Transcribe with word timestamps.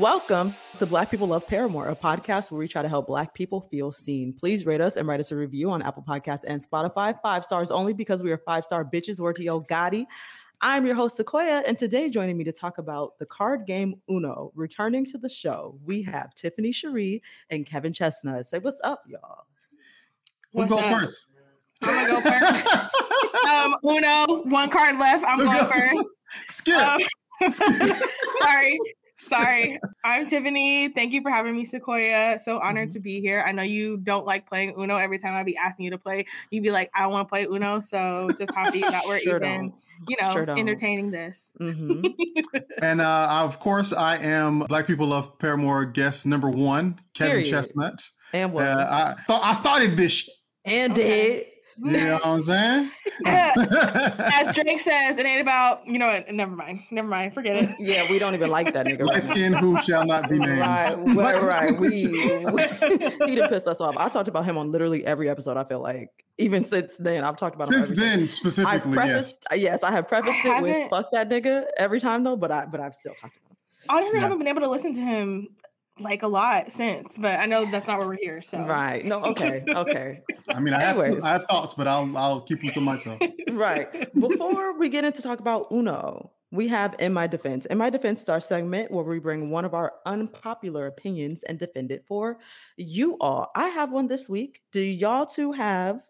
Welcome 0.00 0.54
to 0.78 0.86
Black 0.86 1.10
People 1.10 1.26
Love 1.26 1.46
Paramore, 1.46 1.90
a 1.90 1.94
podcast 1.94 2.50
where 2.50 2.58
we 2.58 2.66
try 2.66 2.80
to 2.80 2.88
help 2.88 3.06
Black 3.06 3.34
people 3.34 3.60
feel 3.60 3.92
seen. 3.92 4.32
Please 4.32 4.64
rate 4.64 4.80
us 4.80 4.96
and 4.96 5.06
write 5.06 5.20
us 5.20 5.30
a 5.30 5.36
review 5.36 5.70
on 5.70 5.82
Apple 5.82 6.02
Podcasts 6.02 6.44
and 6.46 6.66
Spotify. 6.66 7.14
Five 7.20 7.44
stars 7.44 7.70
only 7.70 7.92
because 7.92 8.22
we 8.22 8.32
are 8.32 8.38
five 8.38 8.64
star 8.64 8.82
bitches. 8.82 9.20
Word 9.20 9.36
to 9.36 9.42
Yo 9.42 9.60
Gotti. 9.60 10.06
I'm 10.62 10.86
your 10.86 10.94
host, 10.94 11.18
Sequoia, 11.18 11.62
and 11.66 11.78
today 11.78 12.08
joining 12.08 12.38
me 12.38 12.44
to 12.44 12.52
talk 12.52 12.78
about 12.78 13.18
the 13.18 13.26
card 13.26 13.66
game 13.66 14.00
Uno, 14.08 14.52
returning 14.54 15.04
to 15.04 15.18
the 15.18 15.28
show, 15.28 15.78
we 15.84 16.00
have 16.04 16.34
Tiffany 16.34 16.72
Sheri 16.72 17.20
and 17.50 17.66
Kevin 17.66 17.92
Chestnut. 17.92 18.46
Say 18.46 18.58
what's 18.58 18.80
up, 18.82 19.02
y'all. 19.06 19.44
Who 20.54 20.66
goes 20.66 20.86
first? 20.86 21.26
I'm 21.82 22.08
gonna 22.08 22.22
go 22.22 22.30
first. 22.30 22.66
um, 23.50 23.76
Uno, 23.84 24.44
one 24.44 24.70
card 24.70 24.98
left. 24.98 25.26
I'm 25.26 25.40
Who 25.40 25.44
going 25.44 25.58
goes- 25.58 25.72
first. 25.72 26.04
Skip. 26.46 26.78
Um, 26.80 27.02
sorry, 27.50 28.78
sorry. 29.20 29.78
I'm 30.04 30.26
Tiffany. 30.26 30.88
Thank 30.88 31.12
you 31.12 31.22
for 31.22 31.30
having 31.30 31.54
me, 31.56 31.64
Sequoia. 31.64 32.38
So 32.38 32.58
honored 32.58 32.88
Mhm. 32.88 32.92
to 32.94 33.00
be 33.00 33.20
here. 33.20 33.44
I 33.46 33.52
know 33.52 33.62
you 33.62 33.96
don't 33.98 34.26
like 34.26 34.48
playing 34.48 34.74
Uno. 34.78 34.96
Every 34.96 35.18
time 35.18 35.34
I 35.34 35.42
be 35.42 35.56
asking 35.56 35.84
you 35.84 35.90
to 35.92 35.98
play, 35.98 36.26
you'd 36.50 36.62
be 36.62 36.70
like, 36.70 36.90
"I 36.94 37.06
want 37.06 37.28
to 37.28 37.30
play 37.30 37.44
Uno." 37.44 37.80
So 37.80 38.30
just 38.38 38.52
happy 38.54 38.80
that 38.80 39.02
we're 39.06 39.18
Sure 39.20 39.36
even, 39.36 39.70
don't. 39.70 39.74
you 40.08 40.16
know, 40.20 40.32
Sure 40.32 40.50
entertaining 40.50 41.10
this. 41.10 41.52
hmm 41.58 42.02
and 42.82 43.00
uh, 43.00 43.28
of 43.44 43.58
course, 43.60 43.92
I 43.92 44.16
am 44.18 44.60
Black 44.60 44.86
People 44.86 45.08
Love 45.08 45.38
Paramore 45.38 45.84
guest 45.84 46.26
number 46.26 46.48
one, 46.50 46.98
Kevin 47.14 47.32
Period. 47.36 47.50
Chestnut. 47.50 48.02
And 48.32 48.50
Uh, 48.50 48.54
what? 48.54 48.66
I, 48.66 49.16
so 49.26 49.34
I 49.34 49.52
started 49.52 49.96
this. 49.96 50.12
Sh- 50.12 50.28
and 50.64 50.92
Okay. 50.92 51.02
did. 51.28 51.46
You 51.82 51.92
know 51.92 52.14
what 52.14 52.26
I'm 52.26 52.42
saying? 52.42 52.90
As 53.26 54.54
Drake 54.54 54.78
says, 54.80 55.16
it 55.16 55.26
ain't 55.26 55.40
about 55.40 55.86
you 55.86 55.98
know. 55.98 56.06
what, 56.08 56.32
Never 56.32 56.54
mind. 56.54 56.84
Never 56.90 57.08
mind. 57.08 57.34
Forget 57.34 57.56
it. 57.56 57.70
Yeah, 57.80 58.08
we 58.10 58.18
don't 58.18 58.34
even 58.34 58.50
like 58.50 58.72
that 58.72 58.86
nigga. 58.86 59.00
Light 59.00 59.14
right 59.14 59.14
now. 59.14 59.34
skin 59.34 59.52
who 59.52 59.78
shall 59.82 60.04
not 60.04 60.28
be 60.28 60.38
named. 60.38 60.60
Right, 60.60 60.94
right, 60.96 61.42
right. 61.42 61.80
We, 61.80 61.88
we 61.88 62.62
he 63.26 63.34
done 63.34 63.48
pissed 63.48 63.66
us 63.66 63.80
off. 63.80 63.96
I 63.96 64.08
talked 64.08 64.28
about 64.28 64.44
him 64.44 64.58
on 64.58 64.70
literally 64.70 65.04
every 65.04 65.28
episode. 65.28 65.56
I 65.56 65.64
feel 65.64 65.80
like 65.80 66.10
even 66.38 66.64
since 66.64 66.96
then, 66.98 67.24
I've 67.24 67.36
talked 67.36 67.56
about 67.56 67.68
him. 67.68 67.82
Since 67.82 67.92
every 67.92 67.96
time. 67.96 68.10
then, 68.10 68.22
I 68.22 68.26
specifically, 68.26 68.92
yes. 68.94 69.06
prefaced, 69.06 69.46
yes. 69.56 69.82
I 69.82 69.90
have 69.92 70.08
prefaced 70.08 70.44
it 70.44 70.62
with 70.62 70.90
"fuck 70.90 71.10
that 71.12 71.28
nigga" 71.30 71.66
every 71.78 72.00
time 72.00 72.22
though, 72.24 72.36
but 72.36 72.52
I 72.52 72.66
but 72.66 72.80
I've 72.80 72.94
still 72.94 73.14
talked 73.14 73.36
about 73.36 73.50
him. 73.50 73.56
Honestly, 73.88 74.18
I 74.18 74.22
haven't 74.22 74.38
been 74.38 74.48
able 74.48 74.60
to 74.60 74.68
listen 74.68 74.94
to 74.94 75.00
him 75.00 75.48
like 76.00 76.22
a 76.22 76.28
lot 76.28 76.72
since, 76.72 77.16
but 77.18 77.38
I 77.38 77.46
know 77.46 77.70
that's 77.70 77.86
not 77.86 77.98
why 77.98 78.06
we're 78.06 78.16
here. 78.16 78.42
So 78.42 78.64
Right? 78.64 79.04
No. 79.04 79.22
Okay. 79.24 79.62
Okay. 79.68 80.22
I 80.48 80.60
mean, 80.60 80.74
I 80.74 80.80
have, 80.80 80.98
I 80.98 81.32
have 81.32 81.44
thoughts, 81.44 81.74
but 81.74 81.86
I'll 81.86 82.16
I'll 82.16 82.40
keep 82.40 82.60
them 82.60 82.70
to 82.70 82.80
myself. 82.80 83.20
right. 83.50 84.12
Before 84.18 84.76
we 84.78 84.88
get 84.88 85.04
into 85.04 85.22
talk 85.22 85.40
about 85.40 85.66
Uno, 85.70 86.32
we 86.50 86.68
have 86.68 86.96
In 86.98 87.12
My 87.12 87.26
Defense. 87.26 87.66
In 87.66 87.78
My 87.78 87.90
Defense 87.90 88.22
is 88.22 88.28
our 88.28 88.40
segment 88.40 88.90
where 88.90 89.04
we 89.04 89.18
bring 89.18 89.50
one 89.50 89.64
of 89.64 89.74
our 89.74 89.94
unpopular 90.06 90.86
opinions 90.86 91.42
and 91.44 91.58
defend 91.58 91.92
it 91.92 92.04
for 92.06 92.38
you 92.76 93.16
all. 93.20 93.50
I 93.54 93.68
have 93.68 93.92
one 93.92 94.08
this 94.08 94.28
week. 94.28 94.62
Do 94.72 94.80
y'all 94.80 95.26
two 95.26 95.52
have 95.52 96.00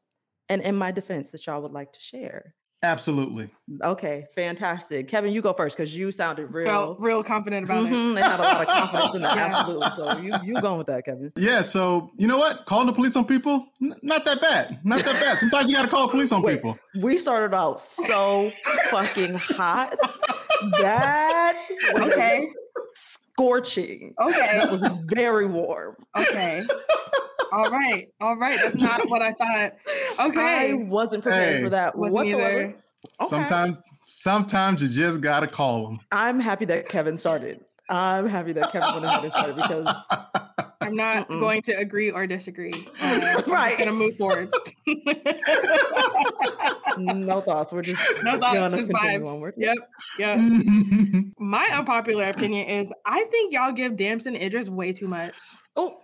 an 0.48 0.60
In 0.62 0.76
My 0.76 0.92
Defense 0.92 1.32
that 1.32 1.46
y'all 1.46 1.62
would 1.62 1.72
like 1.72 1.92
to 1.92 2.00
share? 2.00 2.54
Absolutely. 2.82 3.50
Okay, 3.84 4.26
fantastic. 4.34 5.06
Kevin, 5.06 5.32
you 5.32 5.42
go 5.42 5.52
first 5.52 5.76
because 5.76 5.94
you 5.94 6.10
sounded 6.10 6.46
real. 6.52 6.66
felt 6.66 7.00
real 7.00 7.22
confident 7.22 7.64
about 7.64 7.84
it. 7.86 7.92
Mhm, 7.92 8.16
and 8.16 8.18
had 8.18 8.40
a 8.40 8.42
lot 8.42 8.60
of 8.62 8.66
confidence 8.74 9.14
in 9.16 9.22
that. 9.22 9.36
Yeah. 9.36 9.46
Absolutely. 9.58 9.88
So 9.96 10.18
you 10.18 10.34
you 10.54 10.60
going 10.62 10.78
with 10.78 10.86
that, 10.86 11.04
Kevin? 11.04 11.30
Yeah. 11.36 11.60
So 11.62 12.10
you 12.16 12.26
know 12.26 12.38
what? 12.38 12.64
Calling 12.66 12.86
the 12.86 12.92
police 12.94 13.16
on 13.16 13.26
people, 13.26 13.66
N- 13.82 13.94
not 14.02 14.24
that 14.24 14.40
bad. 14.40 14.78
Not 14.82 15.04
that 15.04 15.20
bad. 15.22 15.38
Sometimes 15.38 15.68
you 15.68 15.76
got 15.76 15.82
to 15.82 15.88
call 15.88 16.06
the 16.06 16.10
police 16.12 16.32
on 16.32 16.40
Wait. 16.42 16.56
people. 16.56 16.78
We 17.00 17.18
started 17.18 17.54
out 17.54 17.82
so 17.82 18.50
fucking 18.90 19.34
hot. 19.34 19.94
That 20.80 21.58
was 21.94 22.12
Okay. 22.12 22.46
scorching. 22.92 24.14
Okay. 24.20 24.38
That 24.58 24.70
was 24.70 24.82
very 25.12 25.46
warm. 25.46 25.96
Okay. 26.16 26.62
All 27.52 27.70
right. 27.70 28.08
All 28.20 28.36
right. 28.36 28.58
That's 28.62 28.80
not 28.82 29.02
what 29.10 29.22
I 29.22 29.32
thought. 29.32 29.74
Okay. 30.20 30.70
I 30.70 30.72
wasn't 30.74 31.22
prepared 31.22 31.56
Hey. 31.58 31.62
for 31.64 31.70
that 31.70 31.96
whatsoever. 31.96 32.24
either. 32.62 32.62
Okay. 32.64 32.74
Sometimes, 33.28 33.76
sometimes 34.08 34.82
you 34.82 34.88
just 34.88 35.20
gotta 35.20 35.46
call 35.46 35.86
them. 35.88 36.00
I'm 36.12 36.38
happy 36.40 36.64
that 36.66 36.88
Kevin 36.88 37.16
started. 37.18 37.64
I'm 37.88 38.28
happy 38.28 38.52
that 38.52 38.70
Kevin 38.70 38.92
went 38.94 39.04
ahead 39.06 39.24
and 39.24 39.32
started 39.32 39.56
because 39.56 39.86
I'm 40.80 40.94
not 40.94 41.28
Mm-mm. 41.28 41.40
going 41.40 41.60
to 41.62 41.72
agree 41.72 42.10
or 42.10 42.26
disagree. 42.26 42.72
Uh, 42.72 42.84
I'm 43.00 43.20
just 43.20 43.46
Right. 43.48 43.76
gonna 43.78 43.92
move 43.92 44.16
forward. 44.16 44.52
no 46.98 47.40
thoughts. 47.40 47.72
We're 47.72 47.82
just 47.82 48.00
no 48.22 48.38
thoughts, 48.38 48.76
just 48.76 48.90
vibes. 48.90 49.26
onward. 49.26 49.54
Yep. 49.56 49.76
Yep. 50.18 50.38
My 51.38 51.66
unpopular 51.72 52.28
opinion 52.28 52.66
is 52.68 52.92
I 53.04 53.24
think 53.24 53.52
y'all 53.52 53.72
give 53.72 53.96
Damson 53.96 54.36
Idris 54.36 54.68
way 54.68 54.92
too 54.92 55.08
much. 55.08 55.36
Oh, 55.76 56.00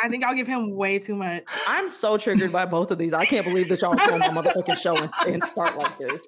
I 0.00 0.08
think 0.08 0.24
I'll 0.24 0.34
give 0.34 0.46
him 0.46 0.74
way 0.76 0.98
too 0.98 1.16
much. 1.16 1.44
I'm 1.66 1.88
so 1.88 2.16
triggered 2.16 2.52
by 2.52 2.64
both 2.64 2.90
of 2.90 2.98
these. 2.98 3.12
I 3.12 3.24
can't 3.24 3.44
believe 3.44 3.68
that 3.68 3.80
y'all 3.82 3.96
film 3.96 4.20
my 4.20 4.28
motherfucking 4.28 4.78
show 4.78 4.96
and, 4.96 5.10
and 5.26 5.42
start 5.42 5.76
like 5.76 5.98
this. 5.98 6.22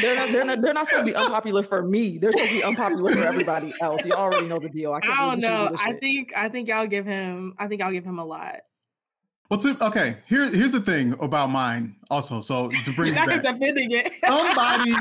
They're 0.00 0.16
not, 0.16 0.32
they're 0.32 0.44
not. 0.44 0.62
They're 0.62 0.74
not 0.74 0.86
supposed 0.86 1.06
to 1.06 1.12
be 1.12 1.16
unpopular 1.16 1.62
for 1.62 1.82
me. 1.82 2.18
They're 2.18 2.32
supposed 2.32 2.52
to 2.52 2.58
be 2.58 2.64
unpopular 2.64 3.12
for 3.12 3.18
everybody 3.18 3.74
else. 3.82 4.04
You 4.04 4.12
already 4.12 4.46
know 4.46 4.58
the 4.58 4.70
deal. 4.70 4.92
I, 4.92 4.96
I 4.96 5.00
can't 5.00 5.16
don't 5.16 5.40
believe 5.40 5.50
know. 5.50 5.68
do 5.68 5.72
this 5.72 5.80
I 5.84 5.92
think 5.94 6.32
I 6.34 6.48
think 6.48 6.68
y'all 6.68 6.86
give 6.86 7.04
him 7.04 7.54
I 7.58 7.68
think 7.68 7.82
I'll 7.82 7.92
give 7.92 8.04
him 8.04 8.18
a 8.18 8.24
lot. 8.24 8.60
Well, 9.52 9.60
to, 9.60 9.84
okay. 9.84 10.16
Here, 10.26 10.48
here's 10.48 10.72
the 10.72 10.80
thing 10.80 11.14
about 11.20 11.50
mine. 11.50 11.96
Also, 12.10 12.40
so 12.40 12.70
to 12.70 12.92
bring 12.94 13.12
it 13.12 13.16
back, 13.16 13.42
defending 13.42 13.90
it. 13.90 14.10
somebody, 14.24 14.94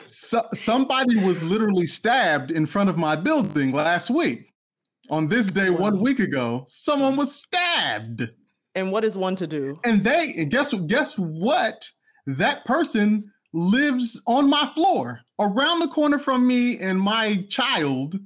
so, 0.06 0.48
somebody 0.52 1.16
was 1.24 1.44
literally 1.44 1.86
stabbed 1.86 2.50
in 2.50 2.66
front 2.66 2.90
of 2.90 2.98
my 2.98 3.14
building 3.14 3.70
last 3.70 4.10
week. 4.10 4.49
On 5.10 5.26
this 5.26 5.48
day, 5.48 5.70
one 5.70 6.00
week 6.00 6.20
ago, 6.20 6.64
someone 6.68 7.16
was 7.16 7.34
stabbed, 7.34 8.30
and 8.76 8.92
what 8.92 9.04
is 9.04 9.16
one 9.16 9.34
to 9.36 9.46
do? 9.46 9.80
and 9.84 10.04
they 10.04 10.34
and 10.38 10.50
guess 10.50 10.72
guess 10.72 11.18
what? 11.18 11.88
That 12.26 12.64
person 12.64 13.32
lives 13.52 14.22
on 14.28 14.48
my 14.48 14.70
floor, 14.74 15.20
around 15.40 15.80
the 15.80 15.88
corner 15.88 16.18
from 16.18 16.46
me, 16.46 16.78
and 16.78 17.00
my 17.00 17.44
child 17.48 18.18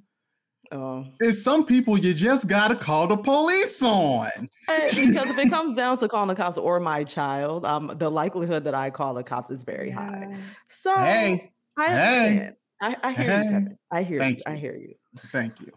Oh, 0.72 1.06
is 1.22 1.42
some 1.44 1.64
people 1.64 1.96
you 1.98 2.12
just 2.12 2.48
gotta 2.48 2.74
call 2.74 3.06
the 3.06 3.16
police 3.16 3.80
on. 3.82 4.30
Hey, 4.66 4.88
because 5.06 5.30
if 5.30 5.38
it 5.38 5.48
comes 5.48 5.74
down 5.74 5.96
to 5.98 6.08
calling 6.08 6.28
the 6.28 6.34
cops 6.34 6.58
or 6.58 6.80
my 6.80 7.04
child, 7.04 7.64
um, 7.64 7.92
the 7.96 8.10
likelihood 8.10 8.64
that 8.64 8.74
I 8.74 8.90
call 8.90 9.14
the 9.14 9.22
cops 9.22 9.50
is 9.50 9.62
very 9.62 9.90
high. 9.90 10.36
So 10.68 10.94
Hey, 10.96 11.52
I 11.78 11.86
hey. 11.88 12.50
I, 12.82 12.96
I 13.04 13.12
hear 13.12 13.30
hey. 13.30 13.38
you, 13.38 13.44
Kevin. 13.44 13.78
I 13.92 14.02
hear 14.02 14.18
Thank 14.18 14.38
you. 14.38 14.44
I 14.48 14.56
hear 14.56 14.74
you. 14.76 14.94
thank 15.32 15.60
you. 15.60 15.72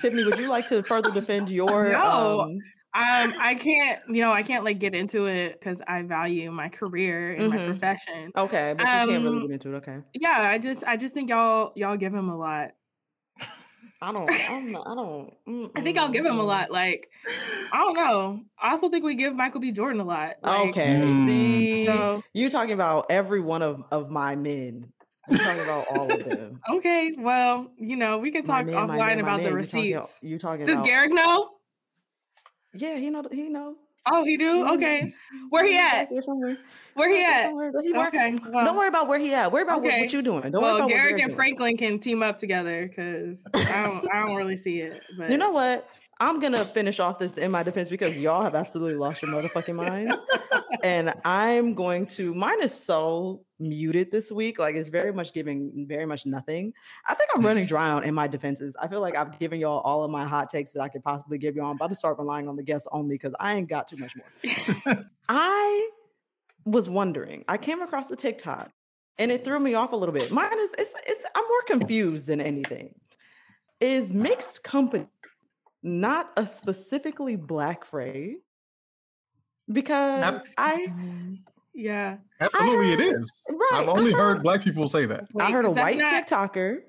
Tiffany, 0.00 0.24
would 0.24 0.38
you 0.38 0.48
like 0.48 0.68
to 0.68 0.82
further 0.82 1.10
defend 1.10 1.48
your 1.48 1.90
No. 1.90 2.40
um, 2.42 2.62
Um, 2.94 3.32
I 3.38 3.54
can't, 3.54 4.00
you 4.08 4.20
know, 4.20 4.30
I 4.30 4.42
can't 4.42 4.64
like 4.64 4.78
get 4.78 4.94
into 4.94 5.24
it 5.24 5.58
because 5.58 5.80
I 5.86 6.02
value 6.02 6.50
my 6.50 6.68
career 6.68 7.32
and 7.32 7.48
my 7.48 7.56
Mhm. 7.56 7.66
profession. 7.66 8.30
Okay, 8.36 8.74
but 8.76 8.80
you 8.80 8.86
can't 8.86 9.22
really 9.24 9.36
Um, 9.36 9.42
get 9.48 9.50
into 9.52 9.74
it. 9.74 9.76
Okay. 9.78 9.96
Yeah, 10.12 10.36
I 10.42 10.58
just, 10.58 10.84
I 10.86 10.98
just 10.98 11.14
think 11.14 11.30
y'all, 11.30 11.72
y'all 11.74 11.96
give 11.96 12.12
him 12.12 12.28
a 12.28 12.36
lot. 12.36 12.72
I 14.02 14.12
don't. 14.12 14.28
I'm 14.50 14.72
not, 14.72 14.86
I 14.88 14.94
don't. 14.94 15.32
I 15.76 15.80
think 15.80 15.96
I'll 15.96 16.10
give 16.10 16.26
him 16.26 16.38
a 16.38 16.42
lot. 16.42 16.70
Like, 16.70 17.08
I 17.72 17.78
don't 17.78 17.94
know. 17.94 18.40
I 18.60 18.72
also 18.72 18.90
think 18.90 19.04
we 19.04 19.14
give 19.14 19.34
Michael 19.34 19.60
B. 19.60 19.70
Jordan 19.72 20.00
a 20.00 20.04
lot. 20.04 20.36
Like, 20.42 20.68
Okay. 20.70 20.96
Mm. 20.96 21.24
See, 21.24 21.86
So 21.86 22.22
you 22.34 22.50
talking 22.50 22.72
about 22.74 23.06
every 23.10 23.40
one 23.40 23.62
of 23.62 23.84
of 23.90 24.10
my 24.10 24.34
men. 24.36 24.92
You 25.30 25.38
talking 25.38 25.62
about 25.62 25.86
all 25.90 26.12
of 26.12 26.24
them. 26.24 26.60
okay, 26.70 27.12
well, 27.16 27.70
you 27.78 27.96
know, 27.96 28.18
we 28.18 28.30
can 28.30 28.44
talk 28.44 28.66
man, 28.66 28.74
offline 28.74 28.96
man, 28.98 29.20
about 29.20 29.40
the 29.40 29.50
man. 29.50 29.58
You 29.58 29.64
talking- 29.64 29.92
receipts. 29.94 30.18
You 30.22 30.38
talking 30.38 30.66
Does 30.66 30.74
about? 30.74 30.84
Garrick 30.84 31.12
know? 31.12 31.50
Yeah, 32.74 32.96
he 32.98 33.10
know. 33.10 33.24
He 33.30 33.48
know. 33.48 33.76
Oh, 34.10 34.24
he 34.24 34.36
do. 34.36 34.64
Mm-hmm. 34.64 34.70
Okay, 34.72 35.14
Where 35.50 35.64
he 35.64 35.78
at? 35.78 36.10
back 36.10 36.22
somewhere. 36.24 36.56
where 36.94 37.08
he 37.08 37.22
at? 37.22 37.44
somewhere. 37.50 37.70
He. 37.82 37.94
Okay, 37.94 38.38
well, 38.50 38.64
Don't 38.64 38.76
worry 38.76 38.88
about 38.88 39.06
where 39.06 39.18
he 39.20 39.32
at. 39.32 39.52
Worry 39.52 39.62
about 39.62 39.80
what, 39.82 39.90
Okay. 39.92 40.00
what 40.02 40.12
you 40.12 40.22
doing. 40.22 40.50
Don't 40.50 40.60
worry 40.60 40.72
about 40.76 40.84
what 40.86 40.88
Garrick 40.88 41.12
and 41.20 41.28
doing. 41.28 41.36
Franklin 41.36 41.76
can 41.76 41.98
team 42.00 42.20
up 42.22 42.38
together 42.40 42.88
because 42.88 43.46
I 43.54 43.86
don't, 43.86 44.12
I 44.12 44.26
don't 44.26 44.34
really 44.34 44.56
see 44.56 44.80
it. 44.80 45.02
But 45.16 45.30
You 45.30 45.36
know 45.36 45.52
what? 45.52 45.88
I'm 46.22 46.38
gonna 46.38 46.64
finish 46.64 47.00
off 47.00 47.18
this 47.18 47.36
in 47.36 47.50
my 47.50 47.64
defense 47.64 47.88
because 47.88 48.16
y'all 48.16 48.44
have 48.44 48.54
absolutely 48.54 48.94
lost 48.94 49.22
your 49.22 49.32
motherfucking 49.32 49.74
minds. 49.74 50.14
and 50.84 51.12
I'm 51.24 51.74
going 51.74 52.06
to 52.06 52.32
mine 52.32 52.62
is 52.62 52.72
so 52.72 53.44
muted 53.58 54.12
this 54.12 54.30
week. 54.30 54.60
Like 54.60 54.76
it's 54.76 54.88
very 54.88 55.12
much 55.12 55.32
giving 55.32 55.84
very 55.88 56.06
much 56.06 56.24
nothing. 56.24 56.74
I 57.08 57.14
think 57.14 57.28
I'm 57.34 57.44
running 57.44 57.66
dry 57.66 57.90
on 57.90 58.04
in 58.04 58.14
my 58.14 58.28
defenses. 58.28 58.76
I 58.80 58.86
feel 58.86 59.00
like 59.00 59.16
I've 59.16 59.36
given 59.40 59.58
y'all 59.58 59.80
all 59.80 60.04
of 60.04 60.12
my 60.12 60.24
hot 60.24 60.48
takes 60.48 60.70
that 60.74 60.80
I 60.80 60.88
could 60.88 61.02
possibly 61.02 61.38
give 61.38 61.56
y'all. 61.56 61.70
I'm 61.70 61.74
about 61.74 61.88
to 61.88 61.96
start 61.96 62.20
relying 62.20 62.48
on 62.48 62.54
the 62.54 62.62
guests 62.62 62.86
only 62.92 63.16
because 63.16 63.34
I 63.40 63.56
ain't 63.56 63.68
got 63.68 63.88
too 63.88 63.96
much 63.96 64.14
more. 64.14 65.04
I 65.28 65.90
was 66.64 66.88
wondering, 66.88 67.44
I 67.48 67.56
came 67.56 67.82
across 67.82 68.06
the 68.06 68.14
TikTok 68.14 68.70
and 69.18 69.32
it 69.32 69.44
threw 69.44 69.58
me 69.58 69.74
off 69.74 69.90
a 69.90 69.96
little 69.96 70.14
bit. 70.14 70.30
Mine 70.30 70.56
is 70.56 70.70
it's 70.78 70.94
it's 71.04 71.26
I'm 71.34 71.42
more 71.42 71.62
confused 71.66 72.28
than 72.28 72.40
anything. 72.40 72.94
Is 73.80 74.12
mixed 74.12 74.62
company 74.62 75.08
not 75.82 76.30
a 76.36 76.46
specifically 76.46 77.36
black 77.36 77.84
phrase? 77.84 78.38
Because 79.70 80.22
Abs- 80.22 80.54
I 80.58 80.86
Mm, 80.88 81.38
yeah, 81.74 82.16
Absolutely, 82.40 82.92
it 82.92 82.98
heard- 83.00 83.14
is. 83.14 83.32
right, 83.48 83.70
I've 83.74 83.88
I 83.88 83.92
only 83.92 84.12
heard- 84.12 84.20
heard 84.20 84.42
black 84.42 84.62
people 84.62 84.88
say 84.88 85.06
that. 85.06 85.24
I 85.38 85.50
heard 85.52 85.64
a 85.64 85.70
white 85.70 85.98
not- 85.98 86.26
TikToker. 86.26 86.80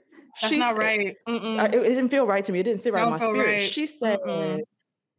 That's 0.41 0.51
she 0.51 0.57
not 0.59 0.75
said- 0.75 0.81
right. 0.81 1.15
Uh, 1.27 1.69
it, 1.71 1.75
it 1.75 1.89
didn't 1.89 2.09
feel 2.09 2.25
right 2.25 2.43
to 2.43 2.51
me. 2.51 2.59
It 2.59 2.63
didn't 2.63 2.81
sit 2.81 2.91
right 2.93 3.03
in 3.03 3.09
my 3.11 3.17
spirit. 3.19 3.45
right. 3.45 3.61
She 3.61 3.85
said 3.85 4.19
Mm-mm. 4.21 4.61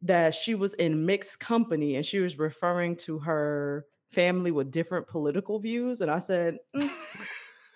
that 0.01 0.35
she 0.35 0.55
was 0.55 0.73
in 0.75 1.05
mixed 1.05 1.39
company 1.39 1.95
and 1.95 2.05
she 2.05 2.19
was 2.19 2.37
referring 2.37 2.97
to 2.97 3.19
her 3.19 3.85
family 4.11 4.51
with 4.51 4.71
different 4.71 5.07
political 5.07 5.57
views. 5.59 6.01
And 6.01 6.11
I 6.11 6.19
said, 6.19 6.57
"Mm, 6.75 6.91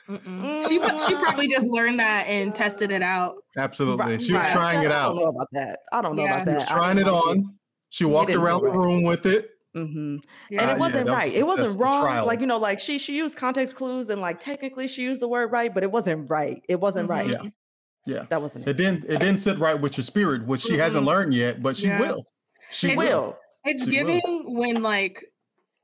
Mm-mm. 0.09 0.67
She 0.67 0.79
she 0.79 1.15
probably 1.21 1.47
just 1.47 1.67
learned 1.67 1.99
that 1.99 2.25
and 2.27 2.53
tested 2.55 2.91
it 2.91 3.01
out. 3.03 3.35
Absolutely. 3.57 4.17
she 4.19 4.33
was 4.33 4.41
right." 4.41 4.51
Trying 4.51 4.83
it 4.83 4.91
out. 4.91 5.11
I 5.11 5.13
don't 5.13 5.15
know 5.23 5.29
about 5.29 5.47
that. 5.51 5.79
I 5.91 6.01
don't 6.01 6.15
know 6.15 6.23
Yeah. 6.23 6.29
about 6.29 6.39
She 6.39 6.45
that. 6.45 6.55
was 6.59 6.67
trying 6.67 6.97
it 6.97 7.07
on. 7.07 7.55
She 7.89 8.05
walked 8.05 8.31
around 8.31 8.61
the 8.61 8.69
right. 8.69 8.77
room 8.77 9.03
with 9.03 9.25
it. 9.25 9.51
hmm 9.73 9.79
And 9.85 10.23
Yeah. 10.49 10.71
Uh, 10.71 10.75
it 10.75 10.79
wasn't 10.79 11.05
that 11.05 11.11
was 11.11 11.13
right. 11.13 11.33
a 11.33 11.37
it 11.37 11.45
wasn't 11.45 11.67
successful 11.69 11.83
wrong. 11.85 12.01
trial. 12.05 12.25
Like 12.25 12.39
you 12.41 12.47
know, 12.47 12.57
like 12.57 12.79
she 12.79 12.97
she 12.97 13.15
used 13.15 13.37
context 13.37 13.75
clues 13.75 14.09
and 14.09 14.19
like 14.21 14.39
technically 14.39 14.87
she 14.87 15.03
used 15.03 15.21
the 15.21 15.27
word 15.27 15.51
right, 15.51 15.71
but 15.73 15.83
it 15.83 15.91
wasn't 15.91 16.29
right. 16.29 16.61
It 16.67 16.79
wasn't 16.79 17.07
right. 17.09 17.27
Mhm. 17.27 17.43
Yeah. 17.43 17.49
Yeah. 18.15 18.25
That 18.29 18.41
wasn't 18.41 18.67
It 18.67 18.71
it. 18.71 18.77
didn't 18.77 19.05
it 19.05 19.19
didn't 19.19 19.39
sit 19.39 19.59
right 19.59 19.79
with 19.79 19.97
your 19.97 20.05
spirit, 20.05 20.45
which 20.47 20.61
she 20.61 20.77
hasn't 20.77 21.05
learned 21.05 21.33
yet, 21.35 21.61
but 21.61 21.77
she 21.77 21.87
Yeah. 21.87 21.99
will. 21.99 22.25
She 22.71 22.91
It 22.91 22.97
will. 22.97 23.07
Will 23.07 23.37
It's 23.65 23.83
She 23.83 23.85
will. 23.85 23.91
giving 24.19 24.55
when 24.55 24.81
like 24.81 25.23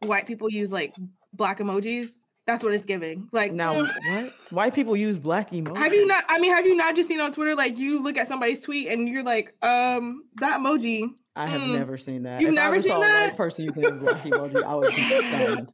white 0.02 0.26
people 0.26 0.50
use 0.50 0.72
like 0.72 0.96
black 1.34 1.60
emojis. 1.60 2.18
That's 2.48 2.64
what 2.64 2.74
it's 2.74 2.86
giving. 2.86 3.28
Like 3.32 3.54
now 3.54 3.74
what? 4.08 4.34
White 4.52 4.76
people 4.76 4.96
use 4.96 5.18
black 5.18 5.52
emoji. 5.52 5.78
have 5.78 5.94
you 5.94 6.06
not? 6.06 6.24
I 6.30 6.40
mean, 6.40 6.52
have 6.54 6.66
you 6.66 6.76
not 6.76 6.96
just 6.96 7.10
seen 7.10 7.20
on 7.20 7.32
Twitter 7.32 7.56
like 7.56 7.78
you 7.78 8.04
look 8.04 8.18
at 8.18 8.28
somebody's 8.28 8.62
tweet 8.62 8.88
and 8.90 9.10
you're 9.10 9.24
like, 9.24 9.54
um, 9.64 10.24
that 10.36 10.60
emoji. 10.60 11.10
I 11.36 11.48
have 11.48 11.62
Mm. 11.62 11.78
never 11.78 11.98
seen 11.98 12.24
that. 12.24 12.40
You've 12.42 12.52
if 12.54 12.60
I 12.60 12.64
never 12.64 12.76
ever 12.76 12.84
seen 12.84 12.92
saw 12.92 12.98
a 13.02 13.06
that? 13.06 13.30
white 13.30 13.38
person 13.38 13.66
using 13.66 13.86
a 13.86 13.92
black 13.92 14.22
emoji, 14.24 14.64
I 14.64 14.76
would 14.76 14.96
be 14.96 15.02
stunned. 15.28 15.74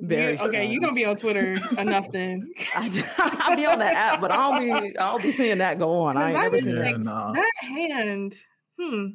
Very 0.00 0.36
You- 0.36 0.44
okay, 0.46 0.64
you 0.64 0.72
stunned. 0.72 0.82
don't 0.82 0.94
be 0.94 1.04
on 1.04 1.16
Twitter 1.16 1.56
enough 1.78 2.10
then. 2.12 2.50
I, 2.74 2.80
will 3.50 3.56
be 3.56 3.66
on 3.66 3.78
the 3.78 3.84
app, 3.84 4.20
but 4.20 4.30
I'll 4.32 4.58
be 4.58 4.96
I'll 4.98 5.18
be 5.18 5.30
seeing 5.30 5.58
that 5.58 5.78
go 5.78 5.92
on. 6.00 6.16
I 6.16 6.30
ain't 6.30 6.38
I 6.38 6.42
never 6.42 6.54
was 6.54 6.64
seen 6.64 6.76
Yeah, 6.76 6.82
that 6.82 6.92
like, 6.94 7.00
nah. 7.02 7.32
That 7.32 7.50
hand. 7.60 8.36
Hmm. 8.80 9.06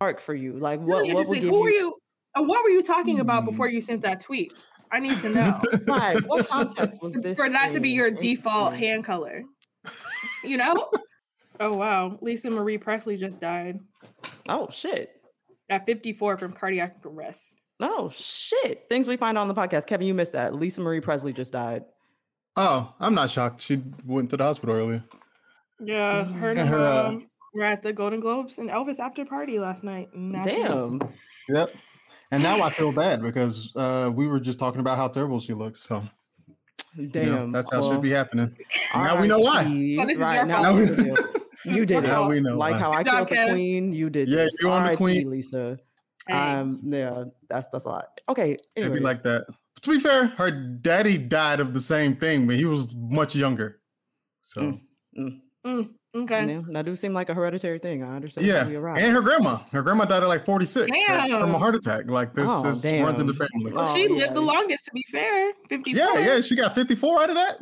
arc 0.00 0.20
for 0.20 0.34
you. 0.34 0.58
Like 0.58 0.80
Really 0.82 1.08
what? 1.12 1.20
What 1.20 1.28
would 1.28 1.40
give 1.40 1.50
Who 1.50 1.60
were 1.60 1.70
you? 1.70 1.76
you? 1.78 1.94
uh, 2.34 2.42
what 2.42 2.64
were 2.64 2.70
you 2.70 2.82
talking 2.82 3.20
about 3.20 3.44
Hmm. 3.44 3.50
before 3.50 3.68
you 3.68 3.80
sent 3.80 4.02
that 4.02 4.20
tweet? 4.20 4.52
I 4.92 5.00
need 5.00 5.18
to 5.18 5.28
know. 5.30 5.60
Why? 5.84 6.16
What 6.26 6.48
context 6.48 7.02
was 7.02 7.14
this? 7.22 7.36
For 7.38 7.48
that 7.48 7.72
to 7.72 7.80
be 7.80 7.90
your 7.90 8.10
default 8.10 8.74
Interesting. 8.74 8.88
hand 8.88 9.04
color. 9.04 9.42
You 10.44 10.56
know? 10.58 10.90
oh 11.60 11.74
wow. 11.76 12.18
Lisa 12.20 12.50
Marie 12.50 12.78
Presley 12.78 13.16
just 13.16 13.40
died 13.40 13.78
Oh 14.48 14.68
shit. 14.70 15.10
at 15.68 15.86
54 15.86 16.36
from 16.38 16.52
cardiac 16.52 16.96
arrest. 17.04 17.56
Oh 17.80 18.08
shit. 18.10 18.86
Things 18.88 19.06
we 19.06 19.16
find 19.16 19.36
on 19.36 19.48
the 19.48 19.54
podcast. 19.54 19.86
Kevin, 19.86 20.06
you 20.06 20.14
missed 20.14 20.32
that. 20.32 20.54
Lisa 20.54 20.80
Marie 20.80 21.00
Presley 21.00 21.32
just 21.32 21.52
died. 21.52 21.84
Oh, 22.56 22.94
I'm 23.00 23.14
not 23.14 23.30
shocked. 23.30 23.60
She 23.60 23.82
went 24.04 24.30
to 24.30 24.36
the 24.38 24.44
hospital 24.44 24.74
earlier. 24.76 25.04
Yeah, 25.78 26.24
her 26.24 26.50
and 26.50 26.58
And 26.60 26.68
her 26.70 26.78
her, 26.78 26.84
uh, 26.84 27.18
were 27.52 27.64
at 27.64 27.82
the 27.82 27.92
Golden 27.92 28.18
Globes 28.20 28.58
and 28.58 28.70
Elvis 28.70 28.98
after 28.98 29.26
party 29.26 29.58
last 29.58 29.84
night. 29.84 30.08
and 30.14 30.32
now 30.32 30.42
she's- 30.44 30.90
Damn. 30.90 31.12
Yep. 31.50 31.70
And 32.32 32.42
now 32.42 32.60
I 32.62 32.70
feel 32.70 32.92
bad 32.92 33.22
because 33.22 33.72
uh, 33.76 34.10
we 34.12 34.26
were 34.26 34.40
just 34.40 34.58
talking 34.58 34.80
about 34.80 34.96
how 34.98 35.08
terrible 35.08 35.38
she 35.40 35.54
looks. 35.54 35.80
So 35.82 36.02
you 36.96 37.08
Damn. 37.08 37.30
know, 37.30 37.52
that's 37.52 37.70
how 37.70 37.78
it 37.78 37.80
Well, 37.82 37.92
should 37.92 38.00
be 38.02 38.10
happening. 38.10 38.56
Now 38.94 39.20
we 39.20 39.28
know 39.28 39.38
why. 39.38 39.62
RIP. 39.64 40.00
So 40.00 40.06
this 40.06 40.16
is 40.16 40.20
right, 40.22 40.36
your 40.36 40.46
now 40.46 40.62
fault. 40.76 40.76
we. 40.76 41.72
You 41.72 41.86
did 41.86 42.04
it. 42.04 42.08
Now 42.08 42.28
we 42.28 42.40
know 42.40 42.56
Like 42.56 42.72
why. 42.74 42.78
how 42.78 42.92
I 42.92 43.02
Good 43.02 43.10
job, 43.10 43.28
killed 43.28 43.48
the 43.48 43.52
queen, 43.54 43.92
you 43.92 44.10
did. 44.10 44.28
Yeah, 44.28 44.44
this. 44.44 44.56
you 44.60 44.70
on 44.70 44.82
the 44.84 44.90
RIP, 44.90 44.98
queen. 44.98 45.30
Lisa. 45.30 45.78
Hey, 46.28 46.34
Um, 46.34 46.80
yeah, 46.84 47.24
that's 47.48 47.68
that's 47.68 47.84
a 47.84 47.88
lot. 47.88 48.20
Okay, 48.28 48.56
It'd 48.74 48.92
be 48.92 49.00
like 49.00 49.22
that. 49.22 49.46
To 49.82 49.90
be 49.90 50.00
fair, 50.00 50.26
her 50.26 50.50
daddy 50.50 51.18
died 51.18 51.60
of 51.60 51.74
the 51.74 51.80
same 51.80 52.16
thing, 52.16 52.46
but 52.46 52.56
he 52.56 52.64
was 52.64 52.94
much 52.96 53.36
younger. 53.36 53.80
So 54.42 54.60
Mm. 54.62 54.80
Mm. 55.18 55.40
mm, 55.64 55.94
okay. 56.22 56.46
Yeah, 56.48 56.60
that 56.72 56.84
do 56.84 56.96
seem 56.96 57.12
like 57.12 57.28
a 57.28 57.34
hereditary 57.34 57.78
thing. 57.78 58.02
I 58.02 58.16
understand. 58.16 58.46
yeah, 58.46 58.66
you're 58.66 58.80
right. 58.80 59.00
and 59.02 59.12
her 59.14 59.20
grandma. 59.22 59.58
Her 59.72 59.82
grandma 59.82 60.04
died 60.04 60.22
at 60.22 60.28
like 60.28 60.44
46 60.44 60.90
uh, 60.90 61.28
from 61.40 61.54
a 61.54 61.58
heart 61.58 61.74
attack. 61.74 62.10
Like 62.10 62.34
this, 62.34 62.48
Oh, 62.50 62.62
this 62.62 62.84
runs 62.84 63.20
in 63.20 63.26
the 63.26 63.34
family. 63.34 63.72
Well, 63.72 63.86
Oh, 63.88 63.94
she 63.94 64.04
yeah, 64.04 64.08
lived 64.24 64.34
the 64.34 64.40
longest, 64.40 64.86
to 64.86 64.90
be 64.92 65.04
fair. 65.10 65.52
54. 65.68 65.98
Yeah, 66.02 66.18
yeah, 66.34 66.40
she 66.40 66.54
got 66.56 66.74
54 66.74 67.22
out 67.22 67.30
of 67.30 67.36
that. 67.36 67.58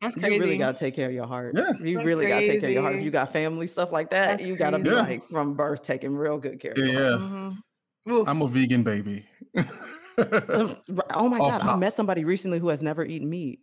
That's 0.00 0.16
you 0.16 0.22
really 0.22 0.58
got 0.58 0.76
to 0.76 0.78
take 0.80 0.94
care 0.94 1.08
of 1.08 1.14
your 1.14 1.26
heart. 1.26 1.54
Yeah. 1.56 1.72
you 1.82 1.96
That's 1.96 2.06
really 2.06 2.26
got 2.26 2.38
to 2.40 2.46
take 2.46 2.60
care 2.60 2.70
of 2.70 2.74
your 2.74 2.82
heart. 2.82 2.96
If 2.96 3.02
you 3.04 3.10
got 3.10 3.32
family 3.32 3.66
stuff 3.66 3.90
like 3.92 4.10
that, 4.10 4.28
That's 4.38 4.46
you 4.46 4.56
got 4.56 4.70
to 4.70 4.78
be. 4.78 4.90
Yeah. 4.90 5.00
like 5.02 5.22
from 5.22 5.54
birth 5.54 5.82
taking 5.82 6.16
real 6.16 6.38
good 6.38 6.60
care. 6.60 6.72
of 6.72 6.78
Yeah, 6.78 6.84
your 6.86 7.18
heart. 7.18 7.52
yeah. 8.06 8.12
Mhm. 8.12 8.28
I'm 8.28 8.40
a 8.42 8.48
vegan 8.48 8.82
baby. 8.84 9.26
Oh 10.18 11.28
my 11.28 11.38
Off 11.38 11.60
god, 11.60 11.62
I 11.62 11.76
met 11.76 11.94
somebody 11.94 12.24
recently 12.24 12.58
who 12.58 12.68
has 12.68 12.82
never 12.82 13.04
eaten 13.04 13.28
meat. 13.28 13.60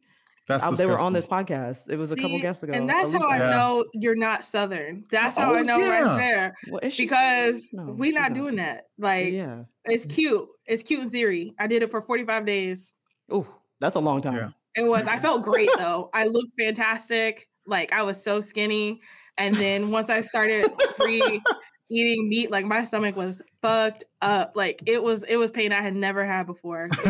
That's 0.48 0.78
they 0.78 0.86
were 0.86 1.00
on 1.00 1.12
this 1.14 1.25
podcast. 1.25 1.90
It 1.90 1.98
was 1.98 2.12
a 2.12 2.16
couple 2.16 2.40
guests 2.40 2.62
ago. 2.62 2.74
And 2.74 2.88
that's 2.88 3.12
how 3.12 3.28
I 3.28 3.38
Yeah. 3.38 3.50
know 3.50 3.86
you're 3.94 4.16
not 4.16 4.44
Southern. 4.46 5.04
That's 5.10 5.38
how 5.38 5.54
Oh, 5.54 5.56
I 5.56 5.62
know 5.64 5.78
yeah. 5.78 6.02
right 6.04 6.18
there. 6.18 6.56
Well, 6.70 6.82
Because 6.96 7.70
No, 7.74 7.86
we're 7.94 8.06
she's 8.08 8.16
not 8.16 8.34
doing 8.34 8.58
that. 8.58 8.84
Like, 9.00 9.34
yeah. 9.34 9.64
it's 9.86 10.06
cute. 10.06 10.48
It's 10.68 10.84
cute 10.84 11.02
in 11.02 11.10
theory. 11.10 11.54
I 11.58 11.66
did 11.68 11.82
it 11.82 11.90
for 11.90 12.02
45 12.02 12.46
days. 12.46 12.94
Oh, 13.32 13.48
that's 13.80 13.96
a 13.96 14.00
long 14.00 14.22
time. 14.22 14.36
Yeah. 14.36 14.50
It 14.75 14.88
was, 14.88 15.08
I 15.08 15.18
felt 15.18 15.42
great 15.44 15.70
though. 15.78 16.10
I 16.14 16.25
looked 16.25 16.52
fantastic. 16.60 17.48
Like, 17.66 17.92
I 17.92 18.04
was 18.04 18.22
so 18.24 18.40
skinny. 18.42 19.02
And 19.40 19.56
then 19.56 19.90
once 19.90 20.10
I 20.12 20.22
started 20.22 20.72
pre 20.98 21.42
eating 21.89 22.30
meat, 22.30 22.51
like, 22.51 22.65
my 22.65 22.84
stomach 22.84 23.15
was 23.15 23.42
fucked 23.62 24.04
up. 24.22 24.54
Like, 24.56 24.82
it 24.86 25.01
was, 25.01 25.24
it 25.24 25.38
was 25.38 25.51
pain 25.51 25.72
I 25.72 25.82
had 25.82 25.96
never 25.96 26.25
had 26.25 26.46
before. 26.46 26.88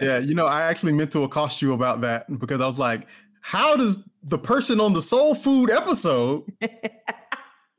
yeah, 0.00 0.18
you 0.18 0.34
know, 0.34 0.46
I 0.46 0.62
actually 0.62 0.92
meant 0.92 1.12
to 1.12 1.24
accost 1.24 1.62
you 1.62 1.72
about 1.72 2.00
that 2.02 2.38
because 2.38 2.60
I 2.60 2.66
was 2.66 2.78
like, 2.78 3.06
how 3.40 3.76
does 3.76 4.04
the 4.22 4.38
person 4.38 4.80
on 4.80 4.92
the 4.92 5.02
soul 5.02 5.34
food 5.34 5.70
episode 5.70 6.44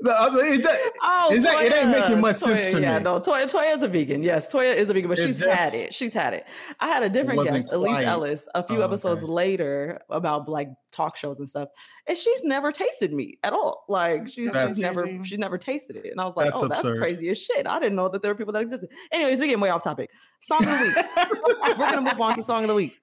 It- 0.05 0.63
that- 0.63 0.91
Oh, 1.01 1.29
Is 1.33 1.43
that- 1.43 1.61
it 1.63 1.71
ain't 1.71 1.89
making 1.89 2.17
Toya. 2.17 2.21
much 2.21 2.35
sense 2.35 2.67
to 2.67 2.81
yeah, 2.81 2.97
me. 2.97 3.03
no, 3.05 3.19
Toya, 3.21 3.49
Toya 3.49 3.75
is 3.77 3.83
a 3.83 3.87
vegan. 3.87 4.21
Yes, 4.21 4.51
Toya 4.51 4.75
is 4.75 4.89
a 4.89 4.93
vegan, 4.93 5.07
but 5.09 5.17
It 5.17 5.27
she's 5.27 5.39
had 5.43 5.73
it. 5.73 5.95
She's 5.95 6.13
had 6.13 6.33
it. 6.33 6.45
I 6.81 6.87
had 6.87 7.03
a 7.03 7.09
different 7.09 7.41
guest, 7.43 7.69
Elise 7.71 7.99
Ellis, 8.05 8.47
a 8.53 8.63
few 8.63 8.81
Oh, 8.81 8.85
episodes 8.85 9.23
okay. 9.23 9.31
later 9.31 10.01
about 10.09 10.49
like 10.49 10.67
talk 10.91 11.15
shows 11.15 11.39
and 11.39 11.49
stuff, 11.49 11.69
and 12.07 12.17
she's 12.17 12.43
never 12.43 12.71
tasted 12.73 13.13
meat 13.13 13.39
at 13.43 13.53
all. 13.53 13.85
Like 13.87 14.27
she's, 14.27 14.51
she's 14.51 14.79
never 14.79 15.07
she's 15.23 15.39
never 15.39 15.57
tasted 15.57 15.95
it, 15.95 16.07
and 16.11 16.19
I 16.19 16.25
was 16.25 16.33
like, 16.35 16.51
That's 16.51 16.63
oh, 16.63 16.67
that's 16.67 16.91
crazy 16.99 17.29
as 17.29 17.41
shit. 17.41 17.65
I 17.65 17.79
didn't 17.79 17.95
know 17.95 18.09
that 18.09 18.21
there 18.21 18.31
were 18.31 18.35
people 18.37 18.53
that 18.53 18.61
existed. 18.61 18.89
Anyways, 19.11 19.39
we 19.39 19.47
getting 19.47 19.61
way 19.61 19.69
off 19.69 19.83
topic. 19.83 20.09
Song 20.41 20.59
of 20.65 20.79
the 20.79 20.85
week. 20.85 21.77
We're 21.79 21.89
gonna 21.89 22.01
move 22.01 22.19
on 22.19 22.35
to 22.35 22.43
song 22.43 22.63
of 22.63 22.67
the 22.67 22.75
week. 22.75 22.97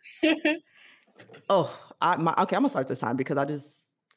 Oh, 1.49 1.71
I, 2.01 2.17
my, 2.17 2.33
okay, 2.39 2.57
I'm 2.57 2.63
gonna 2.63 2.71
start 2.71 2.89
this 2.89 3.01
time 3.01 3.17
because 3.17 3.37
I 3.39 3.45
just 3.45 3.69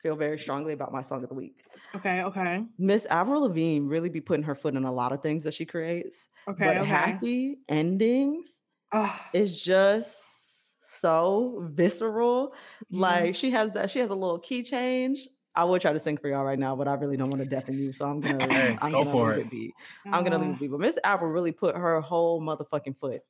feel 0.02 0.16
very 0.16 0.38
strongly 0.40 0.74
about 0.74 0.92
my 0.92 1.02
song 1.02 1.24
of 1.24 1.30
the 1.30 1.36
week. 1.36 1.64
Okay, 1.96 2.22
okay, 2.24 2.66
Miss 2.80 3.06
Avril 3.06 3.44
Lavigne 3.44 3.88
really 3.88 4.10
be 4.10 4.22
putting 4.22 4.44
her 4.44 4.56
foot 4.56 4.76
in 4.76 4.84
a 4.84 4.92
lot 4.92 5.12
of 5.12 5.22
things 5.22 5.44
that 5.44 5.54
she 5.54 5.66
creates. 5.66 6.30
okay, 6.48 6.66
but 6.66 6.78
okay. 6.78 6.86
happy 6.88 7.60
endings 7.70 8.62
Oh, 8.92 9.20
is 9.34 9.60
just 9.60 10.84
so 10.84 11.68
visceral. 11.72 12.56
mhm. 12.92 13.00
Like 13.00 13.36
she 13.36 13.52
has 13.52 13.72
that, 13.74 13.92
she 13.92 14.00
has 14.00 14.10
a 14.10 14.16
little 14.16 14.40
key 14.40 14.64
change. 14.64 15.28
I 15.56 15.64
would 15.66 15.82
try 15.82 15.94
to 15.94 16.00
sing 16.00 16.18
for 16.18 16.30
y'all 16.30 16.44
right 16.44 16.58
now, 16.58 16.76
but 16.76 16.88
I 16.88 16.94
really 16.96 17.16
don't 17.18 17.30
want 17.30 17.42
to 17.42 17.46
deafen 17.46 17.78
you. 17.78 17.94
So 17.94 18.06
I'm 18.10 18.22
gonna 18.22 18.40
Hey, 18.50 18.78
I'm 18.82 18.92
go 18.92 19.04
gonna 19.04 19.12
for 19.12 19.30
leave 19.30 19.38
it. 19.38 19.42
it 19.48 19.50
be. 19.52 19.74
I'm 20.12 20.24
gonna 20.24 20.40
leave 20.40 20.52
Uh, 20.52 20.54
it 20.54 20.60
be. 20.60 20.68
But 20.68 20.80
Miss 20.80 21.00
Avril 21.04 21.32
really 21.32 21.52
put 21.52 21.76
her 21.76 22.02
whole 22.02 22.42
motherfucking 22.42 22.98
foot 22.98 23.22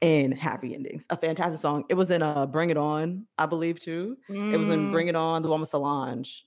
in 0.00 0.32
happy 0.32 0.74
endings. 0.74 1.06
A 1.10 1.16
fantastic 1.16 1.60
song. 1.60 1.84
It 1.88 1.94
was 1.94 2.10
in 2.10 2.22
uh 2.22 2.46
Bring 2.46 2.70
It 2.70 2.76
On, 2.76 3.26
I 3.36 3.46
believe 3.46 3.80
too. 3.80 4.16
It 4.28 4.56
was 4.56 4.68
in 4.68 4.88
mm. 4.88 4.92
Bring 4.92 5.08
It 5.08 5.16
On, 5.16 5.42
the 5.42 5.48
one 5.48 5.60
with 5.60 5.70
Solange. 5.70 6.44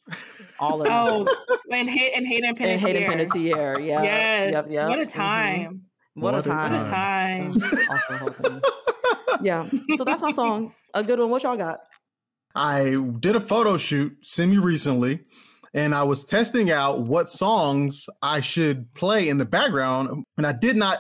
All 0.60 0.82
of 0.82 0.88
it. 0.88 0.92
Oh, 0.92 1.58
and 1.72 1.90
Hay- 1.90 2.14
and 2.16 2.26
Hayden 2.26 2.56
Panettiere. 2.56 2.68
and 2.68 2.82
Hayden 2.82 3.12
Panettiere. 3.12 3.86
Yeah. 3.86 4.04
Yes. 4.04 4.52
Yep, 4.52 4.66
yep. 4.70 4.90
What 4.90 5.02
a 5.02 5.06
time. 5.06 5.82
What, 6.14 6.34
a 6.34 6.38
What 6.38 6.48
a 6.48 6.50
time. 6.50 7.54
What 7.54 7.64
a 7.64 7.76
time. 7.76 7.88
Awesome 7.90 8.18
whole 8.18 8.30
thing. 8.30 8.62
Yeah. 9.42 9.70
So 9.98 10.04
that's 10.04 10.22
my 10.22 10.32
song. 10.32 10.74
A 10.94 11.04
good 11.04 11.20
one. 11.20 11.30
What 11.30 11.44
y'all 11.44 11.58
got? 11.58 11.80
I 12.56 12.98
did 13.20 13.36
a 13.36 13.40
photo 13.40 13.78
shoot 13.78 14.14
semi 14.22 14.58
recently, 14.58 15.22
and 15.74 15.96
I 15.96 16.04
was 16.04 16.26
testing 16.26 16.70
out 16.70 17.02
what 17.02 17.30
songs 17.30 18.08
I 18.22 18.42
should 18.42 18.94
play 18.94 19.30
in 19.30 19.38
the 19.38 19.46
background, 19.46 20.26
and 20.38 20.46
I 20.46 20.52
did 20.52 20.76
not 20.76 21.00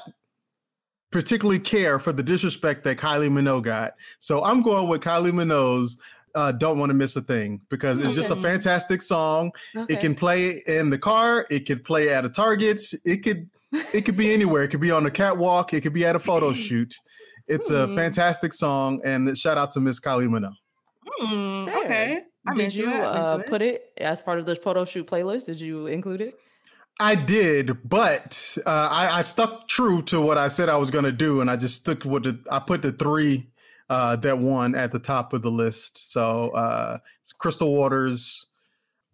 particularly 1.12 1.60
care 1.60 2.00
for 2.00 2.12
the 2.12 2.24
disrespect 2.24 2.84
that 2.86 2.98
Kylie 2.98 3.30
Minogue 3.30 3.63
got. 3.63 3.96
So 4.20 4.44
I'm 4.44 4.62
going 4.62 4.88
with 4.88 5.01
Kylie 5.01 5.32
Minogue's 5.32 5.98
uh, 6.36 6.51
"Don't 6.53 6.80
Want 6.80 6.89
to 6.89 6.94
Miss 6.94 7.15
a 7.15 7.22
Thing" 7.22 7.62
because 7.70 8.00
it's 8.00 8.13
just 8.15 8.32
a 8.32 8.36
fantastic 8.36 9.01
song. 9.01 9.51
It 9.89 10.00
can 10.00 10.15
play 10.15 10.63
in 10.68 10.89
the 10.89 10.98
car. 10.98 11.46
It 11.50 11.65
could 11.68 11.84
play 11.84 12.10
at 12.10 12.24
a 12.25 12.30
Target. 12.30 12.80
It 13.06 13.18
could 13.24 13.50
it 13.94 14.01
could 14.06 14.18
be 14.18 14.34
anywhere. 14.34 14.63
It 14.63 14.70
could 14.70 14.82
be 14.82 14.91
on 14.91 15.06
a 15.06 15.12
catwalk. 15.12 15.74
It 15.74 15.82
could 15.82 15.94
be 15.94 16.06
at 16.06 16.15
a 16.15 16.20
photo 16.20 16.53
shoot. 16.65 16.96
It's 17.48 17.70
a 17.70 17.88
Hmm. 17.88 17.96
fantastic 17.96 18.53
song, 18.53 19.01
and 19.03 19.38
shout 19.38 19.58
out 19.58 19.72
to 19.72 19.82
Miss 19.82 20.00
Kylie 20.00 20.27
Minogue. 20.30 20.56
Hmm, 21.20 21.68
okay. 21.84 22.20
I'm 22.48 22.56
Did 22.56 22.74
you 22.74 22.89
uh, 22.91 23.38
it. 23.41 23.48
put 23.48 23.62
it 23.62 23.84
as 23.98 24.22
part 24.22 24.39
of 24.39 24.46
the 24.46 24.56
photo 24.56 24.86
shoot 24.86 25.06
playlist? 25.06 25.46
Did 25.46 25.60
you 25.60 25.88
include 25.88 26.22
it? 26.22 26.36
I 27.00 27.16
did, 27.16 27.88
but 27.88 28.58
uh, 28.66 28.70
I, 28.70 29.18
I 29.18 29.22
stuck 29.22 29.68
true 29.68 30.02
to 30.04 30.22
what 30.22 30.38
I 30.38 30.50
said 30.50 30.70
I 30.70 30.78
was 30.78 30.92
going 30.92 31.06
to 31.06 31.12
do, 31.12 31.42
and 31.42 31.50
I 31.50 31.56
just 31.56 31.76
stuck 31.76 32.06
with 32.06 32.24
the. 32.24 32.40
I 32.52 32.60
put 32.60 32.82
the 32.84 32.92
three 32.92 33.52
uh, 33.90 34.16
that 34.16 34.40
won 34.40 34.74
at 34.74 34.92
the 34.92 35.00
top 35.00 35.34
of 35.34 35.42
the 35.42 35.52
list. 35.52 36.12
So 36.12 36.50
uh, 36.52 37.00
it's 37.22 37.34
Crystal 37.34 37.76
Waters, 37.76 38.46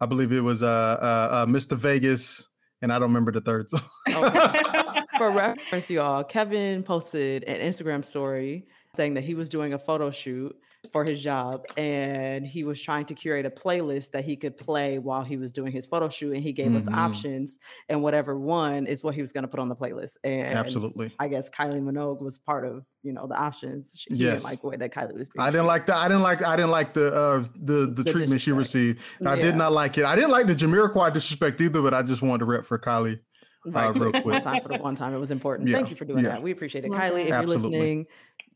I 0.00 0.06
believe 0.06 0.30
it 0.30 0.40
was 0.40 0.62
uh, 0.62 0.66
uh, 0.66 1.28
uh, 1.32 1.46
Mr. 1.46 1.76
Vegas, 1.76 2.46
and 2.80 2.92
I 2.92 2.98
don't 3.00 3.08
remember 3.08 3.32
the 3.32 3.40
third 3.40 3.68
song. 3.68 3.80
For 5.18 5.32
reference, 5.32 5.90
y'all, 5.90 6.22
Kevin 6.22 6.84
posted 6.84 7.42
an 7.44 7.60
Instagram 7.60 8.04
story 8.04 8.66
saying 8.94 9.14
that 9.14 9.24
he 9.24 9.34
was 9.34 9.48
doing 9.48 9.72
a 9.72 9.78
photo 9.78 10.12
shoot 10.12 10.54
for 10.92 11.04
his 11.04 11.20
job 11.20 11.64
and 11.76 12.46
he 12.46 12.62
was 12.62 12.80
trying 12.80 13.04
to 13.04 13.12
curate 13.12 13.44
a 13.44 13.50
playlist 13.50 14.12
that 14.12 14.24
he 14.24 14.36
could 14.36 14.56
play 14.56 14.98
while 14.98 15.22
he 15.24 15.36
was 15.36 15.50
doing 15.50 15.72
his 15.72 15.84
photo 15.86 16.08
shoot 16.08 16.32
and 16.32 16.42
he 16.42 16.52
gave 16.52 16.72
us 16.74 16.84
Mhm. 16.86 16.94
options 16.94 17.58
and 17.88 18.00
whatever 18.00 18.38
one 18.38 18.86
is 18.86 19.02
what 19.02 19.14
he 19.14 19.20
was 19.20 19.32
going 19.32 19.42
to 19.42 19.48
put 19.48 19.58
on 19.58 19.68
the 19.68 19.74
playlist 19.74 20.16
and 20.22 20.52
Absolutely. 20.56 21.12
I 21.18 21.26
guess 21.28 21.50
Kylie 21.50 21.82
Minogue 21.82 22.22
was 22.22 22.38
part 22.38 22.64
of 22.64 22.86
you 23.02 23.12
know 23.12 23.26
the 23.26 23.34
options. 23.36 23.92
She, 23.98 24.14
Yes. 24.14 24.34
didn't 24.34 24.44
like 24.44 24.60
the 24.62 24.68
way 24.68 24.76
that 24.76 24.92
Kylie 24.94 25.14
was. 25.18 25.28
I 25.36 25.50
didn't 25.50 25.66
like 25.66 25.86
that. 25.86 25.96
I 25.96 26.06
didn't 26.08 26.22
like. 26.22 26.42
I 26.44 26.54
didn't 26.56 26.70
like 26.70 26.94
the 26.94 27.12
uh, 27.12 27.38
the 27.56 27.86
the, 27.92 28.02
The 28.04 28.12
treatment 28.12 28.40
she 28.40 28.52
received. 28.52 29.00
I 29.26 29.34
Yeah. 29.34 29.42
did 29.42 29.56
not 29.56 29.72
like 29.72 29.98
it. 29.98 30.04
I 30.04 30.14
didn't 30.14 30.30
like 30.30 30.46
the 30.46 30.54
Jamiroquai 30.54 31.12
disrespect 31.12 31.60
either, 31.60 31.82
but 31.82 31.92
I 31.92 32.02
just 32.02 32.22
wanted 32.22 32.38
to 32.40 32.44
rep 32.44 32.64
for 32.64 32.78
Kylie. 32.78 33.18
Right. 33.66 33.94
real 33.94 34.12
one 34.12 34.22
quick. 34.22 34.42
time 34.44 34.62
for 34.62 34.68
the 34.68 34.78
one 34.78 34.94
time. 34.94 35.12
It 35.14 35.18
was 35.18 35.30
important. 35.32 35.68
Yeah, 35.68 35.76
Thank 35.76 35.90
you 35.90 35.96
for 35.96 36.04
doing 36.06 36.24
yeah. 36.24 36.30
that. 36.30 36.42
We 36.42 36.52
appreciate 36.52 36.84
it. 36.84 36.90
Love 36.90 37.00
Kylie, 37.00 37.12
that. 37.12 37.20
if 37.22 37.28
you're 37.28 37.42
listening, 37.58 37.98
li- 37.98 37.98
you 37.98 38.06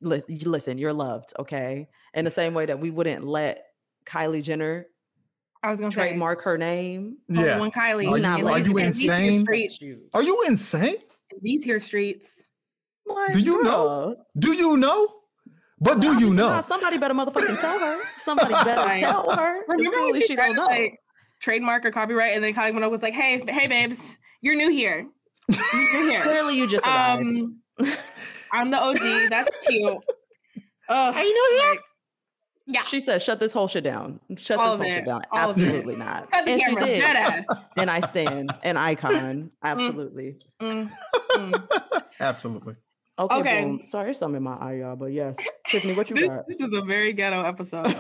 listen, 0.02 0.78
you're 0.78 0.92
loved, 0.92 1.32
okay? 1.38 1.88
In 2.14 2.25
the 2.25 2.30
same 2.30 2.54
way 2.54 2.66
that 2.66 2.78
we 2.80 2.90
wouldn't 2.90 3.25
let 3.25 3.64
Kylie 4.06 4.42
Jenner 4.42 4.87
I 5.64 5.71
was 5.71 5.78
gonna 5.78 5.92
say 5.92 6.09
trademark 6.09 6.42
her 6.42 6.59
name. 6.59 7.18
only 7.30 7.44
Yeah. 7.44 7.59
one 7.59 7.71
Kylie. 7.71 8.09
Are 8.11 8.18
you- 8.18 8.25
in 8.25 8.25
are 8.25 8.59
you 8.59 8.76
in 8.78 8.87
these 8.87 8.99
here 9.00 9.12
insane? 9.14 9.40
Streets, 9.40 9.85
Are 10.12 10.23
you 10.23 10.42
insane? 10.49 10.97
in 11.30 11.38
these 11.40 11.62
here 11.62 11.78
streets. 11.78 12.49
Like, 13.06 13.32
Do 13.35 13.38
you 13.40 13.62
know? 13.62 14.16
Do 14.38 14.52
you 14.52 14.76
know? 14.76 15.09
But 15.80 16.00
do 16.00 16.18
you 16.18 16.30
know? 16.30 16.49
not. 16.49 16.64
Somebody 16.64 16.99
better 16.99 17.14
motherfucking 17.14 17.61
tell 17.61 17.78
her. 17.78 18.00
Somebody 18.21 18.54
better 18.54 19.00
tell 19.00 19.30
her. 19.37 19.62
Remember 19.68 19.76
when 19.76 19.92
clearly 20.12 20.21
she, 20.23 20.26
she 20.28 20.37
don't 20.37 20.54
know. 20.56 20.66
like 20.66 20.99
trademark 21.40 21.85
or 21.85 21.90
copyright, 21.90 22.35
and 22.35 22.42
then 22.42 22.54
Kylie 22.54 22.73
Minogue 22.73 22.90
was 22.90 23.02
like, 23.02 23.14
"Hey, 23.14 23.40
hey, 23.49 23.66
babes, 23.66 24.16
you're 24.40 24.54
new 24.56 24.71
here. 24.71 25.06
You're 25.49 25.92
new 26.04 26.11
here. 26.11 26.23
Clearly 26.23 26.56
you 26.56 26.68
just 26.68 26.87
arrived. 26.87 27.37
um, 27.37 27.62
I'm 28.52 28.71
the 28.71 28.78
OG. 28.80 29.30
That's 29.30 29.54
cute. 29.66 29.99
Oh, 30.88 31.12
Hey, 31.12 31.25
you 31.25 31.35
know 31.62 31.71
like, 31.71 31.80
yeah. 32.66 32.82
she 32.82 33.00
said, 33.00 33.23
"Shut 33.23 33.40
this 33.40 33.52
whole 33.52 33.66
shit 33.68 33.85
down. 33.85 34.21
Shut 34.37 34.59
All 34.59 34.76
this 34.76 34.87
whole 34.87 34.92
it. 34.92 34.97
shit 34.99 35.06
down." 35.06 35.23
All. 35.30 35.38
Absolutely 35.50 35.97
not. 35.97 36.30
Cut 36.30 36.44
the 36.44 36.50
And 36.52 36.61
she 36.61 36.66
cameras, 36.66 36.87
did. 36.87 37.00
dead 37.00 37.16
ass. 37.16 37.62
And 37.76 37.90
I 37.90 38.00
stand 38.00 38.54
an 38.62 38.76
icon. 38.76 39.50
Absolutely. 39.64 40.37
Mm, 40.61 40.92
mm. 41.32 42.02
Absolutely. 42.21 42.75
Okay. 43.18 43.35
Okay. 43.37 43.64
Boom. 43.64 43.82
Sorry, 43.87 44.04
there's 44.06 44.18
some 44.18 44.35
in 44.35 44.42
my 44.42 44.54
eye, 44.56 44.75
y'all. 44.75 44.97
But 44.97 45.12
yes, 45.12 45.37
Tiffany, 45.68 45.94
what 45.94 46.09
you 46.11 46.16
This, 46.16 46.28
got? 46.28 46.47
this 46.49 46.61
is 46.61 46.73
a 46.73 46.82
very 46.82 47.12
ghetto 47.12 47.42
episode. 47.42 47.97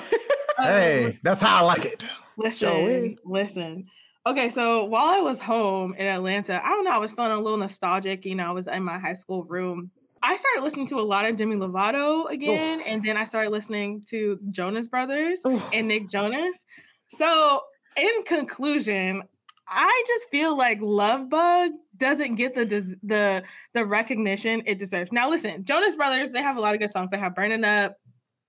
Hey, 0.58 1.18
that's 1.22 1.40
how 1.40 1.58
I 1.62 1.66
like 1.66 1.84
it. 1.84 2.04
Listen, 2.36 2.68
Sure 2.68 2.88
is. 2.88 3.14
listen. 3.24 3.86
Okay, 4.26 4.50
so 4.50 4.84
while 4.84 5.06
I 5.06 5.18
was 5.20 5.40
home 5.40 5.94
in 5.94 6.06
Atlanta, 6.06 6.64
I 6.64 6.68
don't 6.68 6.84
know, 6.84 6.92
I 6.92 6.98
was 6.98 7.12
feeling 7.12 7.32
a 7.32 7.40
little 7.40 7.58
nostalgic. 7.58 8.24
You 8.24 8.36
know, 8.36 8.46
I 8.46 8.52
was 8.52 8.68
in 8.68 8.84
my 8.84 8.98
high 8.98 9.14
school 9.14 9.42
room. 9.44 9.90
I 10.22 10.36
started 10.36 10.62
listening 10.62 10.86
to 10.88 11.00
a 11.00 11.02
lot 11.02 11.24
of 11.24 11.36
Demi 11.36 11.56
Lovato 11.56 12.30
again, 12.30 12.80
and 12.86 13.02
then 13.02 13.16
I 13.16 13.24
started 13.24 13.50
listening 13.50 14.02
to 14.08 14.38
Jonas 14.50 14.86
Brothers 14.86 15.42
Ooh. 15.46 15.60
and 15.72 15.88
Nick 15.88 16.08
Jonas. 16.08 16.64
So, 17.08 17.62
in 17.96 18.22
conclusion, 18.24 19.22
I 19.68 20.04
just 20.06 20.30
feel 20.30 20.56
like 20.56 20.78
Love 20.80 21.28
Bug 21.28 21.72
doesn't 21.96 22.36
get 22.36 22.54
the 22.54 22.64
des- 22.64 22.96
the 23.02 23.42
the 23.74 23.84
recognition 23.84 24.62
it 24.66 24.78
deserves. 24.78 25.12
Now, 25.12 25.28
listen, 25.28 25.64
Jonas 25.64 25.96
Brothers, 25.96 26.32
they 26.32 26.42
have 26.42 26.56
a 26.56 26.60
lot 26.60 26.74
of 26.74 26.80
good 26.80 26.90
songs. 26.90 27.10
They 27.10 27.18
have 27.18 27.34
Burning 27.34 27.64
Up, 27.64 27.96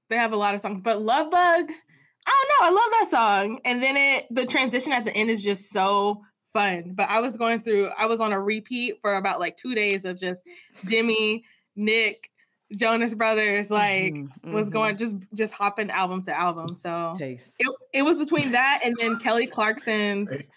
they 0.10 0.15
have 0.18 0.34
a 0.34 0.38
lot 0.38 0.53
of 0.53 0.62
songs, 0.62 0.82
but 0.82 1.01
Love 1.01 1.32
Bug, 1.32 1.72
I 2.27 2.46
don't 2.60 2.62
know, 2.62 2.68
I 2.68 2.70
love 2.70 2.92
that 2.92 3.08
song. 3.10 3.60
And 3.65 3.82
then 3.82 3.98
it 3.98 4.27
the 4.30 4.46
transition 4.46 4.94
at 4.94 5.06
the 5.06 5.15
end 5.15 5.30
is 5.30 5.44
just 5.44 5.72
so 5.72 6.22
fun. 6.53 6.94
But 6.96 7.10
I 7.10 7.20
was 7.20 7.36
going 7.38 7.62
through, 7.62 7.89
I 7.98 8.06
was 8.06 8.22
on 8.22 8.32
a 8.32 8.39
repeat 8.39 9.00
for 9.01 9.15
about 9.15 9.39
like 9.39 9.58
two 9.58 9.75
days 9.75 10.06
of 10.06 10.18
just 10.18 10.44
Demi, 10.86 11.44
Nick, 11.75 12.30
Jonas 12.77 13.13
Brothers, 13.15 13.70
like 13.72 14.13
Mhm, 14.15 14.30
was 14.51 14.70
mhm. 14.70 14.74
going 14.74 14.98
just 14.98 15.15
just 15.34 15.53
hopping 15.53 15.89
album 15.89 16.22
to 16.24 16.38
album. 16.38 16.74
So 16.75 17.15
taste. 17.18 17.56
it, 17.60 17.75
it 17.94 18.01
was 18.03 18.18
between 18.18 18.51
that 18.51 18.82
and 18.84 18.96
then 19.00 19.18
Kelly 19.20 19.48
Clarkson's 19.48 20.50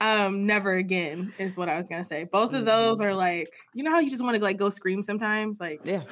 um 0.00 0.46
Never 0.46 0.72
Again 0.74 1.32
is 1.38 1.56
what 1.56 1.68
I 1.68 1.76
was 1.76 1.88
gonna 1.88 2.04
say. 2.04 2.24
Both 2.24 2.52
of 2.54 2.64
those 2.64 2.98
Mhm. 2.98 3.04
are 3.06 3.14
like, 3.14 3.54
you 3.74 3.82
know 3.84 3.90
how 3.90 4.00
you 4.00 4.10
just 4.10 4.22
want 4.22 4.36
to 4.36 4.42
like 4.42 4.56
go 4.56 4.70
scream 4.70 5.02
sometimes? 5.02 5.60
Like 5.60 5.80
Yeah. 5.84 6.04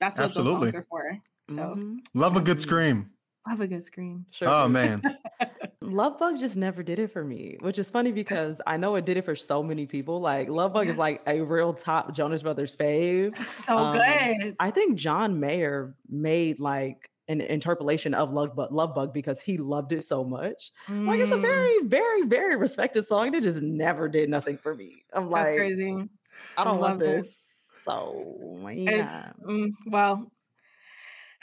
that's 0.00 0.18
what 0.18 0.26
Absolutely. 0.26 0.70
those 0.70 0.72
songs 0.72 0.74
are 0.74 0.86
for. 0.88 1.18
So 1.50 1.74
Mhm. 1.76 1.98
Love 2.14 2.36
a 2.36 2.40
good 2.40 2.58
Mhm. 2.58 2.60
scream. 2.60 3.10
Have 3.46 3.60
a 3.60 3.66
good 3.66 3.84
scream. 3.84 4.26
Sure. 4.30 4.48
Oh 4.48 4.68
man. 4.68 5.02
Love 5.82 6.18
Bug 6.18 6.38
just 6.38 6.56
never 6.56 6.82
did 6.82 7.00
it 7.00 7.08
for 7.12 7.24
me, 7.24 7.56
which 7.60 7.76
is 7.78 7.90
funny 7.90 8.12
because 8.12 8.60
I 8.66 8.76
know 8.76 8.94
it 8.94 9.04
did 9.04 9.16
it 9.16 9.24
for 9.24 9.34
so 9.34 9.62
many 9.64 9.86
people. 9.86 10.20
Like 10.20 10.48
Love 10.48 10.72
Bug 10.72 10.86
is 10.88 10.96
like 10.96 11.22
a 11.26 11.40
real 11.40 11.72
top 11.74 12.14
Jonas 12.14 12.42
Brothers 12.42 12.76
fave. 12.76 13.34
So 13.48 13.76
Um, 13.76 13.92
good. 13.92 14.56
I 14.60 14.70
think 14.70 14.96
John 14.98 15.40
Mayer 15.40 15.96
made 16.08 16.60
like 16.60 17.10
an 17.28 17.40
interpolation 17.40 18.14
of 18.14 18.32
Love 18.32 18.54
Bug, 18.54 18.70
Love 18.72 18.94
Bug 18.94 19.12
because 19.12 19.42
he 19.42 19.58
loved 19.58 19.92
it 19.92 20.04
so 20.04 20.24
much. 20.24 20.70
Like 21.04 21.18
it's 21.20 21.32
a 21.32 21.40
Mm, 21.40 21.42
very, 21.42 21.88
very, 21.88 22.22
very 22.26 22.56
respected 22.56 23.04
song. 23.06 23.34
It 23.34 23.42
just 23.42 23.62
never 23.62 24.08
did 24.08 24.30
nothing 24.30 24.58
for 24.58 24.74
me. 24.76 25.04
I'm 25.12 25.30
that's 25.32 25.50
like, 25.50 25.56
crazy. 25.56 26.08
I 26.56 26.64
don't 26.64 26.78
want 26.78 26.98
love 26.98 27.00
it. 27.02 27.24
this. 27.24 27.26
So 27.80 28.68
yeah. 28.72 29.32
Mm, 29.42 29.70
well, 29.86 30.32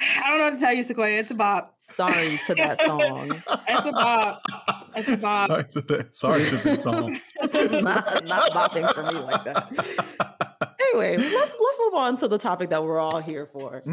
I 0.01 0.29
don't 0.29 0.37
know 0.39 0.43
how 0.45 0.49
to 0.51 0.59
tell 0.59 0.73
you, 0.73 0.83
Sequoia. 0.83 1.19
It's 1.19 1.31
a 1.31 1.35
bop. 1.35 1.75
Sorry 1.77 2.39
to 2.47 2.55
that 2.55 2.79
song. 2.81 3.41
It's 3.67 3.87
a 3.87 3.91
bop. 3.91 4.41
It's 4.95 5.07
a 5.09 5.17
bop. 5.17 5.49
Sorry 5.49 5.63
to 5.69 5.81
that. 5.81 6.15
Sorry 6.15 6.45
to 6.49 6.57
that 6.57 6.79
song. 6.79 7.19
not, 7.83 8.25
not 8.25 8.51
bopping 8.51 8.93
for 8.93 9.03
me 9.03 9.19
like 9.19 9.43
that. 9.45 10.25
Anyway, 10.91 11.17
let's 11.17 11.55
let's 11.61 11.79
move 11.83 11.93
on 11.93 12.17
to 12.17 12.27
the 12.27 12.39
topic 12.39 12.71
that 12.71 12.83
we're 12.83 12.97
all 12.99 13.19
here 13.19 13.45
for. 13.45 13.83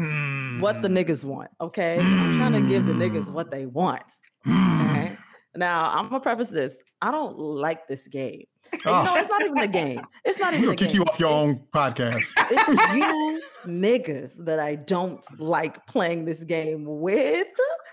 What 0.59 0.81
the 0.81 0.87
Mm. 0.87 0.97
niggas 0.97 1.23
want, 1.23 1.51
okay? 1.61 1.99
I'm 1.99 2.37
trying 2.39 2.53
to 2.53 2.67
give 2.67 2.87
the 2.87 2.93
niggas 2.93 3.31
what 3.31 3.51
they 3.51 3.67
want. 3.67 4.01
Mm. 4.47 4.89
Okay. 4.89 5.17
Now 5.55 5.91
I'm 5.91 6.09
gonna 6.09 6.19
preface 6.21 6.49
this. 6.49 6.75
I 6.99 7.11
don't 7.11 7.37
like 7.37 7.87
this 7.87 8.07
game. 8.07 8.45
And 8.73 8.81
Oh. 8.85 8.99
you 8.99 9.05
know, 9.05 9.15
it's 9.15 9.29
not 9.29 9.41
even 9.43 9.57
a 9.57 9.67
game. 9.67 10.01
It's 10.25 10.39
not 10.39 10.53
even 10.53 10.65
gonna 10.65 10.75
kick 10.75 10.89
game. 10.89 10.97
you 10.97 11.03
off 11.05 11.19
your 11.19 11.29
It's- 11.29 11.41
own 11.47 11.61
podcast. 11.73 12.31
it's 12.51 12.95
you 12.95 13.41
niggas 13.65 14.45
that 14.45 14.59
I 14.59 14.75
don't 14.75 15.23
like 15.39 15.85
playing 15.87 16.25
this 16.25 16.43
game 16.43 16.85
with 16.85 17.47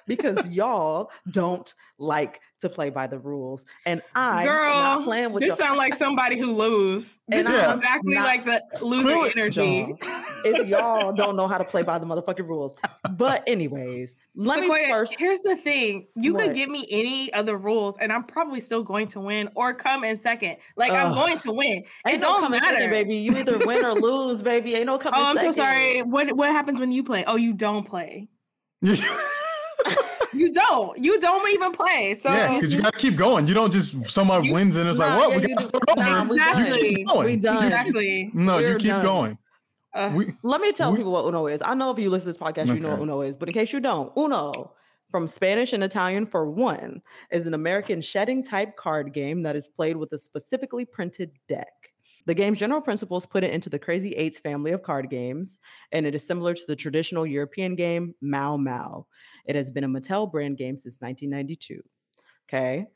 because 0.07 0.49
y'all 0.51 1.11
don't 1.31 1.73
like 1.99 2.41
to 2.61 2.69
play 2.69 2.91
by 2.91 3.07
the 3.07 3.19
rules. 3.19 3.65
And 3.87 4.03
I'm 4.15 4.45
Girl, 4.47 4.75
not 4.75 5.05
playing 5.05 5.33
with 5.33 5.43
this 5.43 5.49
y'all. 5.49 5.57
sounds 5.59 5.79
like 5.79 5.95
somebody 5.95 6.39
who 6.39 6.53
lose. 6.55 7.21
This 7.29 7.45
And 7.47 7.55
is 7.55 7.61
I'm 7.61 7.79
exactly 7.79 8.15
like 8.15 8.45
the 8.45 8.61
loser 8.83 9.03
Clearly- 9.09 9.33
energy. 9.37 9.87
Y'all, 9.89 9.99
if 10.45 10.69
y'all 10.69 11.13
don't 11.17 11.37
know 11.37 11.47
how 11.49 11.59
to 11.59 11.65
play 11.65 11.83
by 11.83 11.99
the 11.99 12.07
motherfucking 12.07 12.47
rules. 12.47 12.75
But 13.17 13.45
anyways, 13.47 14.17
let 14.35 14.61
me 14.63 14.69
first 14.91 15.19
here's 15.19 15.41
the 15.41 15.57
thing: 15.57 16.07
you 16.17 16.35
What? 16.35 16.45
could 16.47 16.55
give 16.55 16.69
me 16.69 16.87
any 16.91 17.33
of 17.33 17.47
the 17.47 17.57
rules, 17.57 17.97
and 17.99 18.13
I'm 18.13 18.25
probably 18.25 18.61
still 18.61 18.83
going 18.83 19.07
to 19.09 19.21
win 19.21 19.49
or 19.55 19.73
come 19.75 20.05
in 20.05 20.17
second. 20.17 20.54
Like 20.77 20.93
I'm 20.93 21.13
going 21.15 21.39
to 21.39 21.53
win. 21.53 21.85
Ain't 22.07 22.17
it 22.17 22.21
no 22.21 22.29
don't 22.29 22.41
coming 22.41 22.61
matter. 22.61 22.77
second, 22.77 22.91
baby. 22.91 23.17
You 23.17 23.37
either 23.39 23.59
win 23.59 23.85
or 23.85 23.93
lose, 23.95 24.43
baby. 24.43 24.75
Ain't 24.75 24.87
no 24.87 24.99
coming 24.99 25.21
Oh, 25.21 25.25
I'm 25.27 25.37
second. 25.37 25.53
so 25.53 25.59
sorry. 25.59 26.03
What 26.03 26.33
what 26.37 26.51
happens 26.51 26.81
when 26.81 26.93
you 26.93 27.03
play? 27.05 27.25
Oh, 27.27 27.37
you 27.37 27.53
don't 27.53 27.85
play. 27.87 28.29
You 30.33 30.53
don't. 30.53 30.99
You 30.99 31.21
don't 31.21 31.49
even 31.53 31.71
play. 31.71 32.17
So 32.17 32.29
yeah, 32.29 32.55
because 32.55 32.75
you 32.75 32.83
gotta 32.83 32.99
keep 32.99 33.15
going. 33.15 33.47
You 33.47 33.55
don't 33.55 33.73
just 33.73 34.11
someone 34.11 34.43
You- 34.43 34.53
wins 34.55 34.77
and 34.77 34.89
it's 34.89 34.99
Nah, 34.99 35.07
like, 35.07 35.19
well, 35.21 35.31
yeah, 35.31 35.37
we 35.37 35.43
you 35.43 35.49
gotta 35.55 35.61
do- 35.71 35.79
start 35.79 35.97
nah, 35.97 36.21
over. 36.23 36.29
we 36.31 36.37
You 36.37 36.43
Exactly. 36.43 36.95
keep 36.97 37.07
going. 37.07 37.27
We 37.27 37.37
done. 37.37 37.65
exactly. 37.65 38.31
No, 38.35 38.59
you 38.59 38.67
We're 38.67 38.79
keep 38.79 38.89
done. 38.89 39.05
going. 39.05 39.39
Uh, 39.95 40.11
We, 40.13 40.33
Let 40.43 40.61
me 40.61 40.73
tell 40.73 40.91
We- 40.91 40.97
people 40.99 41.13
what 41.13 41.25
Uno 41.27 41.47
is. 41.47 41.63
I 41.65 41.75
know 41.75 41.93
if 41.93 42.01
you 42.01 42.11
listen 42.11 42.33
to 42.33 42.39
this 42.39 42.43
podcast, 42.43 42.67
you 42.67 42.81
know 42.81 42.91
what 42.91 43.01
Uno 43.01 43.21
is, 43.21 43.37
but 43.37 43.49
in 43.49 43.53
case 43.55 43.73
you 43.73 43.79
don't, 43.79 44.11
Uno, 44.19 44.73
from 45.11 45.29
Spanish 45.29 45.73
and 45.73 45.85
Italian 45.85 46.27
for 46.27 46.51
one, 46.51 47.03
is 47.31 47.47
an 47.47 47.55
American 47.55 48.01
shedding 48.03 48.43
type 48.43 48.77
card 48.77 49.13
game 49.13 49.43
that 49.43 49.57
is 49.57 49.69
played 49.69 49.97
with 49.97 50.13
a 50.13 50.19
specifically 50.19 50.85
printed 50.85 51.33
deck. 51.49 51.73
The 52.27 52.35
game's 52.35 52.59
general 52.59 52.81
principles 52.81 53.27
put 53.27 53.45
it 53.45 53.53
into 53.53 53.69
the 53.69 53.79
Crazy 53.79 54.13
Eights 54.13 54.39
family 54.39 54.73
of 54.73 54.83
card 54.83 55.11
games, 55.11 55.61
and 55.93 56.07
it 56.07 56.15
is 56.15 56.27
similar 56.27 56.55
to 56.55 56.65
the 56.67 56.75
traditional 56.77 57.27
European 57.27 57.75
game 57.75 58.15
Mau 58.23 58.57
Mau. 58.57 59.07
It 59.47 59.55
has 59.57 59.71
been 59.71 59.85
a 59.85 59.89
Mattel 59.89 60.31
brand 60.33 60.57
game 60.57 60.77
since 60.79 60.97
1992. 61.01 61.83
Okay. 62.49 62.87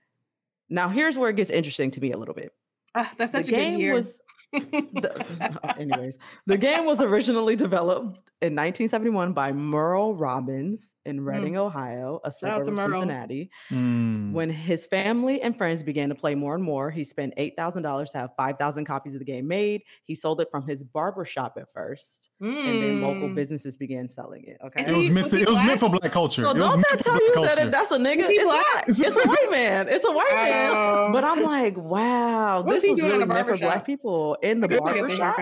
Now, 0.71 0.89
here's 0.89 1.19
where 1.19 1.31
it 1.31 1.37
gets 1.37 1.51
interesting 1.51 1.91
to 1.93 2.01
me 2.01 2.13
a 2.13 2.19
little 2.19 2.35
bit. 2.35 2.53
ah, 2.95 3.13
that's 3.19 3.33
The 3.33 3.45
such 3.45 3.49
a 3.49 3.53
good 3.53 3.57
game 3.57 3.79
year. 3.79 3.93
was 3.93 4.21
the, 4.53 5.75
anyways, 5.79 6.19
the 6.47 6.57
game 6.59 6.87
was 6.87 7.01
originally 7.03 7.57
developed 7.57 8.28
in 8.41 8.53
1971 8.55 9.33
by 9.33 9.51
Merle 9.53 10.15
Robbins 10.15 10.95
in 11.05 11.21
Reading, 11.23 11.57
Ohio, 11.57 12.21
a 12.25 12.29
Mm. 12.29 12.33
Shout 12.41 12.65
suburb 12.65 12.69
of 12.69 12.75
Merle. 12.91 13.01
Cincinnati. 13.01 13.51
Mm. 13.71 14.33
When 14.33 14.49
his 14.49 14.87
family 14.87 15.43
and 15.43 15.57
friends 15.59 15.83
began 15.83 16.09
to 16.11 16.15
play 16.15 16.37
more 16.37 16.55
and 16.55 16.63
more, 16.63 16.91
he 16.91 17.03
spent 17.03 17.35
$8,000 17.37 18.13
to 18.13 18.19
have 18.19 18.31
5,000 18.37 18.85
copies 18.85 19.15
of 19.15 19.19
the 19.19 19.25
game 19.25 19.49
made. 19.49 19.83
He 20.05 20.15
sold 20.15 20.41
it 20.41 20.49
from 20.53 20.67
his 20.69 20.85
barber 20.85 21.25
shop 21.25 21.57
at 21.59 21.67
first, 21.75 22.31
and 22.41 22.55
then 22.83 23.03
local 23.03 23.29
businesses 23.35 23.77
began 23.77 24.09
selling 24.09 24.45
it. 24.45 24.59
Okay. 24.65 24.85
Is 24.85 24.89
it 24.91 24.97
was 24.97 25.11
meant 25.11 25.25
was 25.25 25.33
to, 25.33 25.41
it 25.43 25.49
was 25.49 25.59
meant 25.65 25.81
for 25.81 25.89
black 25.89 26.13
culture. 26.13 26.45
So 26.45 26.51
It 26.53 26.59
don't 26.59 26.81
that 26.91 27.01
tell 27.01 27.15
you 27.17 27.33
culture. 27.35 27.57
that 27.57 27.67
if 27.67 27.73
that's 27.73 27.91
a 27.91 27.99
nigga? 27.99 28.19
It's 28.29 28.45
black? 28.45 28.65
not. 28.75 28.89
It's 28.89 29.01
a 29.17 29.29
white 29.29 29.51
man. 29.51 29.89
It's 29.89 30.05
a 30.05 30.13
white 30.13 30.31
man. 30.33 31.13
But 31.13 31.25
I'm 31.25 31.43
like, 31.43 31.77
wow, 31.77 32.61
What 32.63 32.77
is 32.77 32.83
this 32.83 32.85
he 32.97 33.03
was 33.03 33.13
really 33.13 33.25
meant 33.25 33.49
for 33.49 33.57
black 33.57 33.85
people 33.85 34.37
in 34.43 34.61
the 34.61 34.67
I 34.67 34.69
guess 34.69 34.79
they 34.85 34.93
get 34.95 35.01
barber 35.01 35.17
shop. 35.17 35.39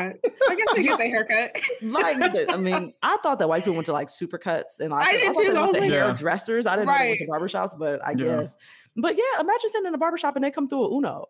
I 0.48 0.54
guess 0.54 0.66
they 0.76 0.82
get 0.82 0.98
their 0.98 1.08
haircut. 1.08 1.56
like 1.82 2.48
I 2.50 2.56
mean, 2.56 2.85
I 3.02 3.16
thought 3.22 3.38
that 3.38 3.48
white 3.48 3.62
people 3.64 3.74
went 3.74 3.86
to 3.86 3.92
like 3.92 4.08
supercuts 4.08 4.80
and 4.80 4.90
like 4.90 5.06
I 5.08 5.12
did 5.12 5.22
thought 5.34 5.42
too. 5.44 5.52
they 5.52 5.58
I 5.58 5.62
was 5.66 5.72
like- 5.76 5.90
hairdressers. 5.90 6.66
I 6.66 6.76
didn't 6.76 6.86
know 6.88 6.98
they 6.98 7.08
went 7.08 7.18
to 7.20 7.26
Right. 7.30 7.40
barbershops, 7.42 7.78
but 7.78 8.04
I 8.06 8.10
Yeah. 8.10 8.42
guess. 8.42 8.56
But 8.96 9.16
yeah, 9.16 9.40
imagine 9.40 9.70
sitting 9.70 9.86
in 9.86 9.94
a 9.94 9.98
barbershop 9.98 10.36
and 10.36 10.44
they 10.44 10.50
come 10.50 10.68
through 10.68 10.82
with 10.82 10.92
Uno. 10.92 11.26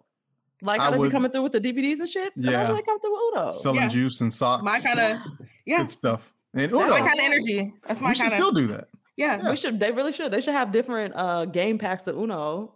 Like 0.63 0.81
I 0.81 0.85
how 0.85 0.91
they 0.91 0.97
be 0.97 1.01
would- 1.03 1.13
coming 1.13 1.31
through 1.31 1.43
with 1.43 1.53
the 1.53 1.61
DVDs 1.61 2.01
and 2.01 2.09
shit. 2.09 2.33
Yeah. 2.37 2.51
Imagine 2.53 2.77
they 2.77 2.83
come 2.83 2.99
through 3.01 3.13
with 3.13 3.35
Uno. 3.37 3.51
selling 3.51 3.81
Yeah. 3.83 3.89
juice 3.89 4.21
and 4.21 4.33
socks. 4.33 4.63
My 4.63 4.81
kind 4.81 4.99
of 5.01 5.21
yeah. 5.67 5.79
good 5.79 5.91
stuff. 5.91 6.33
And 6.55 6.63
That's 6.63 6.73
my 6.91 6.99
kind 7.01 7.19
of 7.19 7.25
energy. 7.25 7.75
That's 7.87 8.01
my 8.01 8.07
kind. 8.07 8.09
we 8.11 8.15
should 8.15 8.21
kind 8.23 8.33
still 8.33 8.53
do 8.53 8.67
that. 8.69 8.89
yeah. 9.17 9.51
We 9.51 9.57
should. 9.57 9.79
They 9.81 9.93
really 9.93 10.13
should. 10.13 10.33
They 10.33 10.41
should 10.41 10.55
have 10.55 10.73
different 10.73 11.15
uh 11.15 11.45
game 11.45 11.77
packs 11.79 12.07
of 12.07 12.17
Uno 12.17 12.75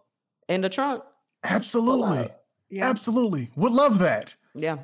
in 0.48 0.60
the 0.60 0.68
trunk. 0.68 1.02
Absolutely, 1.44 2.28
yeah. 2.70 2.86
absolutely. 2.88 3.50
Would 3.56 3.72
love 3.72 3.98
that. 4.00 4.34
Yeah. 4.54 4.78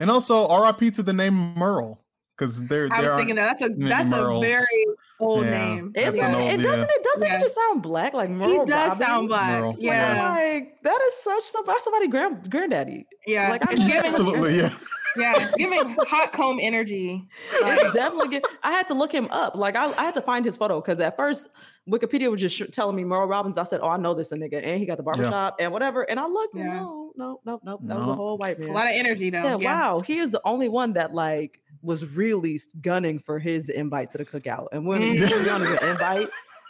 And 0.00 0.10
also, 0.10 0.48
R.I.P. 0.48 0.90
to 0.92 1.02
the 1.02 1.12
name 1.12 1.34
Merle 1.54 1.99
because 2.40 2.66
they're. 2.66 2.88
I 2.90 3.02
was 3.02 3.12
thinking 3.12 3.36
that 3.36 3.58
that's 3.58 3.70
a 3.70 3.74
that's 3.76 4.08
Merles. 4.08 4.38
a 4.38 4.40
very 4.40 4.86
old 5.20 5.44
Yeah. 5.44 5.50
name. 5.50 5.92
It's 5.94 6.04
That's 6.04 6.22
an 6.22 6.32
yeah. 6.32 6.38
old- 6.40 6.60
it 6.60 6.62
doesn't 6.62 6.90
it 6.90 7.04
doesn't 7.04 7.28
Yeah. 7.28 7.36
it 7.36 7.40
just 7.40 7.54
sound 7.54 7.82
black 7.82 8.14
like 8.14 8.30
he 8.30 8.34
Merle 8.34 8.64
does 8.64 8.96
sound 8.98 9.28
black. 9.28 9.60
Merle. 9.60 9.76
Yeah, 9.78 10.12
I'm 10.12 10.34
like 10.56 10.82
that 10.82 11.00
is 11.08 11.14
such 11.22 11.42
stuff. 11.42 11.66
That's 11.66 11.84
somebody 11.84 12.08
grand 12.08 12.50
granddaddy. 12.50 13.06
yeah. 13.26 13.50
like, 13.50 13.62
I'm 13.66 13.72
it's 13.74 13.82
giving, 13.86 14.10
Absolutely, 14.10 14.56
yeah. 14.56 14.70
yeah, 15.16 15.34
it's 15.36 15.54
giving 15.56 15.94
hot 16.08 16.32
comb 16.32 16.58
energy. 16.62 17.28
It's 17.52 17.92
definitely 17.94 18.28
good. 18.28 18.44
I 18.62 18.72
had 18.72 18.88
to 18.88 18.94
look 18.94 19.12
him 19.12 19.28
up. 19.30 19.54
Like 19.54 19.76
I, 19.76 19.92
I 19.92 20.04
had 20.04 20.14
to 20.14 20.22
find 20.22 20.44
his 20.44 20.56
photo 20.56 20.80
because 20.80 20.98
at 21.00 21.16
first 21.16 21.50
Wikipedia 21.88 22.30
was 22.30 22.40
just 22.40 22.56
sh- 22.56 22.62
telling 22.72 22.96
me 22.96 23.04
Merle 23.04 23.26
Robbins. 23.26 23.58
I 23.58 23.64
said, 23.64 23.80
"Oh, 23.82 23.88
I 23.88 23.96
know 23.98 24.14
this 24.14 24.32
a 24.32 24.36
nigga," 24.36 24.64
and 24.64 24.78
he 24.78 24.86
got 24.86 24.96
the 24.96 25.02
barbershop 25.02 25.56
and 25.60 25.72
whatever. 25.72 26.02
And 26.08 26.18
I 26.20 26.26
looked, 26.26 26.54
and 26.54 26.64
Yeah. 26.64 26.74
no, 26.80 27.12
no, 27.16 27.40
no, 27.44 27.60
no, 27.64 27.78
that 27.82 27.98
was 27.98 28.06
a 28.08 28.14
whole 28.14 28.38
white 28.38 28.58
man. 28.60 28.70
A 28.70 28.72
lot 28.72 28.86
of 28.86 28.92
energy 28.94 29.28
though. 29.30 29.38
I 29.38 29.42
said, 29.42 29.62
yeah. 29.62 29.80
wow, 29.92 30.00
he 30.00 30.18
is 30.18 30.30
the 30.30 30.40
only 30.44 30.68
one 30.68 30.92
that 30.94 31.12
like 31.14 31.60
was 31.82 32.14
really 32.16 32.60
gunning 32.80 33.18
for 33.18 33.38
his 33.38 33.68
invite 33.68 34.10
to 34.10 34.18
the 34.18 34.24
cookout, 34.24 34.68
and 34.72 34.86
we 34.86 34.96
don't, 34.96 35.04
even, 35.04 35.28
Mm. 35.28 35.38
we 35.38 35.44
don't 35.44 35.62
even 35.62 35.88
invite. 35.88 36.28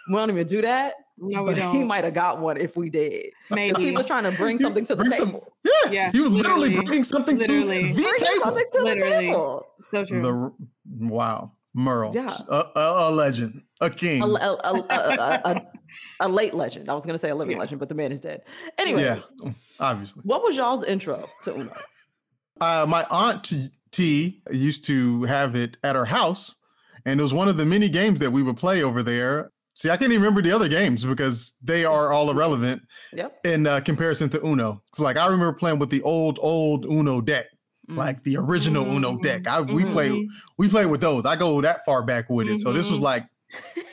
We 0.09 0.17
don't 0.17 0.31
even 0.31 0.47
do 0.47 0.63
that. 0.63 0.95
No, 1.19 1.43
we 1.43 1.55
he 1.55 1.61
don't. 1.61 1.87
might 1.87 2.05
have 2.05 2.15
got 2.15 2.41
one 2.41 2.57
if 2.57 2.77
we 2.77 2.89
did. 2.89 3.25
'Cause 3.49 3.57
Maybe. 3.57 3.83
he 3.83 3.91
was 3.93 4.07
trying 4.07 4.25
to 4.25 4.33
bring 4.33 4.57
something 4.59 4.85
to 4.87 4.95
the 4.95 5.05
Bring 5.05 5.13
some- 5.13 5.27
table. 5.29 5.53
Yeah, 5.65 5.91
Yeah, 5.91 6.11
he 6.13 6.21
was 6.21 6.33
literally, 6.33 6.61
literally. 6.71 6.85
bringing 6.87 7.05
something 7.05 7.37
Literally. 7.39 7.83
to 7.83 7.89
the 7.89 7.95
Bring 7.95 8.15
table. 8.19 8.43
something 8.45 8.65
to 8.73 8.83
Literally. 8.83 9.27
the 9.27 9.33
table. 9.33 9.67
so 9.91 10.05
true. 10.05 10.23
The 10.23 10.53
wow, 11.07 11.53
Merle, 11.75 12.13
Yeah. 12.15 12.35
a, 12.49 12.55
a, 12.55 12.71
a 12.75 13.11
legend, 13.11 13.63
a 13.81 13.91
king. 13.91 14.23
a, 14.23 14.27
a, 14.27 14.31
a, 14.31 14.73
a, 14.89 15.41
a, 15.45 15.67
a 16.21 16.29
late 16.29 16.55
legend. 16.55 16.89
I 16.91 16.95
was 16.95 17.05
going 17.05 17.15
to 17.15 17.19
say 17.19 17.29
a 17.31 17.35
living 17.35 17.57
Yeah. 17.57 17.61
legend, 17.61 17.81
but 17.81 17.89
the 17.91 17.95
man 17.95 18.11
is 18.13 18.21
dead. 18.21 18.43
Anyways, 18.79 19.33
yeah, 19.43 19.53
obviously. 19.79 20.23
what 20.25 20.43
was 20.43 20.57
y'all's 20.57 20.85
intro 20.85 21.29
to 21.45 21.55
Uno? 21.55 21.73
Uh, 22.61 22.87
my 22.89 23.05
aunt 23.11 23.53
T- 23.93 24.41
T 24.51 24.57
used 24.57 24.85
to 24.87 25.25
have 25.25 25.55
it 25.57 25.77
at 25.83 25.97
her 25.97 26.05
house, 26.05 26.57
and 27.05 27.19
it 27.19 27.23
was 27.23 27.35
one 27.35 27.49
of 27.49 27.57
the 27.57 27.65
many 27.65 27.89
games 27.89 28.19
that 28.21 28.31
we 28.31 28.43
would 28.43 28.57
play 28.57 28.83
over 28.83 29.03
there. 29.03 29.51
See, 29.75 29.89
I 29.89 29.97
can't 29.97 30.13
even 30.13 30.23
remember 30.23 30.43
the 30.43 30.53
other 30.55 30.69
games 30.69 31.05
because 31.05 31.55
they 31.63 31.85
are 31.85 32.13
all 32.13 32.31
irrelevant 32.31 32.83
Yep. 33.15 33.39
in 33.45 33.67
uh, 33.67 33.81
comparison 33.81 34.29
to 34.31 34.45
Uno. 34.47 34.83
So, 34.95 35.03
like, 35.05 35.17
I 35.17 35.25
remember 35.27 35.53
playing 35.55 35.79
with 35.79 35.89
the 35.91 36.03
old, 36.03 36.39
old 36.43 36.85
Uno 36.85 37.21
deck, 37.21 37.47
Mm. 37.89 37.97
like 37.97 38.23
the 38.25 38.37
original 38.37 38.85
Uno 38.87 39.17
deck. 39.19 39.47
I 39.49 39.61
we 39.63 39.85
Mhm. 39.85 39.93
play 39.93 40.29
we 40.59 40.69
play 40.69 40.87
with 40.87 41.01
those. 41.01 41.25
I 41.27 41.35
go 41.37 41.61
that 41.63 41.85
far 41.87 42.03
back 42.03 42.29
with 42.29 42.49
it. 42.49 42.59
So 42.59 42.73
this 42.73 42.91
was 42.91 43.01
Mhm. 43.01 43.05
like, 43.05 43.27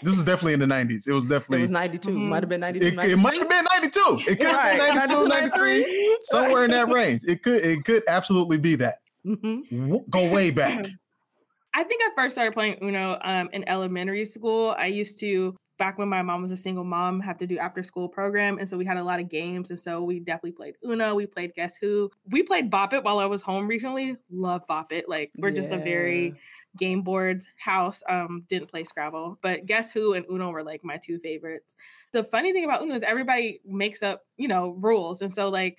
this 0.04 0.16
was 0.16 0.26
definitely 0.26 0.54
in 0.54 0.60
the 0.60 0.68
nineties. 0.68 1.08
It 1.08 1.14
was 1.14 1.26
it 1.28 1.30
definitely. 1.30 1.62
was 1.64 1.72
92. 1.72 2.10
Mhm. 2.10 2.28
Might 2.30 2.44
have 2.44 2.50
been 2.50 2.60
92. 2.60 2.86
it, 2.86 2.94
it 3.12 3.18
might 3.18 3.38
have 3.38 3.50
been 3.50 3.66
92. 3.74 4.18
It 4.28 4.38
could 4.38 4.48
have 4.48 4.56
Right. 4.56 4.78
been 4.78 4.96
92, 4.96 5.28
93, 5.28 6.18
somewhere 6.22 6.66
in 6.66 6.72
that 6.72 6.90
range. 6.92 7.22
It 7.26 7.42
could 7.44 7.64
it 7.66 7.86
could 7.86 8.04
absolutely 8.08 8.58
be 8.58 8.76
that. 8.76 8.98
Mhm. 9.28 10.10
Go 10.10 10.32
way 10.32 10.52
back. 10.52 10.86
I 11.74 11.84
think 11.84 12.02
I 12.04 12.10
first 12.16 12.34
started 12.34 12.54
playing 12.54 12.80
Uno 12.82 13.20
um, 13.22 13.50
in 13.54 13.68
elementary 13.70 14.26
school. 14.26 14.74
I 14.78 14.88
used 14.88 15.20
to, 15.20 15.56
back 15.78 16.00
when 16.00 16.10
my 16.10 16.24
mom 16.24 16.42
was 16.42 16.52
a 16.52 16.58
single 16.58 16.84
mom, 16.84 17.20
have 17.20 17.38
to 17.38 17.46
do 17.46 17.60
after 17.60 17.84
school 17.84 18.10
program. 18.10 18.58
And 18.58 18.68
so 18.68 18.78
we 18.78 18.86
had 18.86 18.98
a 18.98 19.04
lot 19.04 19.20
of 19.20 19.30
games. 19.30 19.70
And 19.70 19.80
so 19.80 20.02
we 20.02 20.20
definitely 20.20 20.54
played 20.54 20.76
Uno. 20.84 21.14
We 21.14 21.28
played 21.28 21.54
Guess 21.54 21.78
Who. 21.78 22.10
We 22.32 22.42
played 22.42 22.72
Bop 22.72 22.94
It 22.94 23.04
while 23.04 23.20
I 23.20 23.26
was 23.26 23.44
home 23.44 23.68
recently. 23.68 24.16
Love 24.32 24.66
Bop 24.68 24.92
It. 24.92 25.08
Like, 25.08 25.32
we're 25.38 25.52
just 25.52 25.72
a 25.72 25.78
very 25.78 26.34
game 26.78 27.04
boards 27.04 27.48
house. 27.58 28.02
Um, 28.10 28.44
didn't 28.48 28.72
play 28.72 28.84
Scrabble, 28.84 29.38
but 29.44 29.68
Guess 29.68 29.92
Who 29.92 30.14
and 30.14 30.26
Uno 30.32 30.50
were 30.50 30.64
like 30.64 30.84
my 30.84 30.98
two 30.98 31.20
favorites. 31.20 31.76
The 32.12 32.24
funny 32.24 32.54
thing 32.54 32.64
about 32.64 32.82
Uno 32.82 32.96
is 32.96 33.04
everybody 33.04 33.60
makes 33.64 34.02
up, 34.02 34.26
you 34.38 34.48
know, 34.48 34.70
rules. 34.80 35.22
And 35.22 35.32
so, 35.32 35.50
like, 35.50 35.78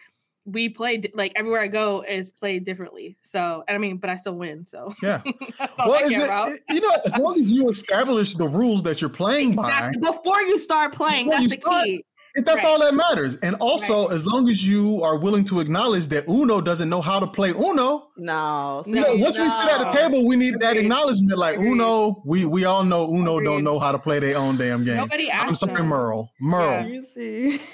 we 0.52 0.68
play 0.68 1.02
like 1.14 1.32
everywhere 1.36 1.60
I 1.60 1.66
go 1.68 2.02
is 2.08 2.30
played 2.30 2.64
differently. 2.64 3.16
So, 3.22 3.64
and 3.68 3.74
I 3.74 3.78
mean, 3.78 3.98
but 3.98 4.10
I 4.10 4.16
still 4.16 4.34
win. 4.34 4.64
So, 4.66 4.94
Yeah. 5.02 5.22
Well, 5.78 6.02
is 6.04 6.10
care 6.16 6.54
it, 6.54 6.60
you 6.70 6.80
know, 6.80 6.96
as 7.06 7.16
long 7.18 7.40
as 7.40 7.46
you 7.50 7.68
establish 7.68 8.34
the 8.34 8.48
rules 8.48 8.82
that 8.84 9.00
you're 9.00 9.10
playing 9.10 9.52
Exactly. 9.52 10.00
Before 10.00 10.40
you 10.42 10.58
start 10.58 10.92
playing, 10.94 11.28
that's 11.30 11.44
the 11.44 11.60
start, 11.60 11.84
key. 11.84 12.04
by, 12.36 12.42
that's 12.44 12.58
Right. 12.58 12.66
all 12.66 12.78
that 12.80 12.94
matters. 12.94 13.36
And 13.36 13.56
also, 13.56 14.06
as 14.08 14.24
long 14.26 14.48
as 14.48 14.66
you 14.66 15.02
are 15.02 15.18
willing 15.18 15.44
to 15.44 15.60
acknowledge 15.60 16.06
that 16.08 16.28
Uno 16.28 16.60
doesn't 16.60 16.88
know 16.88 17.00
how 17.00 17.18
to 17.20 17.26
play 17.26 17.50
Uno, 17.50 18.08
No. 18.16 18.82
you 18.86 18.94
know, 18.96 19.14
No, 19.14 19.16
once 19.16 19.38
we 19.38 19.48
sit 19.48 19.70
at 19.72 19.80
a 19.92 19.96
table, 19.96 20.26
we 20.26 20.36
need 20.36 20.60
that 20.60 20.76
acknowledgement. 20.76 21.38
Like 21.38 21.56
Agreed. 21.56 21.72
Uno, 21.72 22.22
we 22.24 22.44
we 22.44 22.64
all 22.64 22.84
know 22.84 23.08
Uno 23.12 23.36
Agreed. 23.38 23.44
don't 23.46 23.64
know 23.64 23.78
how 23.78 23.92
to 23.92 23.98
play 23.98 24.18
their 24.20 24.36
own 24.36 24.56
damn 24.56 24.84
game. 24.84 24.96
Nobody 24.96 25.30
asked 25.30 25.48
I'm 25.48 25.54
sorry, 25.54 25.74
them. 25.74 25.86
Merle. 25.88 26.30
Merle. 26.40 26.86
You 26.88 27.02
see. 27.02 27.60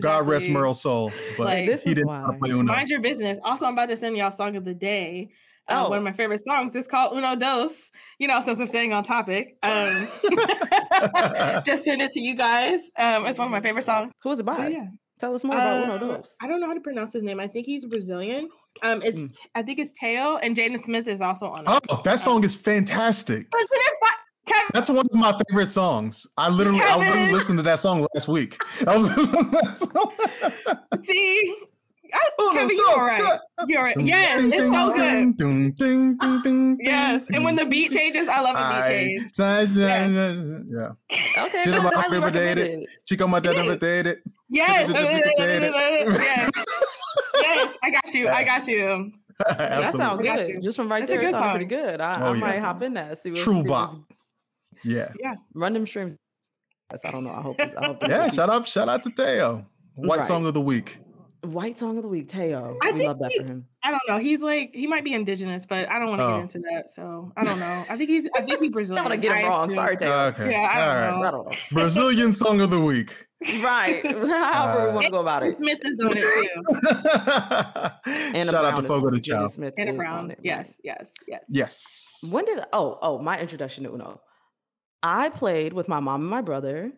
God 0.00 0.26
rest 0.26 0.46
Exactly. 0.46 0.52
Merle's 0.54 0.80
soul. 0.80 1.12
But 1.38 1.44
Like, 1.46 1.66
this 1.68 1.82
he 1.82 1.90
is 1.90 1.94
didn't 1.96 2.06
know 2.08 2.12
how 2.14 2.26
to 2.26 2.32
why. 2.32 2.38
play 2.38 2.50
Uno. 2.50 2.62
Mind 2.72 2.88
your 2.88 3.00
business. 3.00 3.38
Also, 3.44 3.66
I'm 3.66 3.72
about 3.74 3.86
to 3.90 3.96
send 3.96 4.16
y'all 4.16 4.30
song 4.30 4.56
of 4.56 4.64
the 4.64 4.74
day. 4.74 5.30
Uh, 5.68 5.82
Oh. 5.84 5.88
one 5.88 5.98
of 5.98 6.04
my 6.04 6.12
favorite 6.12 6.38
songs 6.44 6.76
is 6.76 6.86
called 6.86 7.16
Uno 7.16 7.34
Dos. 7.34 7.90
You 8.20 8.28
know, 8.28 8.40
since 8.40 8.58
we're 8.60 8.66
staying 8.66 8.92
on 8.92 9.02
topic, 9.02 9.56
um, 9.64 10.06
just 11.64 11.84
send 11.84 12.00
it 12.02 12.12
to 12.12 12.20
you 12.20 12.34
guys. 12.34 12.80
Um, 12.96 13.26
it's 13.26 13.38
one 13.38 13.46
of 13.46 13.52
my 13.52 13.60
favorite 13.60 13.84
songs. 13.84 14.12
Who 14.22 14.28
was 14.28 14.38
it 14.40 14.46
But 14.46 14.58
by? 14.58 14.68
yeah, 14.68 14.86
Tell 15.18 15.34
us 15.34 15.42
more 15.44 15.56
about 15.56 15.88
Uh, 15.88 15.94
Uno 15.96 16.16
Dos. 16.18 16.36
I 16.42 16.46
don't 16.46 16.60
know 16.60 16.66
how 16.66 16.74
to 16.74 16.80
pronounce 16.80 17.12
his 17.14 17.22
name. 17.22 17.40
I 17.40 17.48
think 17.48 17.66
he's 17.66 17.84
Brazilian. 17.86 18.48
Um, 18.82 19.00
it's 19.02 19.18
Mm. 19.18 19.36
I 19.54 19.62
think 19.62 19.78
it's 19.78 19.92
Teo 19.92 20.36
and 20.36 20.54
Jaden 20.54 20.78
Smith 20.82 21.08
is 21.08 21.20
also 21.22 21.46
on 21.48 21.60
it. 21.66 21.80
Oh, 21.88 22.02
that 22.04 22.20
song 22.20 22.44
is 22.44 22.54
fantastic. 22.54 23.50
But 23.50 23.60
we 23.70 23.78
didn't 23.78 23.98
fi- 24.02 24.15
Kevin, 24.56 24.70
That's 24.74 24.88
one 24.90 25.06
of 25.06 25.14
my 25.14 25.38
favorite 25.48 25.70
songs. 25.72 26.26
I 26.36 26.48
literally 26.48 26.80
I 26.80 26.96
was 26.96 27.06
Kevin. 27.06 27.32
listening 27.32 27.56
to 27.58 27.62
that 27.64 27.80
song 27.80 28.06
last 28.14 28.28
week. 28.28 28.60
I 28.86 28.96
was 28.96 29.08
listening 29.16 29.44
to 29.44 29.50
that 29.62 29.76
song. 29.76 31.02
see, 31.02 31.56
I, 32.14 32.20
oh, 32.38 32.50
Uno, 32.50 32.60
Kevin, 32.60 32.76
you're 32.76 32.86
dos, 32.86 32.96
all 32.98 33.06
right. 33.06 33.40
You're 33.68 33.78
all 33.78 33.84
right. 33.84 34.00
Yes, 34.00 34.44
it's 34.44 34.56
so 34.72 34.94
good. 34.94 35.36
ding, 36.42 36.78
Yes, 36.80 37.28
and 37.30 37.44
when 37.44 37.56
the 37.56 37.66
beat 37.66 37.90
changes, 37.90 38.28
I 38.28 38.40
love 38.40 38.54
a 38.56 38.80
beat 38.80 38.88
change. 38.88 39.30
Yes. 39.38 39.76
Yes. 39.76 40.14
Yeah. 40.14 40.88
Okay, 41.44 41.62
Shit 41.64 41.72
that's 41.72 41.78
about 41.78 41.94
highly 41.94 42.18
River 42.18 42.30
Dated. 42.30 42.58
recommended. 42.64 42.88
Chico 43.06 43.26
my 43.26 43.40
dad 43.40 43.56
never 43.56 43.76
dated. 43.76 44.18
Yes, 44.48 44.88
yes, 45.36 46.52
yes. 47.34 47.76
I 47.82 47.90
got 47.90 48.14
you. 48.14 48.28
I 48.28 48.44
got 48.44 48.66
you. 48.66 49.12
That 49.58 49.94
sounds 49.94 50.22
good. 50.22 50.62
Just 50.62 50.76
from 50.76 50.88
right 50.90 51.00
That's 51.00 51.10
there, 51.10 51.18
it 51.20 51.24
good 51.26 51.30
sounded 51.32 51.50
pretty 51.50 51.66
good. 51.66 52.00
I, 52.00 52.14
Oh, 52.22 52.30
I 52.30 52.34
yeah. 52.34 52.40
might 52.40 52.58
hop 52.58 52.80
in 52.82 52.94
that. 52.94 53.18
See 53.18 53.30
what, 53.32 53.40
True 53.40 53.60
see 53.62 53.68
bop. 53.68 53.96
What's- 54.86 55.16
Yeah. 55.22 55.34
Run 55.54 55.72
them 55.72 55.86
streams. 55.86 56.16
Yes, 56.92 57.00
I 57.04 57.10
don't 57.10 57.24
know. 57.24 57.30
I 57.32 57.40
hope. 57.42 57.56
It's, 57.58 57.74
I 57.74 57.86
hope 57.86 57.98
it's 58.02 58.08
Yeah. 58.10 58.24
good. 58.24 58.34
Shout 58.34 58.50
out, 58.50 58.66
shout 58.68 58.88
out 58.88 59.02
to 59.02 59.10
Teo. 59.10 59.66
White 59.96 60.18
Right. 60.18 60.26
song 60.26 60.46
of 60.46 60.54
the 60.54 60.60
week. 60.60 60.98
White 61.42 61.78
song 61.78 61.96
of 61.96 62.02
the 62.02 62.08
week, 62.08 62.28
Teo. 62.28 62.76
I 62.82 62.88
I, 62.88 62.90
love 62.92 63.18
that 63.20 63.30
he- 63.32 63.38
for 63.40 63.44
him. 63.44 63.66
I 63.84 63.90
don't 63.92 64.00
know. 64.08 64.18
He's 64.18 64.42
like 64.42 64.70
he 64.74 64.86
might 64.88 65.04
be 65.04 65.12
indigenous, 65.14 65.64
but 65.64 65.88
I 65.88 65.98
don't 66.00 66.08
want 66.08 66.20
to 66.20 66.24
Oh. 66.24 66.30
get 66.36 66.40
into 66.42 66.58
that. 66.70 66.90
So 66.92 67.32
I 67.36 67.44
don't 67.44 67.60
know. 67.60 67.84
I 67.88 67.96
think 67.96 68.10
he's. 68.10 68.28
I 68.34 68.40
think 68.42 68.58
he's 68.58 68.62
I'm 68.68 68.72
Brazilian. 68.72 69.04
gonna 69.04 69.16
get 69.16 69.32
him 69.32 69.44
I 69.44 69.48
wrong. 69.48 69.66
assume. 69.68 69.76
Sorry, 69.76 69.96
Teo. 69.96 70.10
Okay. 70.28 70.50
Yeah, 70.50 70.68
I 70.70 70.74
don't 71.06 71.14
All 71.14 71.20
know. 71.22 71.28
I 71.28 71.30
don't 71.30 71.46
know. 71.46 71.52
Brazilian 71.72 72.32
song 72.32 72.60
of 72.60 72.70
the 72.70 72.80
week. 72.80 73.26
Right. 73.62 74.04
However 74.06 74.88
we 74.88 74.92
want 74.94 75.04
to 75.06 75.10
go 75.12 75.20
about 75.20 75.42
it. 75.44 75.56
Smith 75.58 75.78
is 75.84 76.00
on 76.00 76.12
it 76.16 76.20
too. 76.20 78.00
Anna 78.06 78.50
Shout 78.50 78.54
out 78.54 78.62
Brown 78.62 78.74
to 78.74 78.80
is 78.80 78.86
Fogo 78.86 79.06
on 79.06 79.12
de 79.12 79.16
it. 79.18 79.22
Jenny 79.22 79.48
Smith 79.48 79.74
Anna 79.78 79.90
is 79.92 79.96
Brown. 79.96 80.30
it. 80.32 80.38
Yes, 80.42 80.80
yes, 80.82 81.12
yes. 81.28 81.44
Yes. 81.48 82.18
When 82.30 82.44
did 82.44 82.60
oh 82.72 82.98
oh 83.02 83.18
my 83.18 83.38
introduction 83.38 83.84
to 83.84 83.92
Uno? 83.92 84.20
I 85.06 85.28
played 85.28 85.72
with 85.72 85.88
my 85.88 86.00
mom 86.00 86.22
and 86.22 86.30
my 86.30 86.40
brother, 86.40 86.90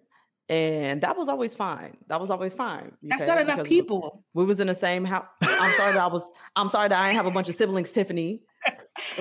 and 0.48 1.00
that 1.02 1.16
was 1.16 1.28
always 1.28 1.54
fine. 1.54 1.96
That 2.06 2.20
was 2.20 2.30
always 2.30 2.54
fine. 2.54 2.92
That's 3.02 3.22
okay? 3.22 3.30
not 3.32 3.40
enough 3.42 3.56
Because 3.58 3.68
people. 3.68 4.24
We 4.34 4.44
was 4.44 4.60
in 4.60 4.66
the 4.68 4.74
same 4.74 5.04
house. 5.04 5.26
I'm 5.42 5.74
sorry 5.76 5.92
that 5.92 6.00
I 6.02 6.06
was. 6.06 6.28
I'm 6.56 6.68
sorry 6.68 6.88
that 6.88 6.98
I 6.98 7.08
didn't 7.08 7.16
have 7.16 7.26
a 7.26 7.30
bunch 7.30 7.48
of 7.48 7.54
siblings, 7.54 7.92
Tiffany. 7.92 8.42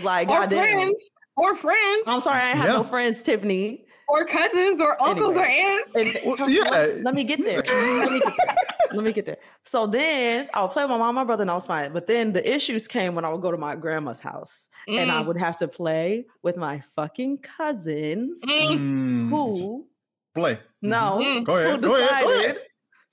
Like 0.02 0.30
Or 0.30 0.40
goddamn. 0.42 0.74
friends. 0.78 1.10
Or 1.36 1.54
friends. 1.56 2.04
I'm 2.08 2.22
sorry 2.22 2.42
I 2.42 2.54
didn't 2.54 2.62
have 2.62 2.70
no 2.74 2.84
friends, 2.84 3.22
Tiffany. 3.22 3.86
or 4.08 4.26
cousins 4.26 4.80
or 4.80 5.00
uncles 5.02 5.36
or 5.36 5.44
aunts. 5.46 5.94
And- 5.96 6.18
Well, 6.26 6.50
yeah. 6.50 6.64
let, 6.70 7.02
let 7.08 7.14
me 7.14 7.24
get 7.26 7.44
there. 7.44 7.62
Let 7.68 8.12
me 8.12 8.20
get 8.20 8.34
there. 8.38 8.56
Let 8.94 9.04
me 9.04 9.12
get 9.12 9.26
there. 9.26 9.38
So 9.66 9.88
then 9.88 10.50
I 10.54 10.62
would 10.62 10.72
play 10.72 10.84
with 10.84 10.92
my 10.92 10.98
mom, 10.98 11.16
my 11.16 11.24
brother, 11.24 11.42
and 11.44 11.52
I 11.52 11.54
was 11.56 11.68
fine. 11.68 11.92
But 11.94 12.08
then 12.08 12.34
the 12.34 12.48
issues 12.56 12.88
came 12.88 13.16
when 13.16 13.26
I 13.26 13.30
would 13.30 13.42
go 13.42 13.52
to 13.52 13.58
my 13.58 13.76
grandma's 13.76 14.20
house, 14.20 14.70
and 14.88 15.12
I 15.12 15.22
Mm, 15.22 15.26
would 15.28 15.38
have 15.38 15.58
to 15.58 15.68
play 15.68 16.26
with 16.44 16.58
my 16.58 16.82
fucking 16.96 17.40
cousins 17.40 18.42
mm. 18.46 18.80
Mm. 18.80 19.30
who 19.30 19.88
Play. 20.36 20.60
no 20.82 21.20
Mm. 21.20 21.44
Go 21.44 21.56
ahead. 21.58 21.72
who 21.76 21.82
Go 21.82 21.96
ahead. 21.96 22.24
Go 22.24 22.30
decided 22.32 22.46
ahead. 22.46 22.58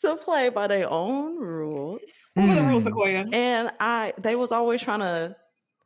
to 0.00 0.16
play 0.16 0.48
by 0.50 0.66
their 0.66 0.90
own 0.90 1.38
rules. 1.38 2.00
What 2.34 2.50
are 2.50 2.54
the 2.54 2.62
rules, 2.62 2.82
Mm. 2.84 2.86
Sequoia? 2.86 3.24
And 3.32 3.70
I 3.80 4.12
they 4.18 4.36
was 4.36 4.52
always 4.52 4.82
trying 4.82 5.00
to 5.00 5.36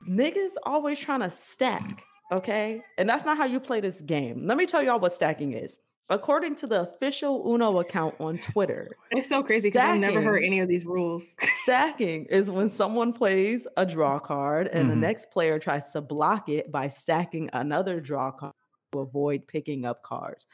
niggas 0.09 0.53
always 0.65 0.99
trying 0.99 1.21
to 1.21 1.31
stack, 1.31 2.05
okay? 2.33 2.83
And 2.99 3.09
that's 3.09 3.25
not 3.25 3.37
how 3.37 3.45
you 3.45 3.61
play 3.61 3.81
this 3.81 4.01
game. 4.01 4.47
Let 4.47 4.57
me 4.57 4.67
tell 4.67 4.83
y'all 4.83 4.99
what 5.01 5.13
stacking 5.13 5.53
is. 5.53 5.79
According 6.11 6.55
to 6.57 6.67
the 6.67 6.81
official 6.83 7.43
Uno 7.53 7.81
account 7.81 8.15
on 8.19 8.39
Twitter, 8.39 8.89
It's 9.11 9.29
so 9.29 9.43
crazy 9.43 9.69
because 9.69 9.83
I've 9.89 10.01
never 10.01 10.23
heard 10.23 10.43
any 10.43 10.61
of 10.61 10.69
these 10.69 10.87
rules. 10.87 11.37
stacking 11.65 12.25
is 12.27 12.51
when 12.51 12.71
someone 12.71 13.13
plays 13.13 13.67
a 13.77 13.85
draw 13.85 14.19
card 14.19 14.69
and 14.69 14.89
the 14.91 14.95
Mhm. 14.95 15.01
next 15.01 15.31
player 15.31 15.59
tries 15.59 15.91
to 15.93 16.01
block 16.01 16.49
it 16.49 16.73
by 16.73 16.89
stacking 16.89 17.51
another 17.53 18.01
draw 18.01 18.31
card 18.31 18.55
to 18.93 19.01
avoid 19.01 19.47
picking 19.47 19.85
up 19.85 20.03
cards. 20.03 20.47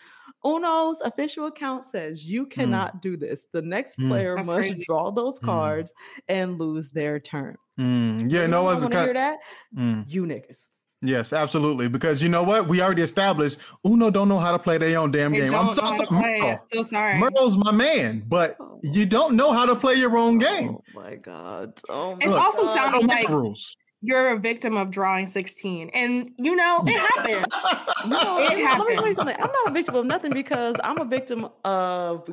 Uno's 0.45 1.01
official 1.03 1.47
account 1.47 1.85
says 1.85 2.25
you 2.27 2.47
cannot 2.47 3.01
do 3.01 3.17
this. 3.17 3.47
The 3.53 3.63
next 3.63 3.97
Mm. 3.97 4.09
player 4.09 4.35
That's 4.35 4.49
must 4.49 4.69
crazy. 4.71 4.85
draw 4.85 5.13
those 5.13 5.39
Mm. 5.39 5.45
cards 5.45 5.95
and 6.27 6.59
lose 6.59 6.91
their 6.91 7.21
turn. 7.21 7.57
Mm. 7.79 8.29
Yeah, 8.29 8.43
You 8.43 8.49
no 8.49 8.63
one's 8.65 8.81
want 8.83 8.93
to 8.93 9.05
hear 9.05 9.15
that? 9.15 9.39
Mm. 9.77 10.05
You 10.09 10.25
niggas. 10.25 10.67
Yes, 11.07 11.33
absolutely. 11.33 11.89
Because 11.89 12.23
you 12.23 12.29
know 12.29 12.43
what? 12.43 12.67
We 12.69 12.81
already 12.81 13.03
established 13.03 13.59
Uno 13.87 14.11
don't 14.11 14.29
know 14.29 14.39
how 14.39 14.53
to 14.53 14.59
play 14.59 14.79
their 14.79 14.99
own 14.99 15.11
damn 15.11 15.33
They 15.33 15.41
game. 15.41 15.55
I'm 15.55 15.69
so 15.69 15.83
know 15.83 15.91
sorry. 15.97 16.07
play. 16.07 16.41
Merle. 16.41 16.65
So 16.73 16.83
sorry. 16.83 17.19
Merle's 17.19 17.57
my 17.59 17.73
man, 17.73 18.25
but 18.27 18.57
Oh. 18.61 18.81
you 18.83 19.05
don't 19.05 19.37
know 19.37 19.53
how 19.53 19.67
to 19.67 19.75
play 19.77 19.95
your 19.95 20.17
own 20.17 20.39
game. 20.39 20.71
Oh 20.77 20.83
my 20.95 21.17
god. 21.17 21.79
Oh 21.89 22.17
It's 22.21 22.27
my 22.27 22.39
also 22.39 22.63
God. 22.63 22.75
sounding 22.77 23.01
Don't 23.07 23.09
like- 23.17 23.29
rules. 23.29 23.77
You're 24.07 24.33
a 24.33 24.39
victim 24.39 24.77
of 24.77 24.91
drawing 24.91 25.27
16. 25.27 25.89
And 25.95 26.31
you 26.37 26.55
know, 26.55 26.83
it 26.87 26.99
happens. 26.99 27.47
No, 28.07 28.37
It 28.39 28.49
let 28.51 28.57
me- 28.59 28.65
let 28.67 28.87
me 28.87 28.95
tell 28.97 29.07
you 29.09 29.15
something. 29.15 29.35
I'm 29.39 29.51
not 29.51 29.69
a 29.69 29.71
victim 29.71 29.95
of 29.95 30.05
nothing 30.05 30.31
because 30.31 30.77
I'm 30.85 30.99
a 30.99 31.07
victim 31.07 31.49
of 31.65 32.29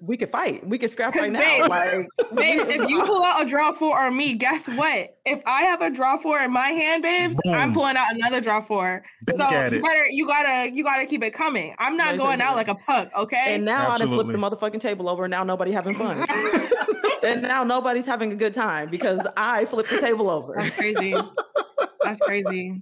we 0.00 0.16
could 0.16 0.30
fight. 0.30 0.64
We 0.64 0.78
could 0.78 0.88
scrap 0.88 1.16
right 1.16 1.32
now. 1.32 1.40
babes, 1.40 1.68
Like, 1.68 2.06
Babes, 2.32 2.68
if 2.68 2.88
you 2.88 3.02
pull 3.02 3.24
out 3.24 3.42
a 3.42 3.44
draw 3.44 3.72
four 3.72 3.98
on 3.98 4.16
me, 4.16 4.34
guess 4.34 4.68
what? 4.68 5.16
If 5.26 5.42
I 5.46 5.62
have 5.62 5.82
a 5.82 5.90
draw 5.90 6.16
four 6.16 6.38
in 6.40 6.52
my 6.52 6.68
hand, 6.68 7.02
babes, 7.02 7.36
I'm 7.48 7.74
pulling 7.74 7.96
out 7.96 8.14
another 8.14 8.40
draw 8.40 8.60
four. 8.60 9.02
Back 9.26 9.36
so 9.36 9.50
you 9.50 9.78
it. 9.78 9.82
better 9.82 10.06
you 10.10 10.26
gotta 10.28 10.70
you 10.72 10.84
gotta 10.84 11.06
keep 11.06 11.24
it 11.24 11.32
coming. 11.34 11.74
I'm 11.80 11.96
not 11.96 12.12
Let 12.12 12.20
going 12.20 12.40
out 12.40 12.54
like 12.54 12.68
a 12.68 12.76
punk, 12.76 13.10
okay? 13.16 13.54
and 13.56 13.64
now 13.64 13.90
I 13.90 13.98
done 13.98 14.08
flipped 14.08 14.30
the 14.30 14.38
motherfucking 14.38 14.80
table 14.80 15.08
over 15.08 15.24
and 15.24 15.30
now 15.32 15.42
nobody 15.42 15.72
having 15.72 15.96
fun. 15.96 16.24
and 17.24 17.42
now 17.42 17.64
nobody's 17.64 18.06
having 18.06 18.30
a 18.30 18.36
good 18.36 18.54
time 18.54 18.90
because 18.90 19.26
I 19.36 19.64
flipped 19.64 19.90
the 19.90 20.00
table 20.00 20.30
over. 20.30 20.54
That's 20.92 21.00
crazy. 21.00 21.14
That's 22.02 22.20
crazy. 22.20 22.80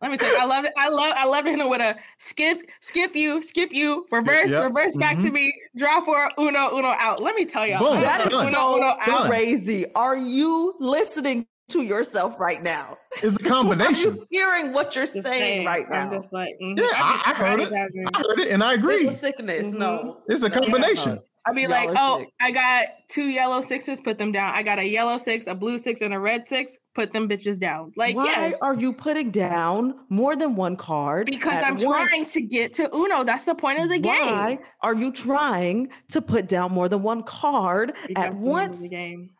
Let 0.00 0.12
me 0.12 0.16
tell 0.16 0.30
you, 0.30 0.38
I 0.38 0.44
love 0.44 0.64
it. 0.64 0.72
I 0.76 0.88
love 0.88 1.12
I 1.16 1.26
love 1.26 1.44
hitting 1.44 1.68
with 1.68 1.80
a 1.80 1.96
skip, 2.18 2.60
skip 2.80 3.16
you, 3.16 3.42
skip 3.42 3.72
you, 3.72 4.06
reverse, 4.12 4.48
yep, 4.48 4.62
reverse 4.62 4.96
back 4.96 5.16
to 5.16 5.22
mhm. 5.24 5.32
me, 5.32 5.52
draw 5.76 6.00
for 6.02 6.30
uno, 6.38 6.70
uno 6.76 6.94
out. 6.98 7.20
Let 7.20 7.34
me 7.34 7.44
tell 7.44 7.66
y'all. 7.66 7.80
Boom, 7.80 7.98
I 7.98 8.02
That 8.02 8.18
love 8.18 8.26
is 8.28 8.32
done. 8.32 8.46
uno, 8.48 8.58
so 8.58 8.76
uno 8.76 8.86
out. 9.00 9.26
crazy. 9.28 9.86
Are 9.96 10.16
you 10.16 10.74
listening 10.78 11.46
to 11.70 11.82
yourself 11.82 12.38
right 12.38 12.62
now? 12.62 12.96
It's 13.24 13.40
a 13.42 13.44
Are 13.44 13.48
combination. 13.48 14.14
you 14.14 14.26
hearing 14.30 14.72
what 14.72 14.94
you're 14.94 15.04
Just 15.06 15.24
saying, 15.24 15.66
right 15.66 15.84
I'm 15.90 16.10
now? 16.10 16.18
just 16.18 16.32
like, 16.32 16.54
mhm. 16.62 16.78
Yeah, 16.78 16.84
I'm 16.94 17.04
I- 17.04 17.12
just 17.16 17.28
I 17.28 17.32
heard 17.34 17.60
it. 17.60 17.72
I 17.72 18.18
heard 18.20 18.38
it 18.38 18.52
and 18.52 18.62
I 18.62 18.74
agree. 18.74 19.08
It's 19.08 19.16
a 19.16 19.18
sickness. 19.18 19.72
No. 19.72 20.18
It's 20.28 20.44
a 20.44 20.48
No, 20.48 20.60
combination. 20.60 21.18
I'll 21.46 21.54
be 21.54 21.66
like, 21.66 21.90
oh, 21.96 22.20
sick. 22.20 22.32
I 22.40 22.50
got 22.50 22.86
two 23.08 23.28
yellow 23.28 23.60
sixes, 23.60 24.00
put 24.00 24.18
them 24.18 24.32
down. 24.32 24.54
I 24.54 24.62
got 24.62 24.78
a 24.78 24.86
yellow 24.86 25.18
six, 25.18 25.46
a 25.46 25.54
blue 25.54 25.78
six, 25.78 26.00
and 26.02 26.12
a 26.12 26.20
red 26.20 26.46
six, 26.46 26.76
put 26.94 27.12
them 27.12 27.28
bitches 27.28 27.58
down. 27.58 27.92
Like, 27.96 28.16
Why 28.16 28.26
yes. 28.26 28.58
are 28.60 28.74
you 28.74 28.92
putting 28.92 29.30
down 29.30 29.94
more 30.10 30.36
than 30.36 30.56
one 30.56 30.76
card? 30.76 31.26
because 31.26 31.62
I'm 31.62 31.76
trying 31.76 32.26
to 32.26 32.42
get 32.42 32.74
to 32.74 32.94
Uno. 32.94 33.24
That's 33.24 33.44
the 33.44 33.54
point 33.54 33.78
of 33.80 33.88
the 33.88 33.98
Why 33.98 34.18
game. 34.18 34.34
Why 34.34 34.58
are 34.82 34.94
you 34.94 35.12
trying 35.12 35.90
to 36.10 36.20
put 36.20 36.48
down 36.48 36.72
more 36.72 36.88
than 36.88 37.02
one 37.02 37.22
card 37.22 37.94
Because 38.06 38.26
at 38.26 38.34
the 38.34 38.40
name 38.40 38.44
of 38.44 38.52
once? 38.52 38.80
The 38.82 38.88
game. 38.88 39.30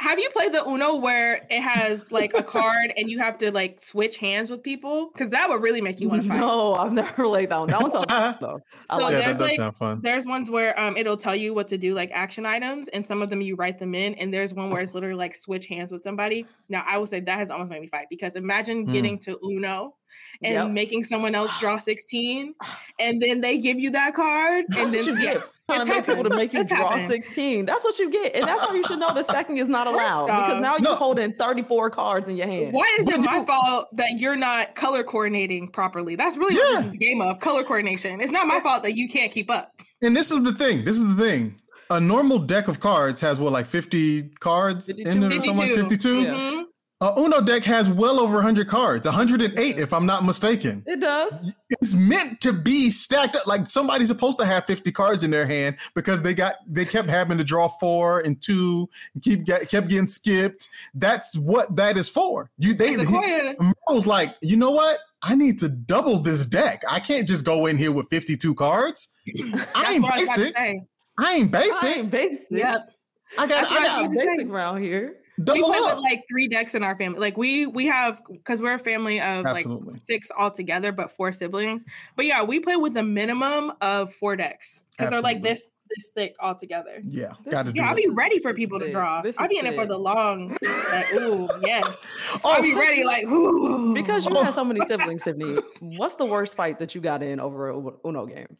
Have 0.00 0.18
you 0.18 0.28
played 0.30 0.52
the 0.52 0.62
Uno 0.68 0.96
where 0.96 1.46
it 1.48 1.60
has 1.62 2.10
like 2.10 2.34
a 2.34 2.42
card 2.42 2.92
and 2.96 3.08
you 3.08 3.20
have 3.20 3.38
to 3.38 3.52
like 3.52 3.80
switch 3.80 4.16
hands 4.18 4.50
with 4.50 4.62
people? 4.62 5.10
Because 5.12 5.30
that 5.30 5.48
would 5.48 5.62
really 5.62 5.80
make 5.80 6.00
you 6.00 6.08
want 6.08 6.22
to 6.24 6.28
fight. 6.28 6.40
No, 6.40 6.74
I've 6.74 6.92
never 6.92 7.24
played 7.24 7.48
that 7.50 7.58
one. 7.60 7.68
That 7.68 7.80
one 7.80 7.90
sounds 7.92 8.10
fun, 8.10 8.36
though. 8.40 8.60
I 8.90 8.98
So 8.98 9.04
like 9.04 9.12
yeah, 9.12 9.20
there's 9.20 9.38
that 9.38 9.44
like- 9.44 9.56
sound 9.56 9.76
fun. 9.76 10.00
There's 10.02 10.26
ones 10.26 10.50
where 10.50 10.78
um 10.78 10.96
it'll 10.96 11.16
tell 11.16 11.36
you 11.36 11.54
what 11.54 11.68
to 11.68 11.78
do, 11.78 11.94
like 11.94 12.10
action 12.12 12.44
items, 12.44 12.88
and 12.88 13.06
some 13.06 13.22
of 13.22 13.30
them 13.30 13.40
you 13.40 13.54
write 13.54 13.78
them 13.78 13.94
in. 13.94 14.14
And 14.14 14.34
there's 14.34 14.52
one 14.52 14.70
where 14.70 14.82
it's 14.82 14.94
literally 14.94 15.14
like 15.16 15.34
switch 15.36 15.66
hands 15.66 15.92
with 15.92 16.02
somebody. 16.02 16.44
Now 16.68 16.82
I 16.86 16.98
will 16.98 17.06
say 17.06 17.20
that 17.20 17.38
has 17.38 17.50
almost 17.50 17.70
made 17.70 17.80
me 17.80 17.88
fight 17.88 18.08
because 18.10 18.34
imagine 18.36 18.84
Hmm. 18.86 18.92
getting 18.92 19.18
to 19.20 19.38
Uno 19.44 19.94
and 20.42 20.52
Yep. 20.54 20.70
making 20.70 21.04
someone 21.04 21.34
else 21.34 21.50
draw 21.60 21.78
16, 21.78 22.54
and 22.98 23.20
then 23.22 23.40
they 23.40 23.58
give 23.58 23.78
you 23.78 23.90
that 23.92 24.14
card, 24.14 24.64
That's 24.68 24.80
and 24.80 24.92
then 24.94 25.04
you 25.04 25.14
get. 25.16 25.34
yes, 25.34 25.50
Trying 25.66 25.80
it's 25.80 25.88
to 25.90 25.94
make 25.96 26.06
people 26.06 26.24
to 26.24 26.30
make 26.36 26.52
you 26.52 26.60
It's 26.60 26.68
draw 26.68 26.90
happened. 26.90 27.10
16. 27.10 27.64
That's 27.64 27.82
what 27.84 27.98
you 27.98 28.10
get. 28.10 28.34
And 28.36 28.44
that's 28.46 28.60
how 28.60 28.74
you 28.74 28.82
should 28.86 28.98
know 28.98 29.14
that 29.14 29.24
stacking 29.24 29.56
is 29.58 29.68
not 29.68 29.86
First 29.86 29.94
allowed. 29.98 30.26
Because 30.26 30.60
now 30.60 30.76
you're 30.76 30.94
holding 30.96 31.32
34 31.32 31.88
cards 31.90 32.28
in 32.28 32.36
your 32.36 32.46
hand. 32.46 32.72
Why 32.74 32.94
is 32.98 33.06
What 33.06 33.14
it 33.14 33.18
do 33.18 33.22
my 33.24 33.38
you- 33.38 33.46
fault 33.46 33.88
that 33.96 34.18
you're 34.18 34.36
not 34.36 34.74
color 34.74 35.02
coordinating 35.02 35.68
properly? 35.68 36.16
That's 36.16 36.36
really 36.36 36.54
what 36.56 36.76
this 36.78 36.86
is 36.88 36.94
a 36.94 36.98
game 36.98 37.22
of 37.22 37.40
color 37.40 37.62
coordination. 37.64 38.20
It's 38.20 38.32
not 38.32 38.46
my 38.46 38.60
fault 38.60 38.82
that 38.82 38.94
you 38.96 39.08
can't 39.08 39.32
keep 39.32 39.50
up. 39.50 39.72
And 40.02 40.14
this 40.14 40.30
is 40.30 40.42
the 40.42 40.52
thing. 40.52 40.84
This 40.84 40.96
is 40.96 41.16
the 41.16 41.22
thing. 41.22 41.58
A 41.90 41.98
normal 42.00 42.38
deck 42.38 42.68
of 42.68 42.80
cards 42.80 43.20
has 43.22 43.38
what, 43.38 43.52
like 43.52 43.66
50 43.66 44.30
cards 44.40 44.90
in 44.90 45.22
it 45.22 45.32
or 45.32 45.40
something 45.40 45.56
like 45.56 45.70
52. 45.70 45.88
52? 45.88 46.22
Yeah. 46.22 46.30
Mhm. 46.34 46.64
A 47.04 47.12
Uno 47.20 47.42
deck 47.42 47.64
has 47.64 47.90
well 47.90 48.18
over 48.18 48.36
100 48.36 48.66
cards, 48.66 49.04
108 49.04 49.78
if 49.78 49.92
I'm 49.92 50.06
not 50.06 50.24
mistaken. 50.24 50.82
It 50.86 51.00
does. 51.00 51.54
It's 51.68 51.94
meant 51.94 52.40
to 52.40 52.50
be 52.50 52.90
stacked 52.90 53.36
up. 53.36 53.46
Like 53.46 53.66
somebody's 53.66 54.08
supposed 54.08 54.38
to 54.38 54.46
have 54.46 54.64
50 54.64 54.90
cards 54.90 55.22
in 55.22 55.30
their 55.30 55.46
hand 55.46 55.76
because 55.94 56.22
they 56.22 56.32
got 56.32 56.54
they 56.66 56.86
kept 56.86 57.10
having 57.10 57.36
to 57.36 57.44
draw 57.44 57.68
four 57.68 58.20
and 58.20 58.40
two 58.40 58.88
and 59.12 59.22
keep 59.22 59.44
get, 59.44 59.68
kept 59.68 59.88
getting 59.88 60.06
skipped. 60.06 60.70
That's 60.94 61.36
what 61.36 61.76
that 61.76 61.98
is 61.98 62.08
for. 62.08 62.50
You 62.56 62.72
they 62.72 62.94
Sequoia, 62.96 63.54
I 63.60 63.92
was 63.92 64.06
like, 64.06 64.36
you 64.40 64.56
know 64.56 64.70
what? 64.70 64.98
I 65.22 65.34
need 65.34 65.58
to 65.58 65.68
double 65.68 66.18
this 66.20 66.46
deck. 66.46 66.84
I 66.90 67.00
can't 67.00 67.28
just 67.28 67.44
go 67.44 67.66
in 67.66 67.76
here 67.76 67.92
with 67.92 68.08
52 68.08 68.54
cards. 68.54 69.08
I 69.74 69.92
ain't 69.92 70.02
what 70.02 70.14
I 70.14 70.20
was 70.20 70.28
about 70.30 70.36
to 70.36 70.52
basic. 70.54 70.82
I 71.18 71.34
ain't 71.34 71.50
basic. 71.50 71.84
I 71.84 71.92
ain't 71.92 72.10
basic. 72.10 72.46
Yep. 72.48 72.90
I 73.36 73.46
got, 73.46 73.64
I 73.64 73.66
I 73.66 73.68
feel 73.68 73.82
got 73.82 73.84
like 73.84 74.04
I'm 74.06 74.14
basic 74.14 74.48
around 74.48 74.82
here. 74.82 75.18
We 75.38 75.44
play 75.62 75.78
up. 75.78 75.96
with 75.96 76.04
like 76.04 76.22
three 76.28 76.48
decks 76.48 76.74
in 76.74 76.82
our 76.82 76.96
family. 76.96 77.18
Like 77.20 77.36
we 77.36 77.66
we 77.66 77.86
have 77.86 78.20
because 78.30 78.62
we're 78.62 78.74
a 78.74 78.78
family 78.78 79.20
of 79.20 79.44
Absolutely. 79.46 79.94
like 79.94 80.02
six 80.04 80.30
altogether, 80.36 80.92
but 80.92 81.10
four 81.10 81.32
siblings. 81.32 81.84
But 82.16 82.26
yeah, 82.26 82.42
we 82.42 82.60
play 82.60 82.76
with 82.76 82.96
a 82.96 83.02
minimum 83.02 83.72
of 83.80 84.12
four 84.12 84.36
decks 84.36 84.82
because 84.92 85.10
they're 85.10 85.20
like 85.20 85.42
this 85.42 85.70
this 85.96 86.10
thick 86.16 86.34
altogether. 86.40 87.00
yeah, 87.04 87.34
This 87.44 87.52
got 87.52 87.62
to 87.64 87.68
is- 87.68 87.74
do 87.74 87.80
Yeah, 87.80 87.88
I'll 87.90 87.96
it. 87.96 88.02
be 88.02 88.08
ready 88.08 88.38
for 88.40 88.52
This 88.52 88.56
people 88.58 88.80
to 88.80 88.90
draw. 88.90 89.22
I'll 89.38 89.48
be 89.48 89.58
in 89.58 89.66
it 89.66 89.74
for 89.74 89.86
the 89.86 89.98
long. 89.98 90.56
Like, 90.90 91.12
ooh, 91.14 91.46
yes. 91.62 92.40
Oh, 92.42 92.52
I'll 92.52 92.62
be 92.62 92.74
ready. 92.74 93.04
Like, 93.04 93.24
ooh. 93.26 93.92
Because 93.94 94.24
you 94.24 94.32
Oh. 94.34 94.42
have 94.42 94.54
so 94.54 94.64
many 94.64 94.80
siblings, 94.86 95.22
Sydney. 95.24 95.56
What's 95.80 96.14
the 96.14 96.24
worst 96.24 96.56
fight 96.56 96.78
that 96.78 96.94
you 96.94 97.00
got 97.02 97.22
in 97.22 97.38
over 97.38 97.68
a 97.68 97.76
Uno 98.08 98.24
game? 98.26 98.56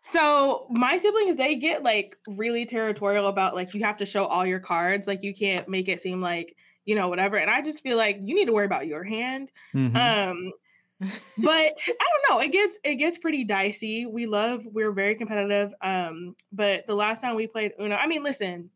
So 0.00 0.66
my 0.70 0.98
siblings, 0.98 1.36
they 1.36 1.56
get 1.56 1.82
like 1.82 2.16
really 2.28 2.64
territorial 2.66 3.26
about 3.26 3.54
like 3.54 3.74
you 3.74 3.82
have 3.84 3.96
to 3.98 4.06
show 4.06 4.26
all 4.26 4.46
your 4.46 4.60
cards. 4.60 5.06
Like 5.06 5.22
you 5.22 5.34
can't 5.34 5.68
make 5.68 5.88
it 5.88 6.00
seem 6.00 6.20
like 6.20 6.56
you 6.84 6.94
know 6.94 7.08
whatever. 7.08 7.36
And 7.36 7.50
I 7.50 7.62
just 7.62 7.82
feel 7.82 7.96
like 7.96 8.18
you 8.22 8.34
need 8.34 8.46
to 8.46 8.52
worry 8.52 8.66
about 8.66 8.86
your 8.86 9.02
hand. 9.04 9.50
Mhm. 9.74 9.96
Um, 9.96 10.52
but 11.38 11.46
I 11.46 11.74
don't 11.86 12.30
know. 12.30 12.40
It 12.40 12.52
gets 12.52 12.78
it 12.84 12.94
gets 12.96 13.18
pretty 13.18 13.44
dicey. 13.44 14.06
We 14.06 14.26
love. 14.26 14.64
We're 14.64 14.92
very 14.92 15.14
competitive. 15.14 15.72
Um, 15.82 16.36
but 16.52 16.86
the 16.86 16.94
last 16.94 17.20
time 17.20 17.34
we 17.34 17.46
played 17.46 17.72
Uno, 17.80 17.96
I 17.96 18.06
mean, 18.06 18.22
listen, 18.22 18.70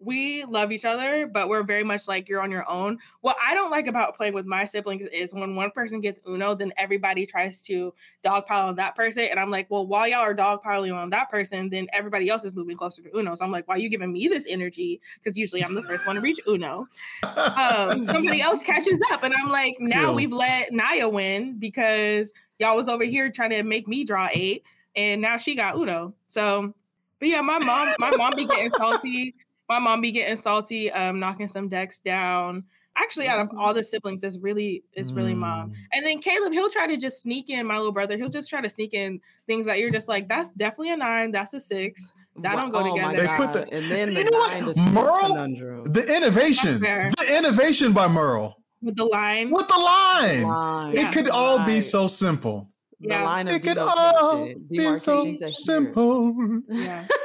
we 0.00 0.44
love 0.44 0.72
each 0.72 0.84
other, 0.84 1.26
but 1.26 1.48
we're 1.48 1.62
very 1.62 1.84
much 1.84 2.06
like 2.08 2.28
you're 2.28 2.42
on 2.42 2.50
your 2.50 2.68
own. 2.68 2.98
What 3.20 3.36
I 3.42 3.54
don't 3.54 3.70
like 3.70 3.86
about 3.86 4.16
playing 4.16 4.34
with 4.34 4.46
my 4.46 4.64
siblings 4.64 5.06
is 5.06 5.32
when 5.32 5.56
one 5.56 5.70
person 5.70 6.00
gets 6.00 6.20
Uno, 6.28 6.54
then 6.54 6.72
everybody 6.76 7.26
tries 7.26 7.62
to 7.62 7.94
dogpile 8.22 8.64
on 8.64 8.76
that 8.76 8.96
person, 8.96 9.28
and 9.30 9.38
I'm 9.40 9.50
like, 9.50 9.70
well, 9.70 9.86
while 9.86 10.06
y'all 10.06 10.20
are 10.20 10.34
dogpiling 10.34 10.94
on 10.94 11.10
that 11.10 11.30
person, 11.30 11.70
then 11.70 11.86
everybody 11.92 12.28
else 12.28 12.44
is 12.44 12.54
moving 12.54 12.76
closer 12.76 13.02
to 13.02 13.16
Uno. 13.16 13.34
So 13.34 13.44
I'm 13.44 13.52
like, 13.52 13.66
why 13.66 13.76
are 13.76 13.78
you 13.78 13.88
giving 13.88 14.12
me 14.12 14.28
this 14.28 14.46
energy? 14.48 15.00
Because 15.22 15.36
usually 15.38 15.64
I'm 15.64 15.74
the 15.74 15.82
first 15.82 16.06
one 16.06 16.16
to 16.16 16.22
reach 16.22 16.40
Uno 16.46 16.88
um, 17.36 18.06
somebody 18.06 18.40
else 18.40 18.62
catches 18.66 19.00
up, 19.12 19.22
and 19.22 19.34
I'm 19.34 19.48
like, 19.48 19.76
now 19.80 20.06
Feels. 20.06 20.16
we've 20.16 20.32
let 20.32 20.72
Naya 20.72 21.08
win 21.08 21.58
because 21.58 22.32
y'all 22.58 22.76
was 22.76 22.88
over 22.88 23.04
here 23.04 23.30
trying 23.30 23.50
to 23.50 23.62
make 23.62 23.88
me 23.88 24.04
draw 24.04 24.28
eight, 24.32 24.64
and 24.96 25.20
now 25.20 25.36
she 25.36 25.54
got 25.54 25.76
Uno. 25.76 26.14
So, 26.26 26.74
but 27.18 27.28
yeah, 27.28 27.40
my 27.40 27.58
mom, 27.58 27.94
my 27.98 28.10
mom 28.16 28.34
be 28.36 28.44
getting 28.44 28.70
salty. 28.70 29.34
My 29.68 29.78
mom 29.78 30.00
be 30.00 30.10
getting 30.12 30.36
salty, 30.36 30.90
um, 30.90 31.18
knocking 31.18 31.48
some 31.48 31.68
decks 31.68 32.00
down. 32.00 32.64
Actually, 32.96 33.26
out 33.26 33.40
of 33.40 33.48
all 33.58 33.74
the 33.74 33.82
siblings, 33.82 34.22
it's 34.22 34.38
really 34.38 34.84
it's 34.92 35.10
really 35.10 35.34
mom. 35.34 35.70
Mm. 35.70 35.74
And 35.94 36.06
then 36.06 36.18
Caleb, 36.20 36.52
he'll 36.52 36.70
try 36.70 36.86
to 36.86 36.96
just 36.96 37.22
sneak 37.22 37.50
in 37.50 37.66
my 37.66 37.76
little 37.76 37.90
brother. 37.92 38.16
He'll 38.16 38.28
just 38.28 38.48
try 38.48 38.60
to 38.60 38.70
sneak 38.70 38.94
in 38.94 39.20
things 39.48 39.66
that 39.66 39.80
you're 39.80 39.90
just 39.90 40.06
like, 40.06 40.28
that's 40.28 40.52
definitely 40.52 40.90
a 40.92 40.96
nine, 40.96 41.32
that's 41.32 41.52
a 41.54 41.60
six. 41.60 42.12
That 42.36 42.54
don't 42.56 42.70
go 42.72 42.80
oh 42.80 42.94
together. 42.94 43.16
They 43.16 43.36
put 43.36 43.52
the- 43.52 43.72
and 43.72 43.84
then 43.90 44.08
the 44.14 44.14
You 44.14 44.24
know 44.30 44.38
what? 44.38 44.54
nine 44.54 44.64
to 44.66 44.74
six 44.74 44.90
Merle? 44.92 45.20
conundrum. 45.28 45.92
The 45.92 46.16
innovation, 46.16 46.80
the 46.80 47.36
innovation 47.38 47.92
by 47.92 48.06
Merle 48.06 48.56
With 48.82 48.96
the 48.96 49.04
line. 49.06 49.50
with 49.50 49.66
the 49.66 49.78
line. 49.78 50.42
Line. 50.42 50.92
Yeah. 50.94 51.08
It 51.08 51.12
could 51.14 51.28
all 51.30 51.64
be 51.66 51.80
so 51.80 52.06
simple. 52.06 52.68
The 53.00 53.08
Yeah. 53.08 53.22
line 53.24 53.48
of 53.48 53.54
It 53.54 53.62
could 53.64 53.78
all 53.78 54.44
be 54.46 54.98
so 54.98 55.24
Demarcation 55.24 55.36
said 55.36 55.48
here. 55.48 55.50
simple. 55.52 56.60
Yeah. 56.68 57.06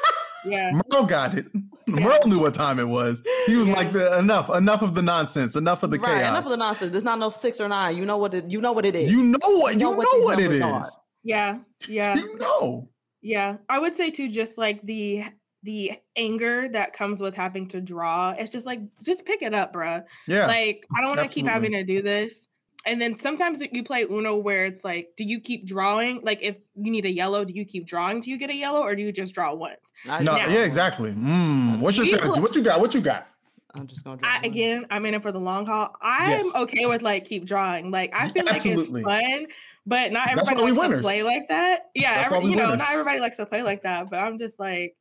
Yeah. 0.45 0.71
Merle 0.91 1.03
got 1.05 1.37
it. 1.37 1.47
Merle 1.87 2.27
knew 2.27 2.39
what 2.39 2.53
time 2.53 2.79
it 2.79 2.87
was. 2.87 3.21
He 3.47 3.55
was 3.55 3.67
Yeah. 3.67 3.73
like, 3.73 3.91
the, 3.93 4.17
enough, 4.19 4.49
enough 4.49 4.81
of 4.81 4.95
the 4.95 5.01
nonsense, 5.01 5.55
enough 5.55 5.83
of 5.83 5.91
the 5.91 5.99
right, 5.99 6.19
chaos. 6.19 6.29
enough 6.29 6.43
of 6.45 6.51
the 6.51 6.57
nonsense. 6.57 6.91
There's 6.91 7.03
not 7.03 7.19
no 7.19 7.29
six 7.29 7.59
or 7.59 7.67
nine. 7.67 7.97
You 7.97 8.05
know 8.05 8.17
what 8.17 8.33
it. 8.33 8.49
You 8.49 8.61
know 8.61 8.71
what 8.71 8.85
it 8.85 8.95
is. 8.95 9.11
you 9.11 9.23
know 9.23 9.37
what? 9.41 9.73
You 9.73 9.79
know 9.79 9.95
these 9.95 10.23
what, 10.23 10.39
it 10.39 10.43
numbers 10.43 10.57
is. 10.59 10.61
are. 10.63 10.85
Yeah. 11.23 11.57
Yeah. 11.87 12.15
You 12.15 12.37
know. 12.37 12.89
Yeah, 13.21 13.57
I 13.67 13.79
would 13.79 13.95
say 13.95 14.11
too, 14.11 14.29
just 14.29 14.57
like 14.57 14.81
the 14.83 15.25
the 15.63 15.91
anger 16.15 16.69
that 16.69 16.93
comes 16.93 17.19
with 17.19 17.35
having 17.35 17.67
to 17.67 17.81
draw. 17.81 18.31
It's 18.37 18.49
just 18.49 18.65
like 18.65 18.79
just 19.03 19.25
pick 19.25 19.41
it 19.41 19.53
up, 19.53 19.73
bruh. 19.73 20.05
Yeah. 20.25 20.45
Like 20.47 20.85
I 20.95 21.01
don't 21.01 21.15
want 21.17 21.29
to 21.29 21.33
keep 21.33 21.45
having 21.45 21.73
to 21.73 21.83
do 21.83 22.01
this. 22.01 22.47
And 22.85 22.99
then 22.99 23.19
sometimes 23.19 23.61
you 23.71 23.83
play 23.83 24.03
Uno 24.09 24.35
where 24.37 24.65
it's 24.65 24.83
like, 24.85 25.09
do 25.17 25.23
you 25.25 25.39
keep 25.41 25.65
drawing? 25.67 26.21
Like 26.23 26.39
if 26.41 26.55
you 26.75 26.91
need 26.91 27.05
a 27.05 27.11
yellow, 27.11 27.43
do 27.43 27.53
you 27.53 27.65
keep 27.65 27.85
drawing 27.85 28.21
till 28.21 28.31
you 28.31 28.37
get 28.37 28.49
a 28.49 28.55
yellow, 28.55 28.81
or 28.81 28.95
do 28.95 29.01
you 29.03 29.11
just 29.11 29.33
draw 29.35 29.53
once? 29.53 29.91
No, 30.05 30.19
just- 30.23 30.49
yeah, 30.49 30.63
exactly. 30.63 31.11
Mm, 31.11 31.79
what's 31.79 31.97
your 31.97 32.05
strategy? 32.05 32.29
look- 32.29 32.39
What 32.41 32.55
you 32.55 32.63
got? 32.63 32.79
What 32.79 32.93
you 32.95 33.01
got? 33.01 33.27
I'm 33.75 33.85
just 33.85 34.03
gonna. 34.03 34.17
draw 34.17 34.27
I, 34.27 34.41
again, 34.41 34.87
I'm 34.89 35.05
in 35.05 35.13
it 35.13 35.21
for 35.21 35.31
the 35.31 35.39
long 35.39 35.65
haul. 35.67 35.93
I'm 36.01 36.29
Yes. 36.31 36.55
okay 36.55 36.85
with 36.87 37.03
like 37.03 37.25
keep 37.25 37.45
drawing. 37.45 37.91
Like 37.91 38.15
I 38.15 38.23
Yeah, 38.25 38.29
feel 38.31 38.45
like 38.45 38.65
it's 38.65 38.87
fun, 38.87 39.45
but 39.85 40.11
not 40.11 40.29
everybody 40.29 40.55
why 40.55 40.65
we 40.65 40.71
likes 40.71 40.95
to 40.95 41.01
play 41.01 41.21
like 41.21 41.49
that. 41.49 41.81
Yeah, 41.93 42.23
every, 42.25 42.37
why 42.39 42.43
we 42.45 42.49
you 42.49 42.55
know, 42.55 42.73
not 42.73 42.91
everybody 42.91 43.19
likes 43.19 43.37
to 43.37 43.45
play 43.45 43.61
like 43.61 43.83
that. 43.83 44.09
But 44.09 44.19
I'm 44.21 44.39
just 44.39 44.59
like, 44.59 44.95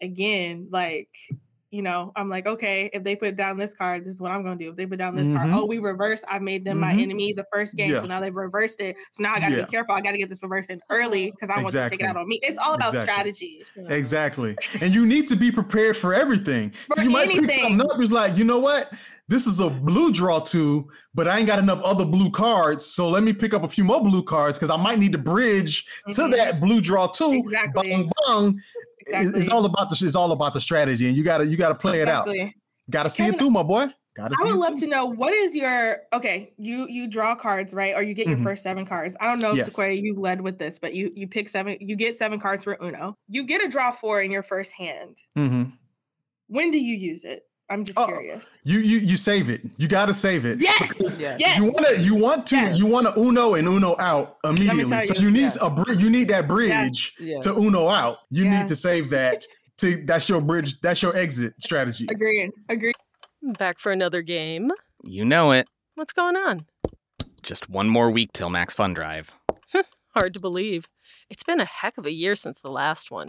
again, 0.00 0.68
like 0.70 1.08
you 1.72 1.80
know, 1.82 2.12
I'm 2.14 2.28
like, 2.28 2.46
okay, 2.46 2.90
if 2.92 3.02
they 3.02 3.16
put 3.16 3.34
down 3.34 3.56
this 3.56 3.72
card, 3.72 4.04
this 4.04 4.14
is 4.14 4.20
what 4.20 4.30
I'm 4.30 4.42
gonna 4.44 4.56
do. 4.56 4.70
If 4.70 4.76
they 4.76 4.84
put 4.84 4.98
down 4.98 5.16
this 5.16 5.26
card, 5.26 5.48
Mhm. 5.48 5.56
oh, 5.56 5.64
we 5.64 5.78
reverse. 5.78 6.22
I 6.28 6.38
made 6.38 6.66
them 6.66 6.78
my 6.78 6.92
Mhm. 6.92 7.02
enemy 7.02 7.32
the 7.32 7.46
first 7.50 7.74
game, 7.74 7.90
Yeah. 7.90 8.00
so 8.00 8.06
now 8.06 8.20
they've 8.20 8.34
reversed 8.34 8.80
it. 8.82 8.94
So 9.10 9.22
now 9.22 9.32
I 9.34 9.40
gotta 9.40 9.56
Yeah. 9.56 9.64
be 9.64 9.70
careful. 9.70 9.94
I 9.94 10.02
gotta 10.02 10.18
get 10.18 10.28
this 10.28 10.42
reversed 10.42 10.68
in 10.70 10.80
early 10.90 11.30
because 11.30 11.48
I 11.48 11.62
want 11.62 11.72
to 11.72 11.88
take 11.88 12.00
it 12.00 12.04
out 12.06 12.16
on 12.18 12.28
me. 12.28 12.38
It's 12.42 12.58
all 12.58 12.74
about 12.74 12.90
Exactly. 12.90 13.32
strategy. 13.32 13.64
Exactly. 13.88 14.54
And 14.82 14.92
you 14.94 15.06
need 15.06 15.26
to 15.28 15.36
be 15.36 15.50
prepared 15.50 15.96
for 15.96 16.12
everything. 16.12 16.72
so 16.90 16.96
For 16.96 17.02
you 17.02 17.10
might 17.10 17.28
pick 17.28 17.38
anything. 17.38 17.62
something 17.62 17.80
up. 17.80 17.98
It's 17.98 18.12
like, 18.12 18.36
you 18.36 18.44
know 18.44 18.58
what? 18.58 18.92
This 19.28 19.46
is 19.46 19.60
a 19.60 19.70
blue 19.70 20.12
draw 20.12 20.40
two, 20.40 20.88
but 21.14 21.26
I 21.26 21.38
ain't 21.38 21.46
got 21.46 21.58
enough 21.58 21.80
other 21.82 22.04
blue 22.04 22.28
cards. 22.30 22.84
So 22.84 23.08
let 23.08 23.22
me 23.22 23.32
pick 23.32 23.54
up 23.54 23.64
a 23.64 23.68
few 23.68 23.84
more 23.84 24.02
blue 24.02 24.22
cards 24.22 24.58
because 24.58 24.68
I 24.68 24.76
might 24.76 24.98
need 24.98 25.12
to 25.12 25.18
bridge 25.18 25.86
to 26.12 26.22
Mhm. 26.22 26.32
that 26.32 26.60
blue 26.60 26.80
draw 26.82 27.06
two. 27.06 27.32
Exactly. 27.44 27.90
Bang 27.90 28.10
bang. 28.26 28.60
It's- 29.06 29.32
It's 29.34 29.48
all 29.48 29.64
about 29.64 29.90
the 29.90 30.04
it's 30.06 30.16
all 30.16 30.32
about 30.32 30.54
the 30.54 30.60
strategy, 30.60 31.06
and 31.08 31.16
you 31.16 31.22
gotta 31.24 31.46
you 31.46 31.56
gotta 31.56 31.74
play 31.74 32.00
it 32.00 32.08
out. 32.08 32.28
Gotta 32.90 33.10
see 33.10 33.24
it 33.26 33.38
through, 33.38 33.50
my 33.50 33.62
boy. 33.62 33.86
Gotta 34.14 34.34
I 34.38 34.42
see 34.44 34.50
would 34.50 34.58
love 34.58 34.70
through. 34.72 34.80
to 34.80 34.86
know 34.88 35.06
what 35.06 35.32
is 35.32 35.54
your 35.54 36.00
okay. 36.12 36.52
You 36.58 36.86
you 36.88 37.06
draw 37.06 37.34
cards 37.34 37.72
right, 37.72 37.94
or 37.94 38.02
you 38.02 38.12
get 38.12 38.26
your 38.28 38.36
Mhm. 38.36 38.42
first 38.42 38.62
seven 38.62 38.84
cards. 38.84 39.16
I 39.20 39.26
don't 39.26 39.38
know, 39.38 39.52
if 39.52 39.56
Yes. 39.56 39.66
Sequoia, 39.66 39.92
you 39.92 40.14
led 40.14 40.40
with 40.42 40.58
this, 40.58 40.78
but 40.78 40.92
you 40.94 41.10
you 41.14 41.26
pick 41.26 41.48
seven. 41.48 41.78
You 41.80 41.96
get 41.96 42.16
seven 42.16 42.38
cards 42.38 42.64
for 42.64 42.76
Uno. 42.82 43.14
You 43.28 43.44
get 43.44 43.64
a 43.64 43.68
draw 43.68 43.90
four 43.90 44.20
in 44.20 44.30
your 44.30 44.42
first 44.42 44.72
hand. 44.72 45.16
Mhm. 45.38 45.72
When 46.48 46.70
do 46.70 46.78
you 46.78 46.94
use 46.94 47.24
it? 47.24 47.44
I'm 47.72 47.84
just 47.84 47.98
Oh, 47.98 48.06
curious. 48.06 48.44
You 48.64 48.78
you 48.80 48.98
you 48.98 49.16
save 49.16 49.48
it. 49.50 49.62
You 49.78 49.88
gotta 49.88 50.14
save 50.14 50.44
it. 50.44 50.60
Yes, 50.60 51.18
yes. 51.20 51.58
You 51.58 51.64
want 51.72 51.86
to 51.86 52.00
you 52.02 52.14
want 52.14 52.46
to 52.48 52.56
Yes. 52.56 52.78
you 52.78 52.86
want 52.86 53.06
to 53.08 53.18
Uno 53.20 53.54
and 53.54 53.66
Uno 53.66 53.96
out 53.98 54.36
immediately. 54.44 54.84
tell 54.90 55.02
So 55.02 55.14
you, 55.14 55.22
you 55.26 55.30
need 55.30 55.40
yes. 55.40 55.58
a 55.60 55.70
bri- 55.70 55.96
you 55.96 56.10
need 56.10 56.28
that 56.28 56.46
bridge 56.46 57.14
Yeah. 57.18 57.40
to 57.40 57.54
Uno 57.56 57.88
out. 57.88 58.18
You 58.30 58.44
Yeah. 58.44 58.58
need 58.60 58.68
to 58.68 58.76
save 58.76 59.10
that. 59.10 59.42
To 59.78 59.96
that's 60.04 60.28
your 60.28 60.40
bridge. 60.40 60.80
That's 60.82 61.02
your 61.02 61.16
exit 61.16 61.54
strategy. 61.60 62.06
Agreed. 62.10 62.50
Agreed. 62.68 62.94
Back 63.58 63.80
for 63.80 63.90
another 63.90 64.22
game. 64.22 64.70
You 65.04 65.24
know 65.24 65.50
it. 65.52 65.66
What's 65.96 66.12
going 66.12 66.36
on? 66.36 66.58
Just 67.42 67.68
one 67.68 67.88
more 67.88 68.10
week 68.10 68.32
till 68.32 68.50
Max 68.50 68.74
Fun 68.74 68.94
Drive. 68.94 69.32
Hard 70.14 70.34
to 70.34 70.40
believe. 70.40 70.84
It's 71.30 71.42
been 71.42 71.58
a 71.58 71.64
heck 71.64 71.96
of 71.98 72.06
a 72.06 72.12
year 72.12 72.36
since 72.36 72.60
the 72.60 72.70
last 72.70 73.10
one. 73.10 73.28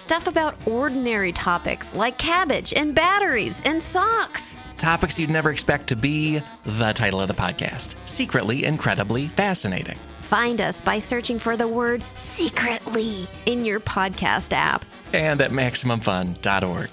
Stuff 0.00 0.26
about 0.26 0.54
ordinary 0.66 1.30
topics 1.30 1.94
like 1.94 2.16
cabbage 2.16 2.72
and 2.72 2.94
batteries 2.94 3.60
and 3.66 3.82
socks. 3.82 4.58
Topics 4.78 5.18
you'd 5.18 5.28
never 5.28 5.50
expect 5.50 5.88
to 5.88 5.94
be 5.94 6.40
the 6.64 6.92
title 6.94 7.20
of 7.20 7.28
the 7.28 7.34
podcast 7.34 7.96
Secretly 8.06 8.64
Incredibly 8.64 9.28
Fascinating. 9.28 9.98
Find 10.22 10.58
us 10.62 10.80
by 10.80 11.00
searching 11.00 11.38
for 11.38 11.54
the 11.54 11.68
word 11.68 12.02
secretly 12.16 13.26
in 13.44 13.66
your 13.66 13.78
podcast 13.78 14.54
app. 14.54 14.86
and 15.12 15.42
at 15.42 15.50
MaximumFun.org. 15.50 16.88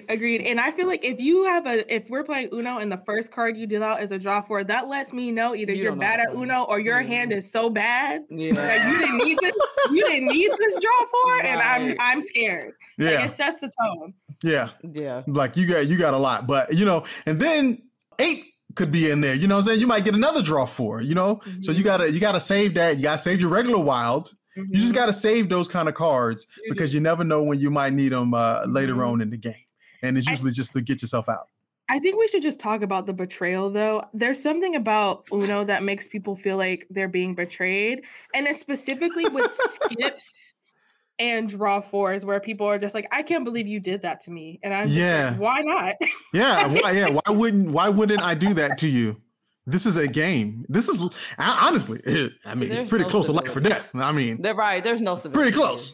Agreed, 0.00 0.04
Agreed. 0.08 0.40
And 0.42 0.60
I 0.60 0.70
feel 0.70 0.86
like 0.86 1.04
if 1.04 1.20
you 1.20 1.44
have 1.44 1.66
a, 1.66 1.92
if 1.94 2.08
we're 2.10 2.24
playing 2.24 2.48
Uno 2.52 2.78
and 2.78 2.90
the 2.90 2.96
first 2.98 3.30
card 3.30 3.56
you 3.56 3.66
deal 3.66 3.82
out 3.82 4.02
is 4.02 4.12
a 4.12 4.18
draw 4.18 4.40
four, 4.42 4.64
that 4.64 4.88
lets 4.88 5.12
me 5.12 5.30
know 5.32 5.54
either 5.54 5.72
You 5.72 5.84
you 5.84 5.92
are 5.92 5.96
bad 5.96 6.20
at. 6.20 6.34
Uno 6.34 6.62
or 6.64 6.78
your 6.80 7.00
Yeah. 7.00 7.06
hand 7.08 7.32
is 7.32 7.50
so 7.50 7.68
bad 7.70 8.22
Yeah. 8.30 8.52
that 8.54 8.90
you 8.90 8.98
didn't 8.98 9.18
need 9.18 9.38
this. 9.40 9.54
You 9.90 10.06
didn't 10.06 10.28
need 10.28 10.50
this 10.58 10.78
draw 10.80 11.06
four, 11.06 11.42
and 11.42 11.60
I'm 11.60 11.96
I'm 11.98 12.22
scared. 12.22 12.72
Like, 12.98 13.10
Yeah, 13.10 13.24
it 13.26 13.32
sets 13.32 13.60
the 13.60 13.70
tone. 13.82 14.14
yeah. 14.42 14.70
Yeah. 14.92 15.22
Like 15.26 15.56
you 15.56 15.66
got 15.66 15.86
you 15.86 15.96
got 15.98 16.14
a 16.14 16.18
lot, 16.18 16.46
but 16.46 16.74
you 16.74 16.84
know, 16.84 17.04
and 17.26 17.40
then 17.40 17.82
eight 18.18 18.44
could 18.74 18.90
be 18.90 19.10
in 19.10 19.20
there. 19.20 19.34
You 19.34 19.48
know 19.48 19.56
what 19.56 19.60
I'm 19.62 19.66
saying? 19.66 19.80
You 19.80 19.86
might 19.86 20.04
get 20.04 20.14
another 20.14 20.40
draw 20.40 20.64
four, 20.64 21.02
you 21.02 21.14
know? 21.14 21.40
So 21.60 21.72
you 21.72 21.82
gotta 21.84 22.10
you 22.10 22.20
gotta 22.20 22.40
save 22.40 22.74
that. 22.74 22.96
You 22.96 23.02
gotta 23.02 23.18
save 23.18 23.40
your 23.40 23.50
regular 23.50 23.78
wild. 23.78 24.32
You 24.56 24.62
Mm-hmm. 24.64 24.74
just 24.74 24.94
gotta 24.94 25.14
save 25.14 25.48
those 25.48 25.66
kind 25.66 25.88
of 25.88 25.94
cards 25.94 26.46
because 26.68 26.92
you 26.92 27.00
never 27.00 27.24
know 27.24 27.42
when 27.42 27.58
you 27.58 27.70
might 27.70 27.94
need 27.94 28.12
them 28.12 28.34
uh, 28.34 28.64
later 28.66 28.94
Mhm. 28.96 29.08
on 29.08 29.20
in 29.22 29.30
the 29.30 29.38
game. 29.38 29.54
And 30.02 30.18
it's 30.18 30.28
I- 30.28 30.32
usually 30.32 30.52
just 30.52 30.72
to 30.74 30.80
get 30.80 31.00
yourself 31.02 31.28
out. 31.28 31.48
I 31.88 31.98
think 31.98 32.18
we 32.18 32.26
should 32.28 32.42
just 32.42 32.58
talk 32.60 32.80
about 32.82 33.06
the 33.06 33.12
betrayal 33.12 33.68
though. 33.68 34.02
There's 34.14 34.40
something 34.42 34.76
about 34.76 35.24
Uno 35.32 35.64
that 35.64 35.82
makes 35.82 36.08
people 36.08 36.34
feel 36.36 36.56
like 36.56 36.86
they're 36.88 37.08
being 37.08 37.34
betrayed. 37.34 38.02
And 38.34 38.46
it's 38.46 38.60
specifically 38.60 39.28
with 39.28 39.52
skips 39.82 40.54
and 41.18 41.48
draw 41.48 41.80
fours 41.80 42.24
where 42.24 42.40
people 42.40 42.66
are 42.66 42.78
just 42.78 42.94
like, 42.94 43.06
I 43.12 43.22
can't 43.22 43.44
believe 43.44 43.66
you 43.66 43.78
did 43.80 44.02
that 44.02 44.22
to 44.22 44.30
me. 44.30 44.58
And 44.62 44.72
I'm 44.72 44.86
just 44.88 44.98
like, 44.98 45.06
Yeah. 45.06 45.36
why 45.36 45.60
not? 45.60 45.96
Yeah, 46.32 46.66
why, 46.68 46.92
yeah. 46.92 47.08
Why 47.10 47.20
wouldn't 47.32 47.70
Why 47.72 47.88
wouldn't 47.90 48.22
I 48.22 48.34
do 48.34 48.54
that 48.54 48.78
to 48.78 48.88
you? 48.88 49.20
This 49.66 49.84
is 49.84 49.96
a 49.98 50.08
game. 50.08 50.64
This 50.68 50.88
is 50.88 50.98
I- 51.36 51.68
honestly. 51.68 52.00
It, 52.04 52.32
I 52.46 52.54
mean, 52.54 52.70
There's 52.70 52.82
it's 52.82 52.90
pretty 52.90 53.04
no 53.04 53.10
close 53.10 53.26
to 53.26 53.32
life 53.32 53.54
or 53.54 53.60
death. 53.60 53.90
I 53.94 54.12
mean, 54.12 54.40
They're 54.40 54.54
right. 54.54 54.82
There's 54.82 55.00
no 55.02 55.16
civility. 55.16 55.50
pretty 55.50 55.52
close. 55.52 55.92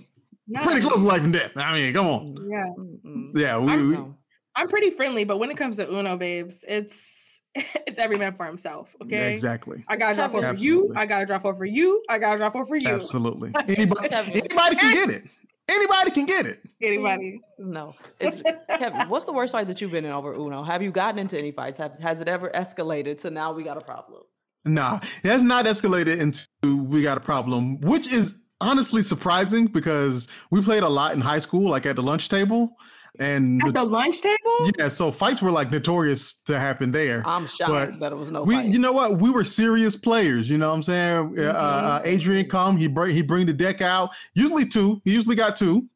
No. 0.49 0.61
Pretty 0.63 0.81
close 0.81 0.95
to 1.01 1.07
life 1.07 1.23
and 1.25 1.33
death. 1.33 1.53
I 1.57 1.73
mean, 1.75 1.93
come 1.93 2.07
on. 2.07 2.37
Yeah. 2.51 2.65
Mm-mm. 2.79 3.31
Yeah, 3.39 3.59
we, 3.59 3.71
I'm- 3.73 3.89
we 3.91 4.15
I'm 4.57 4.69
pretty 4.69 4.91
friendly, 4.91 5.23
but 5.25 5.39
when 5.39 5.51
it 5.51 5.57
comes 5.57 5.77
to 5.77 5.89
Uno, 5.89 6.17
babes, 6.17 6.65
it's 6.67 7.41
it's 7.55 7.99
every 7.99 8.19
man 8.19 8.35
for 8.35 8.45
himself. 8.47 8.95
Okay. 9.03 9.33
exactly, 9.33 9.85
I 9.87 9.97
got 9.97 10.11
to 10.11 10.15
draw 10.17 10.29
four 10.29 10.43
for 10.43 10.55
you. 10.55 10.93
I 10.97 11.07
got 11.07 11.21
to 11.21 11.27
draw 11.27 11.39
four 11.39 11.55
for 11.55 11.65
you. 11.65 12.03
I 12.09 12.19
got 12.19 12.33
to 12.33 12.39
draw 12.39 12.51
four 12.51 12.65
for 12.67 12.77
you. 12.77 12.89
absolutely. 12.89 13.53
Anybody, 13.69 14.09
anybody 14.11 14.77
can 14.77 14.95
get 14.95 15.11
it. 15.11 15.25
Anybody 15.71 16.11
can 16.13 16.25
get 16.27 16.47
it. 16.47 16.61
Anybody. 16.83 17.41
No. 17.59 17.95
If- 18.21 18.43
Kevin, 18.69 19.09
what's 19.09 19.27
the 19.27 19.33
worst 19.33 19.53
fight 19.53 19.67
that 19.69 19.81
you've 19.81 19.93
been 19.93 20.05
in 20.07 20.13
over 20.13 20.33
Uno? 20.33 20.63
Have 20.65 20.83
you 20.83 20.91
gotten 20.91 21.19
into 21.21 21.39
any 21.39 21.53
fights? 21.53 21.77
Have, 21.79 21.99
has 21.99 22.21
it 22.21 22.27
ever 22.27 22.51
escalated 22.55 23.21
to 23.23 23.31
now 23.31 23.53
we 23.53 23.63
got 23.65 23.77
a 23.77 23.81
problem? 23.83 24.23
Nah, 24.65 24.99
it 25.23 25.29
has 25.29 25.43
not 25.43 25.67
escalated 25.67 26.19
into 26.19 26.49
we 26.85 27.03
got 27.03 27.17
a 27.17 27.21
problem, 27.21 27.81
which 27.81 28.11
is 28.11 28.35
honestly 28.61 29.03
surprising 29.03 29.67
because 29.67 30.29
we 30.51 30.63
played 30.63 30.83
a 30.83 30.89
lot 30.89 31.15
in 31.15 31.21
high 31.21 31.39
school, 31.39 31.71
like 31.71 31.87
at 31.87 31.97
the 31.97 32.03
lunch 32.03 32.29
table, 32.29 32.77
and 33.19 33.61
At 33.67 33.75
the 33.75 33.85
lunch 33.85 34.21
table? 34.21 34.71
yeah, 34.79 34.89
so 34.89 35.11
fights 35.11 35.43
were 35.43 35.51
like 35.51 35.71
notorious 35.71 36.35
to 36.45 36.59
happen 36.59 36.91
there. 36.93 37.23
I'm 37.27 37.47
shocked 37.47 37.71
But 37.71 38.01
that 38.01 38.13
it 38.13 38.15
was 38.17 38.31
no 38.31 38.43
we, 38.43 38.55
fight. 38.55 38.67
you 38.67 38.79
know 38.79 38.93
what? 38.93 39.19
We 39.19 39.31
were 39.31 39.45
serious 39.45 39.97
players. 39.97 40.49
You 40.49 40.59
know 40.59 40.69
what 40.69 40.75
I'm 40.77 40.83
saying? 40.83 41.35
Uh, 41.39 41.43
uh, 41.43 42.01
Adrian 42.05 42.49
come, 42.49 42.77
he 42.77 42.87
bring 42.87 43.15
he 43.15 43.23
bring 43.23 43.47
the 43.47 43.53
deck 43.53 43.81
out. 43.81 44.11
Usually 44.35 44.65
two. 44.67 45.01
He 45.05 45.13
usually 45.13 45.37
got 45.37 45.57
two. 45.57 45.89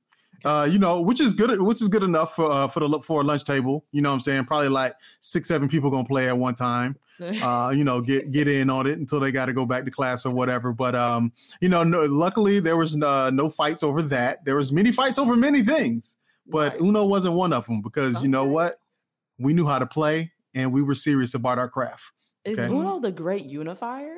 Uh, 0.45 0.67
you 0.69 0.77
know, 0.81 1.01
which 1.01 1.21
is 1.21 1.35
good. 1.35 1.63
Which 1.63 1.81
is 1.81 1.87
good 1.87 2.03
enough 2.03 2.35
for 2.35 2.51
uh, 2.51 2.67
for 2.67 2.81
the 2.81 2.89
look 2.89 3.05
for 3.05 3.21
a 3.21 3.25
lunch 3.25 3.45
table. 3.45 3.85
You 3.93 4.03
know 4.03 4.09
what 4.09 4.15
I'm 4.15 4.21
saying? 4.21 4.45
Probably 4.47 4.69
like 4.69 4.95
six, 5.21 5.47
seven 5.47 5.69
people 5.69 5.89
gonna 5.91 6.05
play 6.09 6.29
at 6.29 6.37
one 6.37 6.57
time. 6.57 6.97
Uh, 7.43 7.71
you 7.71 7.85
know, 7.85 8.01
get 8.01 8.33
get 8.33 8.49
in 8.49 8.69
on 8.69 8.87
it 8.87 8.99
until 8.99 9.21
they 9.21 9.31
got 9.31 9.47
to 9.47 9.53
go 9.53 9.65
back 9.65 9.85
to 9.85 9.91
class 9.91 10.27
or 10.27 10.31
whatever. 10.31 10.73
But 10.73 10.95
um, 10.97 11.33
you 11.61 11.69
know, 11.69 11.85
no, 11.85 12.05
luckily 12.07 12.59
there 12.61 12.77
was 12.77 13.01
uh, 13.01 13.31
no 13.31 13.49
fights 13.49 13.83
over 13.83 14.03
that. 14.03 14.45
There 14.45 14.57
was 14.57 14.73
many 14.73 14.91
fights 14.91 15.19
over 15.19 15.37
many 15.37 15.63
things, 15.63 16.17
but 16.47 16.73
Right. 16.73 16.81
Uno 16.81 17.05
wasn't 17.05 17.35
one 17.35 17.53
of 17.53 17.67
them 17.67 17.81
because 17.81 18.21
you 18.23 18.29
know 18.29 18.45
what? 18.47 18.81
We 19.39 19.53
knew 19.53 19.67
how 19.67 19.79
to 19.79 19.87
play 19.87 20.33
and 20.55 20.73
we 20.73 20.83
were 20.83 20.95
serious 20.95 21.35
about 21.35 21.59
our 21.59 21.69
craft. 21.69 22.03
Is 22.45 22.59
okay. 22.59 22.69
Uno 22.73 22.99
the 22.99 23.13
great 23.13 23.45
unifier? 23.45 24.17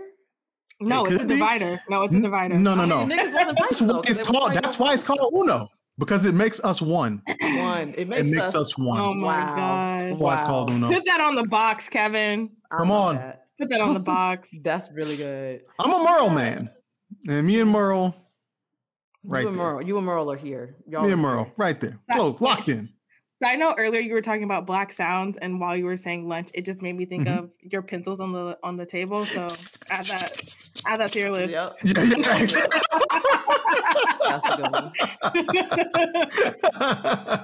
No, 0.81 1.05
It 1.07 1.13
it's 1.15 1.23
a 1.25 1.27
be. 1.27 1.35
divider. 1.35 1.81
No, 1.89 2.03
it's 2.05 2.15
a 2.15 2.21
divider. 2.21 2.59
No, 2.59 2.75
no, 2.75 2.83
I 2.83 2.87
no. 2.87 3.07
mean, 3.07 3.17
wasn't 3.19 3.33
That's 3.33 3.59
fighting, 3.61 3.87
though, 3.87 3.95
why 3.97 4.03
'cause 4.03 4.11
it's 4.11 4.19
they 4.21 4.25
called. 4.25 4.47
fighting 4.49 4.63
That's 4.63 4.79
why 4.79 4.95
it's 4.95 5.05
called. 5.05 5.33
Uno 5.35 5.69
because 5.99 6.25
it 6.27 6.35
makes 6.35 6.61
us 6.65 6.81
one. 6.83 7.23
One. 7.41 7.91
It 7.91 8.01
It 8.01 8.09
makes, 8.09 8.31
makes 8.31 8.49
us, 8.49 8.55
us 8.55 8.79
one. 8.79 9.01
Oh 9.01 9.15
my 9.15 9.27
Wow. 9.39 9.57
gosh. 9.57 10.09
That's 10.11 10.21
why 10.21 10.33
it's 10.35 10.43
called 10.43 10.71
Uno. 10.71 10.93
Put 10.93 11.07
that 11.07 11.21
on 11.21 11.35
the 11.35 11.45
box, 11.45 11.89
Kevin. 11.89 12.51
I 12.71 12.77
Come 12.79 12.91
on. 12.91 13.17
that. 13.17 13.47
Put 13.59 13.71
that 13.71 13.81
on 13.81 13.95
the 13.95 14.01
box. 14.17 14.51
That's 14.63 14.91
really 14.93 15.17
good. 15.17 15.63
I'm 15.79 15.93
a 15.93 16.05
Merle 16.05 16.31
man, 16.31 16.71
and 17.29 17.47
me 17.47 17.61
and 17.61 17.71
Merle, 17.71 18.15
right 19.23 19.43
you 19.43 19.49
and 19.49 19.59
there. 19.59 19.65
Merle, 19.73 19.83
you 19.83 19.97
and 19.97 20.07
Merle 20.07 20.33
are 20.33 20.37
here. 20.37 20.77
Y'all 20.89 21.03
Me 21.03 21.11
are 21.11 21.13
and 21.13 21.23
Merle, 21.23 21.45
here. 21.45 21.53
right 21.57 21.81
there, 21.81 21.99
That- 22.09 22.17
close, 22.17 22.41
locked 22.41 22.69
in. 22.69 22.89
So 23.43 23.49
I 23.49 23.57
know 23.57 23.75
earlier 23.77 24.01
you 24.01 24.15
were 24.15 24.23
talking 24.23 24.45
about 24.45 24.65
black 24.65 24.93
sounds, 24.93 25.37
and 25.37 25.61
while 25.61 25.77
you 25.77 25.85
were 25.85 25.97
saying 25.97 26.29
lunch, 26.29 26.51
it 26.55 26.65
just 26.65 26.83
made 26.83 26.97
me 26.97 27.05
think 27.05 27.27
Mhm. 27.27 27.39
of 27.39 27.51
your 27.61 27.83
pencils 27.83 28.19
on 28.21 28.33
the 28.33 28.57
on 28.63 28.77
the 28.77 28.87
table. 28.87 29.27
So 29.27 29.47
add 29.91 30.05
that 30.05 30.83
add 30.87 31.01
that 31.01 31.13
to 31.13 31.21
your 31.21 31.31
list. 31.31 31.51
Yep. 31.51 31.77
Yeah, 31.83 32.03
yeah. 32.03 32.67
That's 34.29 34.47
a 34.47 34.57
good 34.57 34.73
one. 34.73 34.93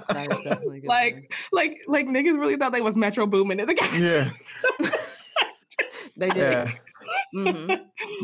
That 0.08 0.28
is 0.30 0.44
definitely 0.44 0.80
good. 0.80 0.88
like 0.88 1.32
like 1.52 1.80
like 1.86 2.06
niggas 2.06 2.38
really 2.38 2.56
thought 2.56 2.72
they 2.72 2.80
was 2.80 2.96
Metro 2.96 3.26
Boomin 3.26 3.60
in 3.60 3.66
the 3.66 3.74
gas. 3.74 4.00
yeah. 4.00 4.30
One. 6.20 6.28
they 6.28 6.34
did. 6.34 6.52
yeah. 6.52 6.70
hmm 7.32 7.72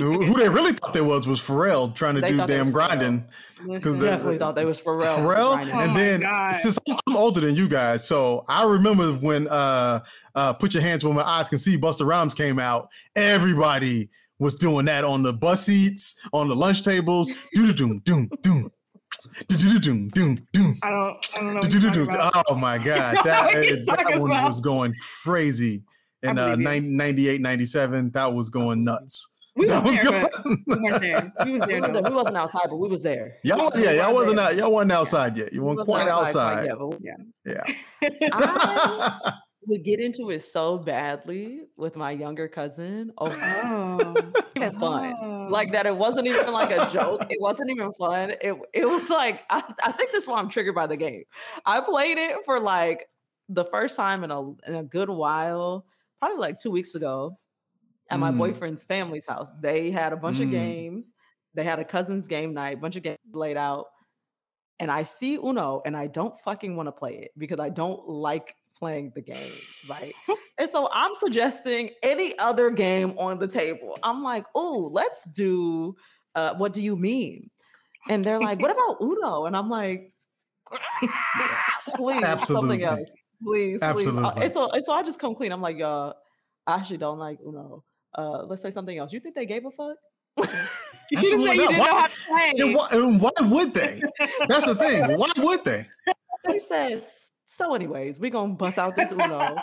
Who 0.03 0.25
who 0.25 0.35
they 0.35 0.49
really 0.49 0.73
thought 0.73 0.93
they 0.93 1.01
was 1.01 1.27
was 1.27 1.41
Pharrell 1.41 1.95
trying 1.95 2.15
to 2.17 2.21
They 2.21 2.33
do 2.33 2.47
damn 2.47 2.71
grinding. 2.71 3.25
Listen, 3.65 3.99
the- 3.99 4.07
Definitely 4.07 4.39
thought 4.39 4.55
they 4.55 4.65
was 4.65 4.81
Pharrell. 4.81 5.17
Pharrell. 5.17 5.73
Oh 5.75 5.79
and 5.81 5.97
then 5.97 6.21
God. 6.21 6.53
since 6.57 6.79
I'm, 6.89 6.97
I'm 7.09 7.17
older 7.17 7.41
than 7.41 7.57
you 7.57 7.69
guys, 7.69 8.07
so 8.07 8.45
I 8.49 8.65
remember 8.65 9.13
when 9.15 9.49
uh 9.49 10.01
uh 10.35 10.53
Put 10.55 10.75
Your 10.75 10.83
Hands 10.83 11.05
Where 11.05 11.15
My 11.15 11.23
Eyes 11.23 11.49
Can 11.49 11.59
See 11.59 11.79
Busta 11.79 12.07
Rhymes 12.07 12.35
came 12.35 12.59
out, 12.59 12.89
everybody 13.15 14.11
was 14.39 14.55
doing 14.57 14.85
that 14.87 15.03
on 15.05 15.23
the 15.23 15.33
bus 15.33 15.65
seats, 15.65 16.21
on 16.33 16.49
the 16.49 16.57
lunch 16.57 16.83
tables. 16.83 17.29
Doom 17.55 17.73
doom 17.75 17.99
doom 18.05 18.29
doom. 18.43 18.71
Doom 19.49 19.81
doom 19.81 20.09
doom 20.11 20.47
doom. 20.53 20.75
I 20.83 20.91
don't 20.91 21.27
I 21.37 21.41
don't 21.41 21.55
know. 21.55 21.61
What 21.61 21.73
you're 21.73 21.83
talking 21.83 22.03
about. 22.03 22.45
Oh 22.49 22.55
my 22.57 22.79
God. 22.79 23.15
know 23.17 23.23
That, 23.25 23.55
what 23.55 23.65
he's 23.65 23.85
that 23.87 23.97
talking 23.99 24.21
one 24.21 24.31
about. 24.31 24.45
was 24.47 24.61
going 24.61 24.95
crazy. 25.23 25.83
In 26.23 26.39
I 26.39 26.53
uh, 26.53 26.57
believe 26.57 26.85
you. 26.85 26.91
98, 26.97 27.41
97, 27.41 28.11
that 28.13 28.33
was 28.33 28.49
going 28.51 28.85
nuts. 28.85 29.31
We 29.55 29.67
that 29.69 29.83
was 29.85 29.93
was 29.93 30.01
there, 30.11 30.23
but 30.23 30.45
going. 30.45 30.65
we 30.67 30.75
weren't 30.77 31.03
there. 31.03 31.33
We 31.45 31.53
was 31.53 31.61
We 31.63 31.67
there. 31.67 31.81
wasn't, 31.81 32.09
we 32.09 32.15
wasn't 32.15 32.37
outside, 32.37 32.67
but 32.69 32.77
we 32.77 32.89
was 32.89 33.03
there. 33.03 33.37
Y'all, 33.43 33.71
We 33.75 33.85
yeah, 33.85 33.93
y'all 33.93 34.15
wasn't 34.15 34.37
there. 34.37 34.45
out. 34.47 34.57
Y'all 34.57 34.71
wasn't 34.73 34.93
outside 34.93 35.37
yet. 35.37 35.53
You 35.53 35.63
weren't 35.63 35.79
wasn't 35.79 35.95
quite 35.97 36.09
outside. 36.09 36.67
quite 36.69 37.01
yet, 37.01 37.21
but 37.45 37.45
Yeah. 37.47 38.19
I 38.33 39.31
would 39.67 39.83
get 39.83 39.99
into 40.01 40.31
it 40.31 40.41
so 40.43 40.79
badly 40.79 41.63
with 41.77 41.97
my 41.97 42.11
younger 42.11 42.49
cousin. 42.49 43.13
Oh, 43.19 43.35
Oh. 43.65 44.15
even 44.57 44.79
fun. 44.79 45.15
Oh. 45.23 45.47
Like 45.51 45.73
that, 45.73 45.87
it 45.87 45.97
wasn't 45.97 46.27
even 46.27 46.53
like 46.53 46.71
a 46.71 46.91
joke. 46.93 47.23
It 47.31 47.41
wasn't 47.41 47.71
even 47.71 47.93
fun. 47.95 48.33
It 48.41 48.55
it 48.75 48.87
was 48.89 49.09
like 49.11 49.43
I, 49.51 49.63
I 49.83 49.93
think 49.93 50.13
this 50.13 50.25
is 50.25 50.29
why 50.29 50.39
I'm 50.39 50.49
triggered 50.51 50.75
by 50.75 50.87
the 50.87 50.97
game. 50.97 51.23
I 51.65 51.81
played 51.81 52.19
it 52.19 52.37
for 52.45 52.61
like 52.61 53.09
the 53.49 53.65
first 53.65 53.97
time 53.97 54.23
in 54.25 54.31
a 54.31 54.41
in 54.69 54.75
a 54.75 54.83
good 54.83 55.09
while, 55.09 55.87
probably 56.27 56.41
like 56.41 56.61
two 56.61 56.71
weeks 56.71 56.95
ago, 56.95 57.39
at 58.11 58.19
my 58.19 58.31
Mm. 58.31 58.39
boyfriend's 58.39 58.85
family's 58.85 59.27
house. 59.27 59.53
They 59.61 59.91
had 59.91 60.12
a 60.12 60.17
bunch 60.17 60.41
of 60.41 60.49
Mm. 60.49 60.53
games. 60.53 61.15
They 61.55 61.65
had 61.65 61.79
a 61.79 61.85
cousin's 61.85 62.29
game 62.29 62.53
night, 62.55 62.81
bunch 62.81 62.97
of 62.97 63.03
games 63.03 63.19
laid 63.33 63.57
out, 63.57 63.87
and 64.79 64.91
I 64.91 65.05
see 65.05 65.37
Uno, 65.37 65.83
and 65.85 65.97
I 65.97 66.07
don't 66.07 66.37
fucking 66.41 66.77
want 66.77 66.89
to 66.89 66.93
play 66.93 67.17
it 67.19 67.31
because 67.39 67.61
I 67.61 67.69
don't 67.71 68.07
like 68.09 68.55
playing 68.79 69.12
the 69.15 69.23
game, 69.23 69.53
right? 69.89 70.15
and 70.59 70.69
so 70.69 70.89
I'm 70.93 71.15
suggesting 71.15 71.91
any 72.03 72.39
other 72.39 72.71
game 72.71 73.15
on 73.19 73.39
the 73.39 73.49
table. 73.49 73.99
I'm 74.03 74.23
like, 74.23 74.45
oh, 74.55 74.91
let's 74.93 75.25
do. 75.31 75.97
Uh, 76.35 76.55
what 76.57 76.73
do 76.75 76.83
you 76.83 76.97
mean? 76.97 77.51
And 78.11 78.23
they're 78.25 78.39
like, 78.39 78.61
what 78.61 78.71
about 78.77 78.99
Uno? 79.01 79.47
And 79.47 79.57
I'm 79.57 79.71
like, 79.71 80.12
please, 81.97 82.23
Absolutely. 82.23 82.45
something 82.81 82.83
else, 82.85 83.09
please, 83.42 83.79
please. 83.81 83.83
Absolutely. 83.83 84.49
so, 84.51 84.70
so 84.81 84.92
I 84.92 85.03
just 85.03 85.18
come 85.18 85.35
clean. 85.35 85.53
I'm 85.53 85.61
like, 85.62 85.77
y'all, 85.79 86.14
I 86.66 86.77
actually 86.77 86.99
don't 86.99 87.18
like 87.18 87.38
Uno. 87.46 87.85
Uh, 88.16 88.44
let's 88.44 88.62
play 88.62 88.70
something 88.70 88.96
else. 88.96 89.12
You 89.12 89.20
think 89.20 89.35
they 89.35 89.46
gave 89.46 89.64
a 89.66 89.70
fuck? 89.70 89.96
You 91.09 91.18
should 91.20 91.33
have 91.35 91.40
said 91.42 91.55
you 91.55 91.68
didn't 91.68 91.79
Why- 91.79 91.87
know 91.87 91.99
how 92.01 92.07
to 92.07 92.12
play. 92.29 92.53
And 92.59 92.75
why, 92.75 92.88
and 92.90 93.20
why 93.20 93.31
would 93.42 93.72
they? 93.75 94.03
That's 94.49 94.66
the 94.66 94.75
thing. 94.75 95.16
Why 95.16 95.29
would 95.38 95.64
they? 95.64 95.87
They 96.44 96.59
said, 96.59 97.03
so 97.44 97.75
anyways, 97.75 98.18
we 98.20 98.29
gonna 98.31 98.55
bust 98.55 98.77
out 98.79 98.94
this 98.96 99.12
Uno. 99.12 99.57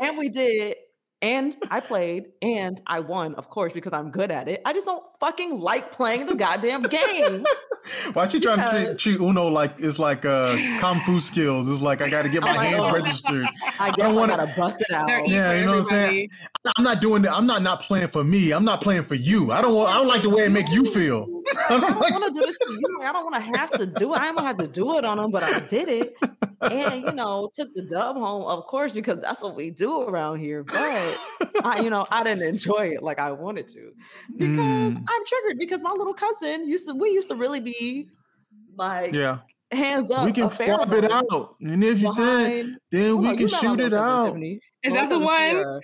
and 0.00 0.18
we 0.18 0.28
did. 0.30 0.76
And 1.22 1.54
I 1.70 1.78
played 1.78 2.26
and 2.42 2.80
I 2.84 2.98
won, 2.98 3.36
of 3.36 3.48
course, 3.48 3.72
because 3.72 3.92
I'm 3.92 4.10
good 4.10 4.32
at 4.32 4.48
it. 4.48 4.60
I 4.64 4.72
just 4.72 4.86
don't 4.86 5.04
fucking 5.20 5.60
like 5.60 5.92
playing 5.92 6.26
the 6.26 6.34
goddamn 6.34 6.82
game. 6.82 7.46
Why 8.12 8.26
she 8.26 8.40
trying 8.40 8.58
to 8.58 8.86
treat, 8.86 8.98
treat 8.98 9.20
Uno 9.20 9.46
like 9.46 9.74
it's 9.78 10.00
like 10.00 10.24
uh 10.24 10.56
kung 10.80 11.00
fu 11.00 11.20
skills? 11.20 11.68
It's 11.68 11.80
like 11.80 12.00
I 12.00 12.10
got 12.10 12.22
to 12.22 12.28
get 12.28 12.42
my 12.42 12.52
hands 12.52 12.82
oh. 12.82 12.92
registered. 12.92 13.46
I 13.78 13.92
guess 13.92 14.06
I, 14.06 14.18
wanna- 14.18 14.36
gotta 14.36 14.52
bust 14.56 14.80
it 14.80 14.94
out. 14.94 15.28
Yeah, 15.28 15.54
you 15.54 15.64
know 15.64 15.72
what 15.72 15.76
I'm 15.78 15.82
saying? 15.84 16.28
I'm 16.76 16.84
not 16.84 17.00
doing 17.00 17.22
that. 17.22 17.32
I'm 17.32 17.46
not 17.46 17.62
not 17.62 17.82
playing 17.82 18.08
for 18.08 18.24
me. 18.24 18.52
I'm 18.52 18.64
not 18.64 18.80
playing 18.80 19.04
for 19.04 19.14
you. 19.14 19.52
I 19.52 19.62
don't 19.62 19.74
want. 19.74 19.90
I 19.90 19.98
don't 19.98 20.08
like 20.08 20.22
the 20.22 20.30
way 20.30 20.44
it 20.44 20.50
make 20.50 20.70
you 20.70 20.84
feel. 20.84 21.26
I 21.68 21.78
don't 21.94 22.10
want 22.12 22.24
to 22.34 22.40
do 22.40 22.44
this 22.46 22.56
to 22.56 22.72
you. 22.72 23.02
I 23.02 23.12
don't 23.12 23.24
want 23.24 23.34
to 23.36 23.40
have 23.58 23.74
to 23.76 23.86
do 23.86 24.14
it. 24.14 24.18
I 24.18 24.32
don't 24.32 24.44
have 24.44 24.56
to 24.58 24.68
do 24.68 24.96
it 24.98 25.04
on 25.04 25.18
them, 25.18 25.30
but 25.30 25.42
I 25.42 25.60
did 25.60 25.88
it, 25.88 26.14
and 26.70 27.04
you 27.04 27.12
know, 27.12 27.50
took 27.54 27.68
the 27.74 27.82
dub 27.82 28.16
home, 28.16 28.44
of 28.44 28.64
course, 28.66 28.92
because 28.92 29.18
that's 29.20 29.42
what 29.42 29.56
we 29.56 29.70
do 29.70 30.02
around 30.02 30.38
here. 30.40 30.62
But 30.62 31.18
I, 31.64 31.80
you 31.82 31.90
know, 31.90 32.06
I 32.10 32.22
didn't 32.24 32.42
enjoy 32.48 32.92
it 32.94 33.02
like 33.02 33.18
I 33.18 33.32
wanted 33.32 33.68
to 33.68 33.92
because 34.36 34.92
Mm. 34.92 35.04
I'm 35.08 35.26
triggered 35.26 35.58
because 35.58 35.80
my 35.80 35.92
little 35.92 36.14
cousin 36.14 36.68
used 36.68 36.86
to. 36.88 36.94
We 36.94 37.10
used 37.10 37.28
to 37.28 37.34
really 37.36 37.60
be 37.60 38.08
like 38.76 39.14
Yeah, 39.14 39.38
hands 39.70 40.10
up. 40.10 40.24
we 40.24 40.32
can 40.32 40.44
a 40.44 40.50
fair 40.50 40.74
swap 40.74 40.92
it 40.92 41.04
amount 41.04 41.32
out, 41.32 41.56
and 41.60 41.82
if 41.84 42.00
you 42.00 42.14
did, 42.14 42.76
then 42.90 43.10
Hold 43.10 43.22
we 43.22 43.28
on, 43.28 43.36
can 43.36 43.46
you 43.46 43.52
know 43.52 43.58
shoot 43.60 43.80
it 43.80 43.92
little 43.92 43.98
out. 43.98 44.36
Is 44.36 44.60
My 44.84 44.96
that 44.96 45.08
the 45.08 45.18
one? 45.18 45.80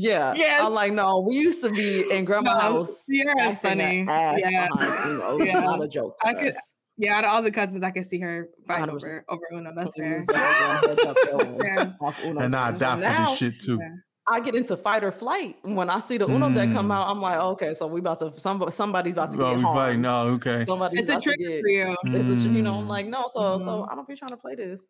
Sierra. 0.00 0.34
Yeah. 0.34 0.34
Yes. 0.36 0.60
I'm 0.62 0.72
like, 0.74 0.92
no, 0.92 1.20
we 1.20 1.36
used 1.36 1.62
to 1.62 1.70
be 1.70 2.10
in 2.10 2.24
grandma's 2.28 2.54
No, 2.54 2.58
house. 2.60 3.04
Sierra's 3.06 3.34
acting 3.38 3.58
funny. 3.70 4.06
Ass 4.08 4.38
Yeah. 4.40 4.68
behind 4.68 5.10
Uno. 5.12 5.36
It's 5.38 5.46
Yeah. 5.46 5.60
not 5.60 5.82
a 5.82 5.88
joke. 5.88 6.16
to 6.20 6.26
I 6.28 6.34
could- 6.34 6.54
Yeah, 6.96 7.18
out 7.18 7.24
of 7.24 7.30
all 7.32 7.42
the 7.42 7.50
cousins, 7.50 7.82
I 7.82 7.90
can 7.90 8.04
see 8.04 8.20
her 8.20 8.48
fight 8.68 8.80
100%. 8.82 8.88
over 8.92 9.24
over 9.28 9.42
Uno. 9.52 9.72
That's 9.74 9.96
fair. 9.96 10.16
was 10.16 10.24
definitely 10.26 10.60
going 10.84 10.96
heads 10.96 11.06
up 11.06 11.16
going 11.48 11.58
fair. 12.38 12.44
And 12.44 12.54
I 12.56 12.68
games. 12.70 12.80
die 12.80 12.94
for 12.96 13.00
now, 13.00 13.26
this 13.30 13.38
shit 13.38 13.60
too. 13.60 13.78
Yeah. 13.80 13.88
I 14.26 14.40
get 14.40 14.54
into 14.54 14.74
fight 14.76 15.04
or 15.04 15.12
flight 15.12 15.56
when 15.62 15.90
I 15.90 15.98
see 16.00 16.16
the 16.16 16.26
Uno 16.26 16.48
deck 16.50 16.72
come 16.72 16.88
Mm. 16.88 16.94
out. 16.94 17.08
I'm 17.08 17.20
like, 17.20 17.38
okay, 17.38 17.74
so 17.74 17.86
we 17.86 18.00
about 18.00 18.20
to 18.20 18.32
some 18.40 18.64
somebody's 18.70 19.12
about 19.14 19.32
to 19.32 19.36
get 19.36 19.44
Oh, 19.46 19.54
we 19.56 19.60
harmed. 19.62 19.76
fighting. 19.78 20.00
No, 20.02 20.28
okay. 20.36 20.64
Somebody's 20.66 21.00
It's 21.00 21.10
a 21.10 21.12
about 21.14 21.22
to 21.24 21.28
trick 21.28 21.38
get. 21.40 21.60
for 21.60 21.68
you. 21.68 21.96
It's 22.04 22.28
a, 22.28 22.36
tr- 22.48 22.54
you 22.54 22.62
know, 22.62 22.74
I'm 22.78 22.86
Mm. 22.86 22.88
like, 22.88 23.06
no, 23.06 23.28
so 23.34 23.58
so 23.58 23.64
Mhm. 23.66 23.92
I 23.92 23.94
don't 23.96 24.08
be 24.08 24.14
trying 24.16 24.30
to 24.30 24.36
play 24.38 24.54
this. 24.54 24.80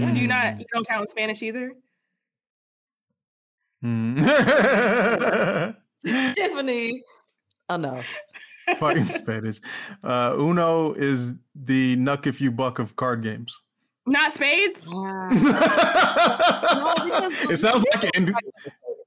So 0.00 0.12
do 0.12 0.20
you 0.20 0.26
not 0.26 0.44
Mm. 0.44 0.60
you 0.60 0.66
don't 0.72 0.86
count 0.88 1.08
Spanish 1.10 1.42
either? 1.42 1.72
Mm. 3.84 5.74
Tiffany, 6.34 7.02
oh 7.68 7.76
no, 7.76 8.00
Fucking 8.78 9.06
Spanish. 9.18 9.60
Uh, 10.04 10.34
Uno 10.38 10.92
is 10.92 11.34
the 11.54 11.96
nuck 11.96 12.26
if 12.26 12.40
you 12.40 12.50
buck 12.50 12.78
of 12.78 12.96
card 12.96 13.22
games. 13.22 13.58
Not 14.06 14.32
spades? 14.32 14.84
because- 14.84 15.36
it 17.50 17.56
sounds 17.58 17.84
like 17.94 18.16
an 18.16 18.26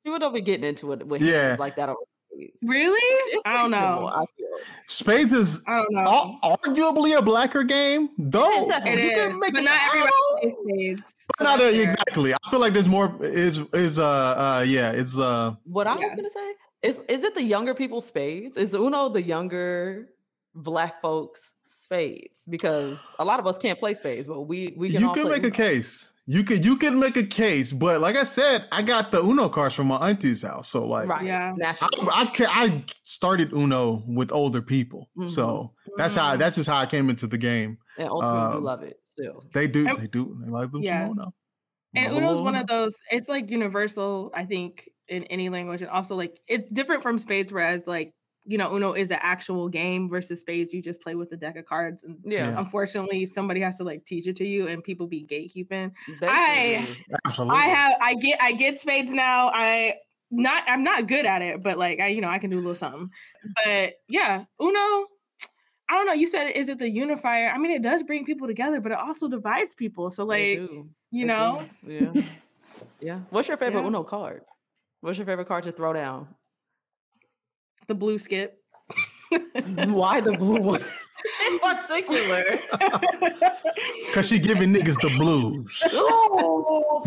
people 0.03 0.19
don't 0.19 0.33
be 0.33 0.41
getting 0.41 0.63
into 0.65 0.91
it 0.93 1.05
with 1.07 1.21
Yeah. 1.21 1.49
hands 1.49 1.59
like 1.59 1.75
that. 1.77 1.89
Over. 2.35 2.71
Really? 2.71 3.15
It's 3.33 3.43
I 3.45 3.53
don't 3.63 3.71
reasonable, 3.71 4.01
know. 4.01 4.07
I 4.07 4.25
feel. 4.37 4.47
Spades 4.87 5.33
is 5.33 5.61
I 5.67 5.81
don't 5.81 5.91
know. 5.91 6.37
arguably 6.43 7.17
a 7.17 7.21
blacker 7.21 7.63
game, 7.63 8.09
though. 8.17 8.49
It 8.49 8.61
is 8.63 8.67
definitely- 8.67 9.01
it 9.03 9.05
you 9.11 9.15
can 9.29 9.39
make 9.39 9.53
but 9.53 9.61
it- 9.61 9.65
not 9.65 9.73
I 9.73 9.87
everybody 9.87 10.11
don't- 10.11 10.39
plays 10.41 10.53
spades. 10.53 11.01
It's 11.01 11.39
so 11.39 11.43
not 11.43 11.59
a- 11.61 11.81
exactly. 11.81 12.33
I 12.33 12.37
feel 12.49 12.59
like 12.59 12.73
there's 12.73 12.87
more 12.87 13.15
is 13.23 13.59
is 13.73 13.99
uh 13.99 14.05
uh 14.05 14.63
yeah 14.67 14.91
it's 14.91 15.17
uh 15.17 15.55
What 15.65 15.87
I 15.87 15.91
was 15.91 15.99
Yeah. 16.01 16.15
gonna 16.15 16.29
say 16.29 16.53
is, 16.83 16.99
is 17.09 17.23
it 17.23 17.33
the 17.35 17.43
younger 17.43 17.73
people 17.73 18.01
spades? 18.01 18.57
Is 18.57 18.73
Uno 18.75 19.09
the 19.09 19.21
younger 19.21 20.09
black 20.53 21.01
folks 21.01 21.55
spades? 21.65 22.43
Because 22.49 22.99
a 23.19 23.25
lot 23.25 23.39
of 23.39 23.47
us 23.47 23.57
can't 23.57 23.79
play 23.79 23.93
spades, 23.95 24.27
but 24.27 24.41
we 24.41 24.73
we 24.77 24.89
can. 24.91 25.01
you 25.01 25.07
all 25.09 25.13
can 25.13 25.23
play 25.23 25.33
make 25.39 25.43
a 25.43 25.51
case. 25.51 26.11
You 26.27 26.43
could 26.43 26.65
you 26.65 26.75
could 26.77 26.95
make 26.95 27.17
a 27.17 27.23
case, 27.23 27.71
but 27.71 28.01
like 28.01 28.15
I 28.15 28.23
said, 28.23 28.67
I 28.71 28.81
got 28.81 29.11
the 29.11 29.21
Uno 29.23 29.47
cards 29.47 29.75
from 29.75 29.87
my 29.87 29.97
auntie's 30.09 30.41
house, 30.41 30.69
so 30.69 30.87
like 30.87 31.07
right? 31.07 31.23
Yeah. 31.23 31.53
naturally. 31.55 32.09
I, 32.11 32.23
I 32.39 32.65
I 32.65 32.83
started 33.03 33.53
Uno 33.53 34.03
with 34.07 34.31
older 34.31 34.61
people, 34.61 35.09
so 35.27 35.71
that's 35.97 36.15
how 36.15 36.35
Mhm. 36.35 36.39
that's 36.39 36.55
just 36.55 36.67
how 36.67 36.77
I 36.77 36.87
came 36.87 37.09
into 37.11 37.27
the 37.27 37.37
game. 37.37 37.77
and 37.99 38.09
old 38.09 38.23
people 38.23 38.37
um, 38.57 38.63
love 38.63 38.81
it 38.81 38.97
still. 39.09 39.43
They 39.53 39.67
do, 39.67 39.87
And- 39.87 39.97
they 39.99 40.07
do, 40.07 40.35
they 40.43 40.49
like 40.49 40.71
them 40.71 40.81
Yeah. 40.81 41.03
from 41.07 41.11
Uno. 41.19 41.33
And 41.95 42.05
Love 42.07 42.13
a 42.13 42.17
Uno's 42.17 42.29
little 42.31 42.43
one 42.43 42.55
of 42.55 42.67
those, 42.67 42.93
it's 43.11 43.29
like 43.29 43.49
universal, 43.51 44.31
I 44.33 44.43
think, 44.45 44.89
in 45.07 45.23
any 45.25 45.47
language. 45.49 45.81
And 45.81 45.89
also 45.91 46.15
like 46.15 46.37
it's 46.47 46.69
different 46.71 47.03
from 47.03 47.19
spades, 47.19 47.53
whereas 47.53 47.85
like, 47.87 48.13
you 48.45 48.57
know, 48.57 48.75
Uno 48.75 48.93
is 48.93 49.09
an 49.11 49.17
actual 49.21 49.67
game 49.69 50.07
versus 50.09 50.39
spades, 50.41 50.73
you 50.73 50.81
just 50.81 51.01
play 51.01 51.15
with 51.15 51.31
a 51.31 51.35
deck 51.37 51.55
of 51.55 51.65
cards. 51.65 52.03
And 52.03 52.17
Yeah, 52.23 52.49
Yeah. 52.49 52.59
unfortunately, 52.59 53.25
somebody 53.25 53.59
has 53.61 53.77
to 53.77 53.83
like 53.83 54.05
teach 54.05 54.27
it 54.27 54.35
to 54.37 54.45
you 54.45 54.67
and 54.67 54.83
people 54.83 55.07
be 55.07 55.23
gatekeeping. 55.25 55.91
they 56.19 56.27
I- 56.27 56.85
Absolutely. 57.25 57.57
I 57.57 57.61
have 57.63 57.97
I 58.01 58.13
get 58.15 58.41
I 58.41 58.51
get 58.51 58.79
spades 58.79 59.11
now. 59.11 59.49
I 59.53 59.95
not 60.31 60.63
I'm 60.67 60.83
not 60.83 61.07
good 61.07 61.25
at 61.25 61.41
it, 61.41 61.63
but 61.63 61.77
like 61.77 61.99
I 61.99 62.07
you 62.09 62.21
know 62.21 62.27
I 62.29 62.37
can 62.37 62.49
do 62.49 62.57
a 62.57 62.61
little 62.61 62.75
something. 62.75 63.09
But 63.63 63.93
yeah, 64.07 64.45
Uno. 64.61 65.07
I 65.87 65.93
don't 65.93 66.07
know. 66.07 66.13
You 66.13 66.27
said 66.27 66.47
is 66.51 66.67
it 66.67 66.79
the 66.79 66.89
unifier? 66.89 67.49
I 67.49 67.57
mean, 67.59 67.71
it 67.71 67.81
does 67.83 68.01
bring 68.03 68.25
people 68.25 68.47
together, 68.47 68.81
but 68.81 68.91
it 68.91 68.97
also 68.97 69.27
divides 69.27 69.75
people. 69.75 70.09
So 70.11 70.23
like 70.25 70.57
you 70.57 70.89
They 71.11 71.23
know, 71.25 71.63
do. 71.85 71.91
yeah, 72.15 72.23
yeah. 72.99 73.19
What's 73.29 73.47
your 73.47 73.57
favorite 73.57 73.81
Yeah. 73.81 73.87
Uno 73.87 74.03
card? 74.03 74.43
What's 75.01 75.17
your 75.19 75.27
favorite 75.27 75.47
card 75.47 75.63
to 75.65 75.71
throw 75.71 75.93
down? 75.93 76.27
The 77.87 77.95
blue 77.95 78.17
skip. 78.17 78.59
Why 79.87 80.21
the 80.21 80.33
blue 80.37 80.61
one 80.61 80.81
in 81.49 81.59
particular? 81.59 82.43
Cause 84.13 84.27
she 84.27 84.37
giving 84.39 84.71
niggas 84.73 84.99
the 85.01 85.13
blues. 85.17 85.83
Oh, 85.97 87.03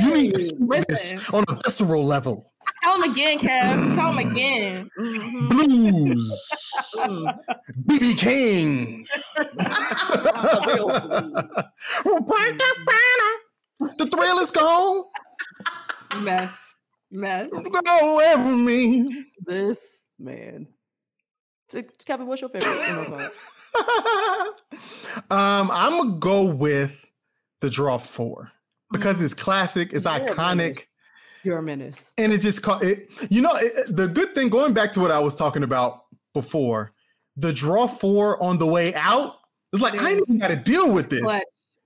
you 0.00 0.14
need 0.14 0.30
this 0.32 0.52
Listen. 0.60 1.20
on 1.34 1.44
a 1.48 1.54
visceral 1.64 2.04
level. 2.04 2.52
Tell 2.82 2.96
him 3.02 3.10
again, 3.10 3.38
Kev. 3.38 3.94
Tell 3.94 4.12
him 4.12 4.30
again. 4.30 4.90
mhm. 4.98 5.48
Blues. 5.48 6.50
Mm. 6.98 7.38
BB 7.86 8.18
King. 8.18 9.06
the 13.98 14.06
thrill 14.12 14.38
is 14.38 14.50
gone. 14.50 15.04
Mess. 16.18 16.75
Mess. 17.10 17.48
Go 17.50 18.14
away 18.14 18.32
from 18.32 18.64
me. 18.64 19.24
This 19.40 20.06
man. 20.18 20.68
So, 21.68 21.82
Kevin, 22.04 22.26
what's 22.26 22.40
your 22.40 22.50
favorite 22.50 23.32
um, 25.30 25.70
I'm 25.70 25.98
gonna 25.98 26.18
go 26.18 26.46
with 26.46 27.04
the 27.60 27.68
draw 27.68 27.98
four 27.98 28.50
because 28.90 29.20
it's 29.20 29.34
classic, 29.34 29.92
it's 29.92 30.04
You're 30.04 30.14
iconic, 30.14 30.56
menace. 30.56 30.84
You're 31.44 31.58
a 31.58 31.62
menace. 31.62 32.12
and 32.16 32.32
it 32.32 32.40
just 32.40 32.62
ca- 32.62 32.78
it. 32.78 33.10
You 33.30 33.42
know, 33.42 33.52
it, 33.54 33.94
the 33.94 34.08
good 34.08 34.34
thing 34.34 34.48
going 34.48 34.72
back 34.72 34.92
to 34.92 35.00
what 35.00 35.10
I 35.10 35.18
was 35.18 35.34
talking 35.34 35.62
about 35.62 36.04
before, 36.32 36.92
the 37.36 37.52
draw 37.52 37.86
four 37.86 38.42
on 38.42 38.58
the 38.58 38.66
way 38.66 38.94
out. 38.94 39.34
It's 39.72 39.82
like 39.82 40.00
I 40.00 40.10
ain't 40.12 40.22
even 40.22 40.38
got 40.38 40.48
to 40.48 40.56
deal 40.56 40.90
with 40.90 41.10
this. 41.10 41.22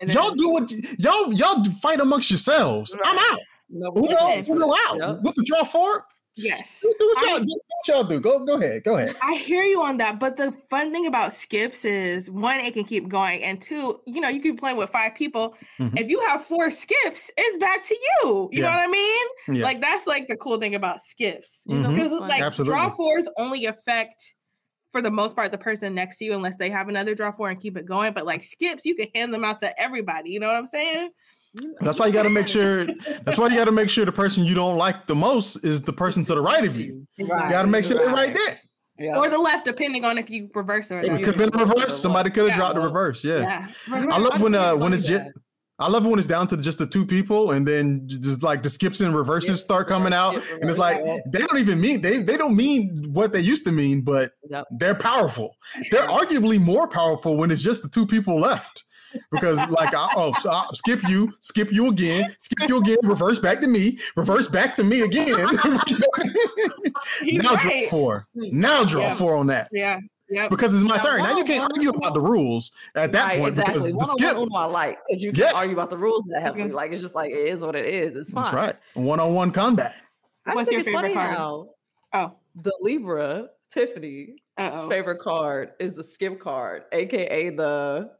Y'all 0.07 0.35
do 0.35 0.49
what 0.51 0.71
y'all 0.99 1.33
y'all 1.33 1.65
fight 1.83 2.01
amongst 2.01 2.31
yourselves. 2.31 2.97
I'm 3.05 3.19
out. 3.33 3.41
No, 3.71 3.93
Uno, 3.97 4.09
can't. 4.17 4.49
Uno 4.49 4.73
out 4.89 4.99
Yep. 4.99 5.23
with 5.23 5.35
the 5.37 5.45
draw 5.45 5.65
for? 5.65 6.05
Yes. 6.37 6.81
Do 6.83 6.95
what 6.99 7.27
y'all, 7.27 7.37
I- 7.37 7.39
do 7.41 7.47
what 7.47 7.89
y'all 7.89 8.05
do. 8.05 8.21
Go 8.21 8.45
go 8.47 8.55
ahead. 8.61 8.83
Go 8.85 8.97
ahead. 8.97 9.15
I 9.23 9.35
hear 9.35 9.63
you 9.65 9.83
on 9.83 9.97
that, 9.99 10.19
but 10.21 10.37
the 10.37 10.53
fun 10.71 10.93
thing 10.93 11.07
about 11.07 11.33
skips 11.33 11.85
is 11.85 12.31
one, 12.31 12.61
it 12.61 12.73
can 12.73 12.85
keep 12.85 13.09
going, 13.09 13.43
and 13.43 13.61
two, 13.61 14.01
you 14.07 14.21
know, 14.21 14.29
you 14.29 14.41
can 14.41 14.57
play 14.57 14.73
with 14.73 14.91
five 14.91 15.15
people. 15.15 15.55
Mhm. 15.81 15.99
If 16.01 16.09
you 16.09 16.21
have 16.27 16.45
four 16.45 16.71
skips, 16.71 17.31
it's 17.37 17.57
back 17.59 17.83
to 17.85 17.95
you. 17.95 18.49
You 18.53 18.63
know 18.63 18.71
what 18.71 18.79
I 18.79 18.87
mean? 18.87 19.27
Yeah. 19.59 19.65
Like 19.65 19.81
that's 19.81 20.07
like 20.07 20.29
the 20.29 20.37
cool 20.37 20.59
thing 20.59 20.75
about 20.75 21.01
skips 21.03 21.65
You 21.67 21.77
know, 21.79 21.89
Mhm. 21.91 21.95
because 21.97 22.13
like 22.13 22.41
Absolutely. 22.41 22.73
draw 22.75 22.91
fours 22.91 23.29
only 23.37 23.67
affect 23.67 24.35
for 24.93 25.03
the 25.03 25.11
most 25.11 25.37
part 25.37 25.53
the 25.53 25.59
person 25.59 25.95
next 25.95 26.19
to 26.19 26.25
you 26.25 26.33
unless 26.35 26.57
they 26.57 26.69
have 26.71 26.89
another 26.89 27.15
draw 27.15 27.31
four 27.33 27.49
and 27.51 27.61
keep 27.61 27.77
it 27.77 27.87
going. 27.87 28.13
But 28.13 28.25
like 28.27 28.43
skips, 28.45 28.85
you 28.85 28.95
can 28.95 29.09
hand 29.15 29.33
them 29.35 29.45
out 29.45 29.59
to 29.61 29.81
everybody. 29.81 30.31
You 30.31 30.41
know 30.41 30.49
what 30.49 30.57
I'm 30.57 30.67
saying? 30.67 31.11
That's 31.81 31.99
why 31.99 32.07
you 32.07 32.13
got 32.13 32.23
to 32.25 32.31
make 32.31 32.49
sure. 32.49 32.87
That's 33.25 33.39
why 33.39 33.49
you 33.49 33.57
got 33.57 33.65
to 33.65 33.73
make 33.73 33.91
sure 33.91 34.05
the 34.05 34.13
person 34.13 34.45
you 34.45 34.55
don't 34.55 34.77
like 34.77 35.07
the 35.07 35.15
most 35.15 35.57
is 35.65 35.83
the 35.83 35.93
person 35.93 36.25
to 36.27 36.35
the 36.35 36.41
right 36.41 36.65
of 36.65 36.77
you. 36.77 37.07
You 37.17 37.27
got 37.27 37.63
to 37.63 37.69
make 37.69 37.85
sure 37.85 37.99
they're 37.99 38.09
right 38.09 38.35
there. 38.35 38.61
Yeah. 38.99 39.17
Or 39.17 39.31
the 39.31 39.39
left, 39.39 39.65
depending 39.65 40.05
on 40.05 40.19
if 40.19 40.29
you 40.29 40.51
reverse 40.55 40.93
or 40.93 41.01
If 41.01 41.07
It 41.07 41.25
could 41.25 41.35
have 41.35 41.51
been 41.51 41.59
reverse. 41.69 42.01
Somebody 42.01 42.29
could 42.31 42.41
have 42.41 42.49
Yeah. 42.51 42.57
dropped 42.57 42.75
the 42.75 42.81
reverse. 42.83 43.25
Yeah. 43.25 43.41
Yeah. 43.41 43.67
I 44.13 44.19
love 44.19 44.41
when 44.41 44.55
uh 44.55 44.77
when 44.77 44.93
it's 44.93 45.07
just. 45.07 45.25
I 45.79 45.89
love 45.89 46.05
it 46.05 46.11
when 46.11 46.19
it's 46.19 46.29
down 46.29 46.47
to 46.49 46.59
just 46.59 46.79
the 46.79 46.87
two 46.87 47.07
people, 47.07 47.53
and 47.53 47.67
then 47.67 48.03
just 48.07 48.43
like 48.43 48.63
the 48.63 48.69
skips 48.69 49.01
and 49.01 49.17
reverses 49.17 49.49
Yeah, 49.49 49.55
start 49.57 49.89
coming 49.89 50.13
out, 50.13 50.35
and 50.35 50.69
it's 50.69 50.77
like 50.77 51.03
they 51.33 51.39
don't 51.39 51.59
even 51.59 51.81
mean 51.81 52.03
they 52.03 52.19
they 52.21 52.37
don't 52.37 52.55
mean 52.55 52.99
what 53.11 53.33
they 53.33 53.41
used 53.41 53.65
to 53.65 53.73
mean, 53.73 54.03
but 54.03 54.33
Yep. 54.51 54.67
they're 54.79 54.95
powerful. 54.95 55.57
They're 55.91 56.07
arguably 56.07 56.61
more 56.61 56.87
powerful 56.87 57.35
when 57.39 57.51
it's 57.51 57.63
just 57.63 57.83
the 57.83 57.89
two 57.89 58.07
people 58.07 58.39
left. 58.39 58.85
Because 59.31 59.59
like 59.71 59.95
I, 59.95 60.09
oh 60.17 60.33
so 60.41 60.51
I'll 60.51 60.75
skip 60.75 61.01
you, 61.09 61.33
skip 61.41 61.73
you 61.73 61.89
again, 61.89 62.35
skip 62.39 62.69
you 62.69 62.79
again, 62.79 62.99
reverse 63.03 63.39
back 63.39 63.61
to 63.61 63.67
me, 63.67 63.99
reverse 64.17 64.47
back 64.49 64.75
to 64.77 64.85
me 64.85 65.01
again. 65.03 65.47
Now 67.23 67.55
right. 67.55 67.61
draw 67.63 67.89
four. 67.91 68.27
Now 68.35 68.85
draw 68.85 69.03
Yeah. 69.03 69.15
four 69.15 69.35
on 69.35 69.47
that 69.49 69.69
Yeah. 69.73 70.01
Yep. 70.29 70.51
because 70.51 70.75
it's 70.75 70.83
my 70.85 70.97
Now, 70.97 71.03
turn. 71.03 71.19
Now 71.23 71.37
you 71.37 71.45
can't 71.45 71.63
argue 71.73 71.91
about 71.91 72.15
the 72.15 72.21
rules 72.21 72.71
at 72.95 73.11
that 73.13 73.25
right, 73.27 73.39
point 73.41 73.49
exactly. 73.59 73.73
because 73.75 73.87
the 73.87 73.95
One 73.97 74.11
on 74.11 74.19
skip. 74.19 74.37
one 74.37 74.49
I 74.55 74.65
like 74.67 74.99
because 75.09 75.23
you 75.23 75.33
can 75.33 75.41
Yeah. 75.41 75.53
argue 75.55 75.75
about 75.75 75.91
the 75.91 75.99
rules 75.99 76.25
that 76.25 76.41
That's 76.43 76.55
heavily. 76.55 76.65
good. 76.71 76.75
Like 76.77 76.93
it's 76.93 77.01
just 77.03 77.15
like 77.15 77.31
it 77.31 77.47
is 77.49 77.63
what 77.63 77.75
it 77.75 77.87
is. 77.87 78.17
It's 78.17 78.31
fine. 78.31 78.45
That's 78.45 78.55
right. 78.55 78.77
One 78.95 79.19
on 79.19 79.35
one 79.35 79.51
combat. 79.51 79.95
I 80.47 80.55
What's 80.55 80.71
your 80.71 80.83
favorite 80.83 81.15
card? 81.15 81.37
how 81.37 81.69
Oh. 82.13 82.35
the 82.55 82.73
Libra 82.81 83.49
Tiffany's 83.73 84.39
favorite 84.89 85.21
card 85.21 85.73
is 85.79 85.95
the 85.95 86.05
skip 86.05 86.39
card, 86.41 86.85
aka 86.93 87.51
the 87.51 88.11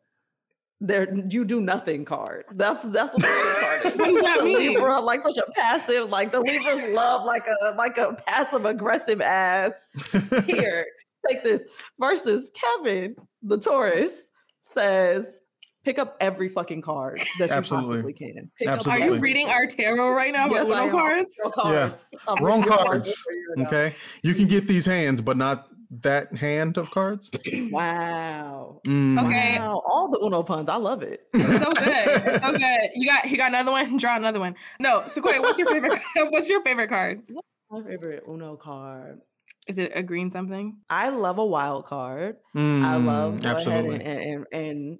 there 0.81 1.15
you 1.29 1.45
do 1.45 1.61
nothing 1.61 2.05
card. 2.05 2.45
That's 2.53 2.83
that's 2.85 3.13
what 3.15 3.23
the 3.23 3.57
card 3.61 3.87
is. 3.87 3.95
does 3.97 4.25
that 4.25 4.45
mean? 4.45 4.75
Libra, 4.75 4.99
like 5.01 5.21
such 5.21 5.37
a 5.37 5.45
passive, 5.53 6.09
like 6.09 6.33
the 6.33 6.41
Libras 6.41 6.83
love 6.95 7.25
like 7.25 7.47
a 7.47 7.75
like 7.77 7.99
a 7.99 8.17
passive 8.27 8.65
aggressive 8.65 9.21
ass. 9.21 9.87
Here, 10.47 10.87
take 11.29 11.45
this. 11.45 11.65
Versus 11.99 12.51
Kevin, 12.55 13.15
the 13.43 13.59
Taurus, 13.59 14.23
says 14.65 15.39
pick 15.85 15.99
up 15.99 16.17
every 16.21 16.49
fucking 16.49 16.83
card 16.83 17.21
that 17.39 17.49
you 17.49 17.55
Absolutely. 17.57 18.03
possibly 18.03 18.13
can. 18.13 18.51
Pick 18.59 18.87
Are 18.87 18.99
you 18.99 19.17
reading 19.17 19.49
our 19.49 19.67
tarot 19.67 20.13
right 20.13 20.33
now? 20.33 20.47
Yes, 20.47 20.67
with 20.67 20.77
I 20.77 20.83
Uno 20.83 20.99
am. 20.99 21.03
cards? 21.03 21.35
No 21.43 21.51
cards. 21.51 22.05
I'm 22.29 22.45
Wrong 22.45 22.61
reading 22.61 22.77
cards. 22.77 23.25
for. 23.57 23.63
Okay, 23.63 23.95
you 24.23 24.35
can 24.35 24.47
get 24.47 24.67
these 24.67 24.87
hands, 24.87 25.21
but 25.21 25.37
not 25.37 25.69
that 25.91 26.35
hand 26.37 26.79
of 26.79 26.91
cards. 26.91 27.31
Wow. 27.71 28.81
Mm. 28.87 29.27
Okay. 29.27 29.59
Wow. 29.59 29.83
All 29.87 30.09
the 30.09 30.19
Uno 30.25 30.43
puns. 30.43 30.69
I 30.69 30.77
love 30.77 31.03
it. 31.03 31.27
so 31.35 31.41
good. 31.41 32.23
It's 32.27 32.45
so 32.45 32.53
good. 32.57 32.91
You 32.95 33.07
got 33.11 33.29
you 33.31 33.37
got 33.37 33.49
another 33.49 33.73
one? 33.73 33.97
Draw 33.99 34.17
another 34.17 34.39
one. 34.41 34.55
No, 34.79 35.05
Sequoia, 35.09 35.41
what's 35.41 35.59
your 35.59 35.69
favorite 35.69 36.01
what's 36.31 36.49
your 36.49 36.63
favorite 36.63 36.89
card? 36.89 37.23
My 37.71 37.83
favorite 37.83 38.25
Uno 38.29 38.57
card. 38.57 39.21
Is 39.67 39.79
it 39.79 39.93
a 39.95 40.03
green 40.03 40.31
something? 40.31 40.79
I 40.89 41.11
love 41.11 41.39
a 41.39 41.45
wild 41.47 41.85
card. 41.87 42.37
I 42.55 42.59
Mm, 42.59 43.05
love 43.07 43.45
absolutely. 43.45 43.97
and, 43.97 44.03
and, 44.07 44.47
and, 44.53 44.65
and, 44.65 44.99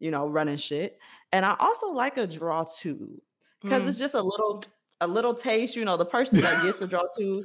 you 0.00 0.10
know 0.10 0.26
running 0.26 0.56
shit. 0.56 0.98
And 1.32 1.44
I 1.46 1.56
also 1.58 1.90
like 1.92 2.16
a 2.18 2.26
draw 2.26 2.64
two 2.64 3.22
because 3.62 3.82
Mm. 3.82 3.88
it's 3.88 3.98
just 3.98 4.14
a 4.14 4.22
little 4.22 4.62
a 5.04 5.06
little 5.06 5.34
taste. 5.34 5.76
You 5.76 5.84
know, 5.84 5.96
the 5.96 6.04
person 6.04 6.40
that 6.40 6.62
gets 6.62 6.78
to 6.78 6.86
draw 6.86 7.02
two, 7.16 7.44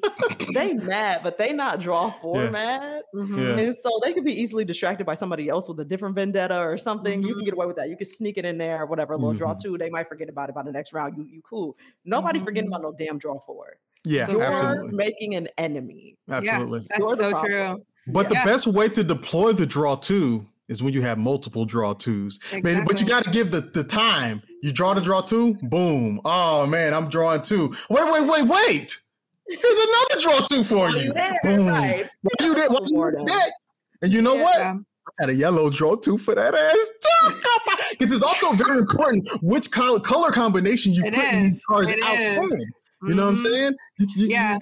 they 0.53 0.73
mad, 0.73 1.21
but 1.23 1.37
they 1.37 1.53
not 1.53 1.79
draw 1.79 2.09
four 2.09 2.43
Yeah. 2.43 2.49
mad. 2.49 3.01
Mhm. 3.13 3.37
Yeah. 3.57 3.63
And 3.63 3.75
so 3.75 3.99
they 4.03 4.13
could 4.13 4.23
be 4.25 4.33
easily 4.39 4.65
distracted 4.65 5.05
by 5.05 5.15
somebody 5.15 5.49
else 5.49 5.67
with 5.67 5.79
a 5.79 5.85
different 5.85 6.15
vendetta 6.15 6.59
or 6.59 6.77
something. 6.77 7.21
You 7.21 7.29
Mhm. 7.33 7.37
can 7.37 7.45
get 7.45 7.53
away 7.53 7.65
with 7.65 7.75
that. 7.77 7.89
You 7.89 7.97
can 7.97 8.07
sneak 8.07 8.37
it 8.37 8.45
in 8.45 8.57
there, 8.57 8.85
whatever. 8.85 9.13
A 9.13 9.17
little 9.17 9.33
draw 9.33 9.53
Mhm. 9.53 9.61
two. 9.61 9.77
They 9.77 9.89
might 9.89 10.07
forget 10.07 10.29
about 10.29 10.49
it 10.49 10.55
by 10.55 10.63
the 10.63 10.71
next 10.71 10.93
round. 10.93 11.17
You 11.17 11.25
you 11.29 11.41
cool. 11.47 11.77
Nobody 12.05 12.39
forgetting 12.39 12.69
Mhm. 12.69 12.75
about 12.77 12.81
no 12.83 12.95
damn 12.97 13.17
draw 13.17 13.39
four. 13.39 13.77
Yeah, 14.05 14.25
So 14.27 14.31
You're 14.33 14.43
absolutely, 14.43 14.95
making 14.95 15.35
an 15.35 15.47
enemy. 15.57 16.17
absolutely. 16.29 16.87
That's 16.89 16.99
You're 16.99 17.15
so 17.17 17.31
problem. 17.31 17.45
true. 17.51 17.85
But 18.07 18.31
Yeah. 18.31 18.43
the 18.45 18.49
best 18.51 18.65
way 18.67 18.87
to 18.89 19.03
deploy 19.03 19.51
the 19.51 19.65
draw 19.65 19.95
two 19.95 20.47
is 20.69 20.81
when 20.81 20.93
you 20.93 21.01
have 21.01 21.17
multiple 21.17 21.65
draw 21.65 21.93
twos. 21.93 22.39
Man, 22.63 22.85
but 22.85 23.01
you 23.01 23.07
got 23.07 23.23
to 23.25 23.29
give 23.31 23.51
the, 23.51 23.61
the 23.61 23.83
time. 23.83 24.41
You 24.61 24.71
draw 24.71 24.93
the 24.93 25.01
draw 25.01 25.21
two, 25.21 25.55
boom. 25.63 26.19
Oh 26.25 26.65
man, 26.65 26.93
I'm 26.93 27.07
drawing 27.09 27.41
two. 27.41 27.73
Wait, 27.89 28.11
wait, 28.11 28.25
wait, 28.27 28.43
wait. 28.47 28.99
Here's 29.47 29.77
another 29.77 30.21
draw 30.21 30.39
two 30.47 30.63
for 30.63 30.89
you. 30.91 31.05
you 31.07 31.13
there? 31.13 31.33
Boom. 31.43 31.67
Right. 31.67 32.07
Why 32.21 32.45
you? 32.45 32.53
Why 32.53 32.79
you 32.85 33.25
there? 33.25 33.47
And 34.01 34.11
you 34.11 34.21
know 34.21 34.35
what? 34.35 34.57
I 34.61 34.75
had 35.19 35.29
a 35.29 35.33
yellow 35.33 35.69
draw 35.69 35.95
two 35.95 36.17
for 36.17 36.35
that 36.35 36.53
ass 36.53 36.89
too. 37.31 37.41
Because 37.97 38.13
it's 38.13 38.23
also 38.23 38.51
very 38.51 38.77
important 38.79 39.27
which 39.41 39.71
color, 39.71 39.99
color 39.99 40.31
combination 40.31 40.93
you 40.93 41.03
It 41.05 41.13
put 41.15 41.23
in 41.33 41.43
these 41.43 41.59
cards 41.67 41.91
out 42.03 42.19
is. 42.19 42.65
You 43.03 43.15
know 43.15 43.25
what 43.25 43.31
I'm 43.31 43.35
Mhm. 43.37 43.43
saying? 43.43 43.75
You- 43.97 44.27
Yeah. 44.27 44.57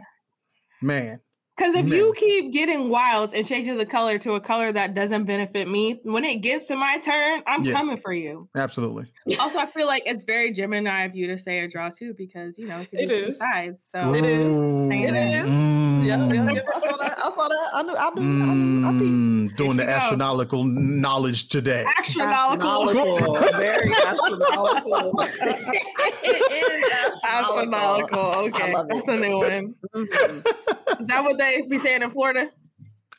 man. 0.81 1.19
Because 1.57 1.73
if 1.73 1.85
Man. 1.87 1.97
you 1.97 2.13
keep 2.15 2.53
getting 2.53 2.89
wilds 2.89 3.33
and 3.33 3.43
changing 3.47 3.77
the 3.77 3.85
color 3.85 4.19
to 4.19 4.33
a 4.33 4.39
color 4.39 4.71
that 4.71 4.93
doesn't 4.93 5.23
benefit 5.23 5.67
me, 5.67 5.99
when 6.03 6.23
it 6.23 6.35
gets 6.41 6.67
to 6.67 6.75
my 6.75 6.99
turn, 6.99 7.41
I'm 7.47 7.63
Yes. 7.63 7.75
coming 7.75 7.97
for 7.97 8.13
you. 8.13 8.47
Absolutely. 8.55 9.07
Also, 9.39 9.57
I 9.57 9.65
feel 9.65 9.87
like 9.87 10.03
it's 10.05 10.23
very 10.23 10.51
Gemini 10.51 11.05
of 11.05 11.15
you 11.15 11.25
to 11.27 11.39
say 11.39 11.59
a 11.59 11.67
draw 11.67 11.89
too, 11.89 12.13
because 12.15 12.59
you 12.59 12.67
know 12.67 12.79
it 12.81 12.91
could 12.91 12.99
be 12.99 13.07
two 13.07 13.31
sides. 13.31 13.87
So 13.89 14.13
it 14.13 14.23
is. 14.23 14.39
It 14.39 15.15
is. 15.15 15.49
Mm. 15.49 16.05
Yeah, 16.05 16.27
yeah, 16.27 16.51
yeah, 16.53 16.61
I 16.75 16.79
saw 16.79 16.97
that. 16.97 17.17
I 17.17 17.31
saw 17.31 17.47
that. 17.47 17.69
I 17.73 17.81
knew. 17.81 17.95
I 17.95 18.09
knew. 18.11 18.21
I 18.21 18.53
knew. 18.53 18.87
I. 18.87 18.91
Mm, 18.91 19.55
doing 19.57 19.77
the 19.77 19.83
you 19.83 19.89
go. 19.89 19.93
astronomical 19.95 20.63
knowledge 20.63 21.47
today. 21.49 21.85
astronomical. 21.97 22.89
Astronomical. 22.89 23.33
Very 23.57 23.91
astronomical. 24.05 25.21
it 25.21 26.51
is 26.51 27.23
Astronomical. 27.23 28.19
Okay, 28.45 28.73
love 28.73 28.87
that's 28.89 29.07
a 29.07 29.17
new 29.19 29.37
one. 29.37 29.75
Mhm. 29.95 30.45
Is 31.01 31.07
that 31.07 31.23
what 31.23 31.37
they 31.55 31.61
be 31.67 31.77
saying 31.79 32.01
in 32.03 32.09
Florida? 32.11 32.51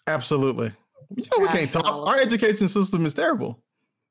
Absolutely. 0.07 0.73
You 1.17 1.25
know 1.37 1.43
we 1.43 1.49
can't 1.49 1.71
talk. 1.73 1.87
Our 1.87 2.19
education 2.19 2.69
system 2.69 3.07
is 3.07 3.15
terrible, 3.15 3.63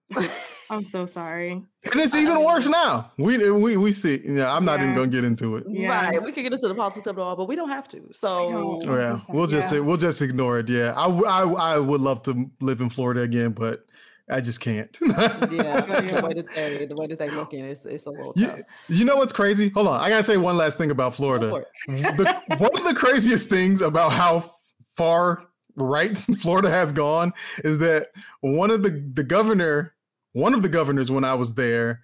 I'm 0.69 0.83
so 0.83 1.05
sorry. 1.05 1.51
and 1.51 1.65
it's 1.95 2.15
even 2.15 2.43
worse 2.43 2.65
now. 2.67 3.11
We 3.17 3.51
we 3.51 3.77
we 3.77 3.91
see. 3.93 4.21
Yeah, 4.25 4.53
I'm 4.53 4.65
not 4.65 4.79
even 4.81 4.95
gonna 4.95 5.07
get 5.07 5.23
into 5.23 5.57
it. 5.57 5.65
Yeah. 5.69 5.89
Right. 6.09 6.21
We 6.23 6.31
could 6.31 6.43
get 6.43 6.53
into 6.53 6.67
the 6.67 6.75
politics 6.75 7.05
of 7.07 7.17
it 7.17 7.21
all, 7.21 7.35
but 7.35 7.45
we 7.47 7.55
don't 7.55 7.69
have 7.69 7.87
to. 7.89 8.01
So. 8.13 8.79
Yeah, 8.83 9.17
so 9.19 9.25
we'll 9.33 9.47
just 9.47 9.65
Yeah. 9.65 9.69
say 9.69 9.79
we'll 9.79 9.97
just 9.97 10.21
ignore 10.21 10.59
it. 10.59 10.69
Yeah, 10.69 10.93
I, 10.97 11.07
I 11.07 11.43
I 11.75 11.79
would 11.79 12.01
love 12.01 12.23
to 12.23 12.49
live 12.61 12.81
in 12.81 12.89
Florida 12.89 13.21
again, 13.21 13.51
but 13.51 13.85
I 14.29 14.41
just 14.41 14.59
can't. 14.59 14.95
yeah, 15.05 15.81
the 16.01 16.21
way 16.23 16.33
that 16.33 16.45
they 16.53 16.85
the 16.85 16.95
way 16.95 17.07
that 17.07 17.17
they 17.19 17.29
looking 17.29 17.63
is 17.63 17.85
it's 17.85 18.05
a 18.07 18.11
little 18.11 18.33
You, 18.35 18.47
tough. 18.47 18.59
you 18.89 19.05
know 19.05 19.15
what's 19.15 19.31
crazy? 19.33 19.69
Hold 19.69 19.87
on, 19.87 20.01
I 20.01 20.09
gotta 20.09 20.23
say 20.23 20.37
one 20.37 20.57
last 20.57 20.77
thing 20.77 20.91
about 20.91 21.11
Go 21.13 21.15
Florida. 21.17 21.63
the, 21.87 22.41
one 22.57 22.75
of 22.77 22.83
the 22.83 22.93
craziest 22.93 23.49
things 23.49 23.81
about 23.81 24.11
how 24.11 24.51
far 24.95 25.43
right 25.75 26.17
Florida 26.39 26.69
has 26.69 26.91
gone 26.91 27.33
is 27.63 27.79
that 27.79 28.07
one 28.41 28.69
of 28.71 28.83
the 28.83 28.89
the 29.13 29.23
governor, 29.23 29.93
one 30.33 30.53
of 30.53 30.61
the 30.61 30.69
governors 30.69 31.09
when 31.09 31.23
I 31.23 31.33
was 31.35 31.53
there, 31.53 32.01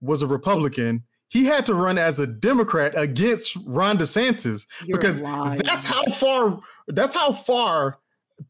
was 0.00 0.22
a 0.22 0.26
Republican. 0.26 1.04
He 1.28 1.46
had 1.46 1.66
to 1.66 1.74
run 1.74 1.98
as 1.98 2.18
a 2.20 2.26
Democrat 2.26 2.92
against 2.96 3.56
Ron 3.66 3.98
DeSantis 3.98 4.66
You're 4.84 4.98
because 4.98 5.20
lying. 5.20 5.60
that's 5.64 5.84
how 5.84 6.04
far 6.06 6.60
that's 6.88 7.14
how 7.14 7.32
far 7.32 7.98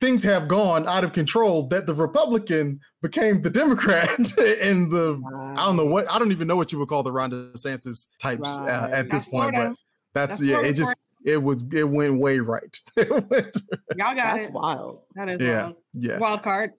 things 0.01 0.23
have 0.23 0.49
gone 0.49 0.89
out 0.89 1.05
of 1.05 1.13
control 1.13 1.67
that 1.69 1.87
the 1.87 1.95
Republican 1.95 2.81
became 3.03 3.43
the 3.43 3.51
Democrat 3.51 4.09
in 4.39 4.89
the 4.89 5.21
I 5.57 5.67
don't 5.67 5.77
know 5.77 5.85
what 5.87 6.11
I 6.11 6.19
don't 6.19 6.33
even 6.33 6.49
know 6.49 6.57
what 6.57 6.73
you 6.73 6.79
would 6.79 6.89
call 6.89 7.03
the 7.03 7.13
Ron 7.13 7.31
DeSantis 7.31 8.07
types 8.19 8.57
uh, 8.59 8.63
Right. 8.63 8.93
at 8.93 9.05
this 9.11 9.11
That's 9.11 9.25
point, 9.27 9.55
Florida. 9.55 9.69
but 9.71 9.77
that's, 10.19 10.39
That's 10.39 10.43
yeah, 10.43 10.55
Florida 10.55 10.69
it 10.71 10.75
just 10.75 10.97
it 11.25 11.43
was 11.43 11.65
it 11.73 11.85
went 11.85 12.19
way 12.19 12.39
right. 12.39 12.81
It 12.97 13.11
went- 13.11 13.57
Y'all 13.97 14.15
got 14.15 14.17
That's 14.37 14.47
it. 14.47 14.53
wild. 14.53 15.01
That 15.17 15.29
is 15.29 15.41
yeah, 15.41 15.63
wild. 15.65 15.77
yeah. 15.95 16.19
Wild 16.19 16.43
card. 16.43 16.71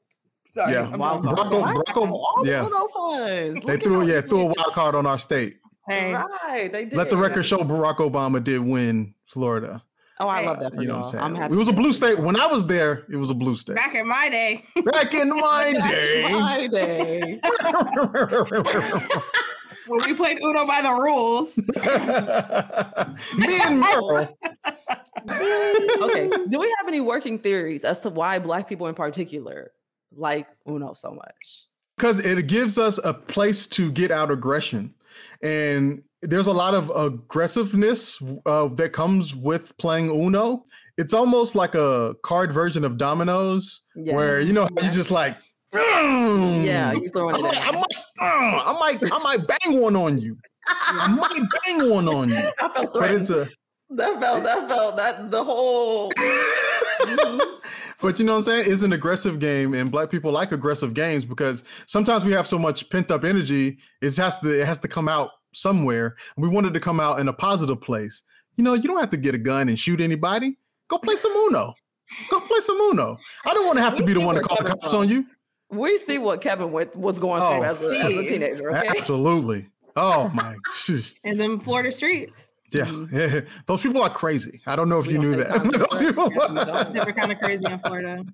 Sorry. 0.51 0.73
Yeah. 0.73 0.83
I'm 0.91 0.99
Wild 0.99 1.25
wild 1.25 1.37
card. 1.37 1.51
Barack- 1.51 1.61
Wow. 1.61 1.83
Barack- 1.85 2.11
All 2.11 2.43
the 2.43 2.49
yeah. 3.53 3.61
They 3.65 3.77
threw 3.77 4.01
at 4.01 4.07
yeah 4.07 4.21
threw 4.21 4.41
a 4.41 4.45
wild 4.45 4.73
card 4.73 4.95
on 4.95 5.05
our 5.05 5.19
state. 5.19 5.57
Hey. 5.87 6.13
Right, 6.13 6.71
they 6.73 6.85
did. 6.85 6.93
Let 6.93 7.11
the 7.11 7.17
record 7.17 7.43
show 7.43 7.59
Barack 7.59 7.97
Obama 7.97 8.43
did 8.43 8.59
win 8.61 9.13
Florida. 9.27 9.83
Oh, 10.19 10.27
I 10.27 10.45
love 10.45 10.59
that 10.61 10.73
for 10.73 10.81
You 10.81 10.87
know 10.87 10.93
y'all. 10.95 11.01
what 11.01 11.05
I'm 11.07 11.11
saying? 11.11 11.23
I'm 11.25 11.35
happy. 11.35 11.53
it 11.53 11.57
was 11.57 11.67
a 11.67 11.73
blue 11.73 11.91
state 11.91 12.19
when 12.19 12.39
I 12.39 12.47
was 12.47 12.65
there. 12.67 13.03
It 13.09 13.17
was 13.17 13.29
a 13.29 13.33
blue 13.33 13.55
state. 13.55 13.75
Back 13.75 13.95
in 13.95 14.07
my 14.07 14.29
day, 14.29 14.63
Back 14.91 15.13
in 15.13 15.29
my 15.29 15.73
Back 15.73 15.75
in 15.75 15.81
day. 15.91 16.31
my 16.31 16.67
day. 16.67 17.39
when 19.87 20.03
we 20.05 20.13
played 20.13 20.39
Uno 20.41 20.65
by 20.65 20.81
the 20.81 20.91
rules, 20.93 21.57
Me 23.37 23.59
and 23.61 23.79
Merle. 23.79 24.37
okay. 25.29 26.29
Do 26.49 26.59
we 26.59 26.73
have 26.79 26.87
any 26.87 27.01
working 27.01 27.39
theories 27.39 27.83
as 27.83 27.99
to 28.01 28.09
why 28.09 28.39
Black 28.39 28.69
people 28.69 28.87
in 28.87 28.95
particular 28.95 29.71
like 30.15 30.47
Uno 30.67 30.93
so 30.93 31.11
much? 31.11 31.63
because 31.97 32.19
it 32.19 32.47
gives 32.47 32.77
us 32.77 32.99
a 33.05 33.13
place 33.13 33.65
to 33.67 33.89
get 33.89 34.11
out 34.11 34.29
aggression 34.29 34.93
and 35.41 36.03
there's 36.21 36.47
a 36.47 36.53
lot 36.53 36.73
of 36.73 36.89
aggressiveness 36.95 38.21
uh, 38.45 38.67
that 38.69 38.93
comes 38.93 39.35
with 39.35 39.77
playing 39.77 40.09
uno 40.09 40.63
it's 40.97 41.13
almost 41.13 41.55
like 41.55 41.75
a 41.75 42.15
card 42.23 42.53
version 42.53 42.85
of 42.85 42.97
dominoes 42.97 43.81
where 43.95 44.39
you 44.39 44.53
know 44.53 44.63
how 44.63 44.69
you 44.69 44.83
Yes. 44.83 44.95
just 44.95 45.11
like 45.11 45.35
"Mm." 45.73 46.63
Yeah, 46.63 46.93
you 46.93 47.09
throwing 47.11 47.35
I 47.35 47.39
it 47.39 47.41
might, 47.41 47.67
I 47.67 47.71
might, 47.71 47.97
uh, 48.21 48.63
I 48.65 48.73
might, 48.79 49.11
I 49.11 49.17
might 49.19 49.47
bang 49.47 49.81
one 49.81 49.95
on 49.95 50.17
you. 50.17 50.37
I 50.67 51.07
might 51.07 51.49
bang 51.65 51.89
one 51.89 52.07
on 52.07 52.29
you. 52.29 52.35
I 52.59 52.69
felt 52.69 52.93
But 52.93 53.11
it's 53.11 53.29
a, 53.29 53.47
That 53.89 54.19
felt 54.21 54.43
that 54.43 54.67
felt 54.69 54.97
that 54.97 55.31
the 55.31 55.43
whole 55.43 56.11
but 58.01 58.19
you 58.19 58.25
know 58.25 58.33
what 58.33 58.37
I'm 58.39 58.43
saying? 58.43 58.71
It's 58.71 58.83
an 58.83 58.93
aggressive 58.93 59.39
game, 59.39 59.73
and 59.73 59.91
black 59.91 60.09
people 60.09 60.31
like 60.31 60.51
aggressive 60.51 60.93
games 60.93 61.25
because 61.25 61.63
sometimes 61.87 62.23
we 62.23 62.31
have 62.31 62.47
so 62.47 62.57
much 62.57 62.89
pent 62.89 63.11
up 63.11 63.23
energy. 63.23 63.77
It 64.01 64.15
has 64.15 64.39
to 64.39 64.61
it 64.61 64.65
has 64.65 64.79
to 64.79 64.87
come 64.87 65.07
out 65.09 65.31
somewhere. 65.55 66.15
And 66.35 66.43
we 66.43 66.49
wanted 66.49 66.73
to 66.73 66.79
come 66.79 66.99
out 66.99 67.19
in 67.19 67.27
a 67.27 67.33
positive 67.33 67.81
place. 67.81 68.21
You 68.57 68.63
know, 68.63 68.73
you 68.73 68.83
don't 68.83 68.99
have 68.99 69.09
to 69.11 69.17
get 69.17 69.35
a 69.35 69.37
gun 69.39 69.67
and 69.69 69.79
shoot 69.79 69.99
anybody. 70.01 70.57
Go 70.87 70.97
play 70.97 71.15
some 71.15 71.31
Uno. 71.31 71.73
Go 72.29 72.39
play 72.41 72.59
some 72.61 72.77
Uno. 72.77 73.17
I 73.45 73.53
don't 73.53 73.65
want 73.65 73.77
to 73.77 73.83
have 73.83 73.95
to 73.97 74.03
be 74.05 74.13
the 74.13 74.19
one 74.21 74.35
to 74.35 74.41
where 74.41 74.47
call 74.47 74.57
the 74.63 74.69
cops 74.69 74.93
on 74.93 75.09
you. 75.09 75.25
we 75.69 75.97
see 75.97 76.17
what 76.19 76.41
Kevin 76.41 76.71
went 76.71 76.95
was 76.95 77.17
going 77.19 77.41
Oh, 77.41 77.55
through 77.55 77.63
as 77.63 77.81
a, 77.81 78.05
as 78.05 78.13
a 78.13 78.25
teenager. 78.25 78.69
Okay, 78.77 78.87
Absolutely. 78.99 79.67
Oh 79.95 80.29
my. 80.33 80.55
and 81.23 81.39
then 81.39 81.59
Florida 81.59 81.91
streets, 81.91 82.51
mm-hmm. 82.71 83.15
Yeah. 83.17 83.41
Those 83.65 83.81
people 83.81 84.03
are 84.03 84.09
crazy. 84.09 84.61
I 84.67 84.75
don't 84.75 84.89
know 84.89 84.99
if 84.99 85.07
We 85.07 85.13
you 85.13 85.19
knew 85.19 85.35
that. 85.37 85.47
time 85.47 85.71
to 85.71 85.77
Those 85.79 85.99
people- 85.99 86.31
Yeah, 86.33 86.49
we 86.49 86.55
don't. 86.65 86.93
different 86.93 87.17
kind 87.17 87.31
of 87.31 87.39
crazy 87.39 87.65
in 87.65 87.79
Florida. 87.79 88.25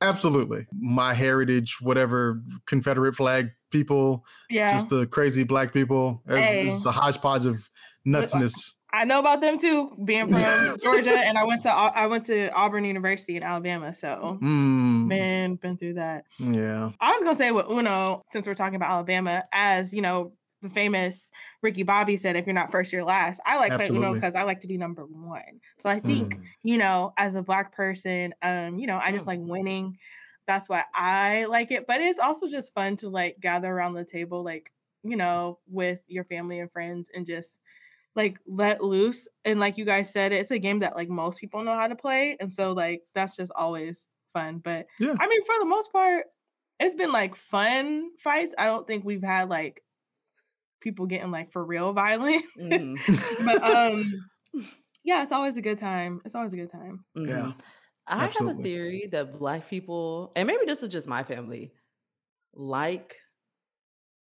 Absolutely. 0.00 0.66
My 0.78 1.14
heritage, 1.14 1.80
whatever 1.80 2.42
Confederate 2.66 3.14
flag 3.14 3.50
people, 3.72 4.24
Yeah, 4.50 4.70
just 4.72 4.88
the 4.90 5.06
crazy 5.06 5.42
black 5.42 5.72
people. 5.72 6.22
It's, 6.28 6.36
Hey. 6.36 6.66
it's 6.68 6.84
a 6.86 6.92
hodgepodge 6.92 7.46
of 7.46 7.68
nutsness. 8.06 8.52
I 8.94 9.04
know 9.06 9.18
about 9.20 9.40
them 9.40 9.58
too. 9.58 9.90
Being 10.04 10.30
from 10.32 10.78
Georgia, 10.82 11.14
and 11.16 11.38
I 11.38 11.44
went 11.44 11.62
to 11.62 11.70
I 11.72 12.06
went 12.06 12.26
to 12.26 12.50
Auburn 12.52 12.84
University 12.84 13.36
in 13.36 13.42
Alabama, 13.42 13.94
so 13.94 14.38
Mm, 14.42 15.06
man, 15.06 15.54
been 15.56 15.78
through 15.78 15.94
that. 15.94 16.24
yeah. 16.38 16.90
I 17.00 17.12
was 17.12 17.22
gonna 17.24 17.36
say 17.38 17.50
with 17.52 17.66
Uno, 17.70 18.22
since 18.30 18.46
we're 18.46 18.54
talking 18.54 18.76
about 18.76 18.90
Alabama, 18.90 19.44
as 19.50 19.94
you 19.94 20.02
know, 20.02 20.32
the 20.60 20.68
famous 20.68 21.30
Ricky 21.62 21.82
Bobby 21.84 22.16
said, 22.18 22.36
"If 22.36 22.46
you're 22.46 22.54
not 22.54 22.70
first, 22.70 22.92
you're 22.92 23.02
last." 23.02 23.40
I 23.46 23.56
like 23.58 23.72
playing 23.74 23.96
Uno 23.96 24.12
because 24.14 24.34
I 24.34 24.42
like 24.42 24.60
to 24.60 24.68
be 24.68 24.76
number 24.76 25.04
one. 25.06 25.60
So 25.80 25.88
I 25.88 25.98
think 25.98 26.34
Mm. 26.36 26.42
you 26.62 26.76
know, 26.78 27.14
as 27.16 27.34
a 27.34 27.42
black 27.42 27.74
person, 27.74 28.34
um, 28.42 28.78
you 28.78 28.86
know, 28.86 29.00
I 29.02 29.10
just 29.12 29.26
like 29.26 29.40
winning. 29.40 29.96
That's 30.46 30.68
why 30.68 30.84
I 30.94 31.46
like 31.46 31.70
it. 31.70 31.86
But 31.86 32.00
it's 32.00 32.18
also 32.18 32.48
just 32.48 32.74
fun 32.74 32.96
to 32.96 33.08
like 33.08 33.38
gather 33.40 33.70
around 33.70 33.94
the 33.94 34.04
table, 34.04 34.42
like 34.42 34.72
you 35.04 35.16
know, 35.16 35.58
with 35.66 36.00
your 36.06 36.24
family 36.24 36.60
and 36.60 36.70
friends, 36.70 37.10
and 37.14 37.26
just 37.26 37.60
like 38.14 38.38
let 38.46 38.82
loose. 38.82 39.28
And 39.44 39.60
like 39.60 39.78
you 39.78 39.84
guys 39.84 40.12
said, 40.12 40.32
it's 40.32 40.50
a 40.50 40.58
game 40.58 40.80
that 40.80 40.96
like 40.96 41.08
most 41.08 41.40
people 41.40 41.64
know 41.64 41.76
how 41.78 41.86
to 41.86 41.96
play, 41.96 42.36
and 42.40 42.52
so 42.52 42.72
like 42.72 43.02
that's 43.14 43.36
just 43.36 43.52
always 43.54 44.06
fun. 44.32 44.58
But 44.58 44.86
Yeah. 44.98 45.14
I 45.18 45.26
mean, 45.28 45.44
for 45.44 45.54
the 45.58 45.66
most 45.66 45.92
part, 45.92 46.26
it's 46.80 46.94
been 46.94 47.12
like 47.12 47.36
fun 47.36 48.10
fights. 48.18 48.54
I 48.58 48.66
don't 48.66 48.86
think 48.86 49.04
we've 49.04 49.22
had 49.22 49.48
like 49.48 49.82
people 50.80 51.06
getting 51.06 51.30
like 51.30 51.52
for 51.52 51.64
real 51.64 51.92
violent. 51.92 52.44
Mhm. 52.58 52.96
but 53.44 53.62
um 53.62 54.28
yeah, 55.04 55.22
it's 55.22 55.32
always 55.32 55.56
a 55.56 55.62
good 55.62 55.78
time. 55.78 56.20
It's 56.24 56.34
always 56.34 56.52
a 56.52 56.56
good 56.56 56.70
time. 56.70 57.04
Mhm. 57.16 57.28
Yeah, 57.28 57.52
I 58.12 58.16
have 58.16 58.24
a 58.24 58.28
absolutely. 58.28 58.62
theory 58.64 59.08
that 59.12 59.38
black 59.38 59.68
people, 59.70 60.32
and 60.36 60.46
maybe 60.46 60.64
this 60.66 60.82
is 60.82 60.88
just 60.90 61.06
my 61.08 61.22
family, 61.22 61.72
like 62.54 63.16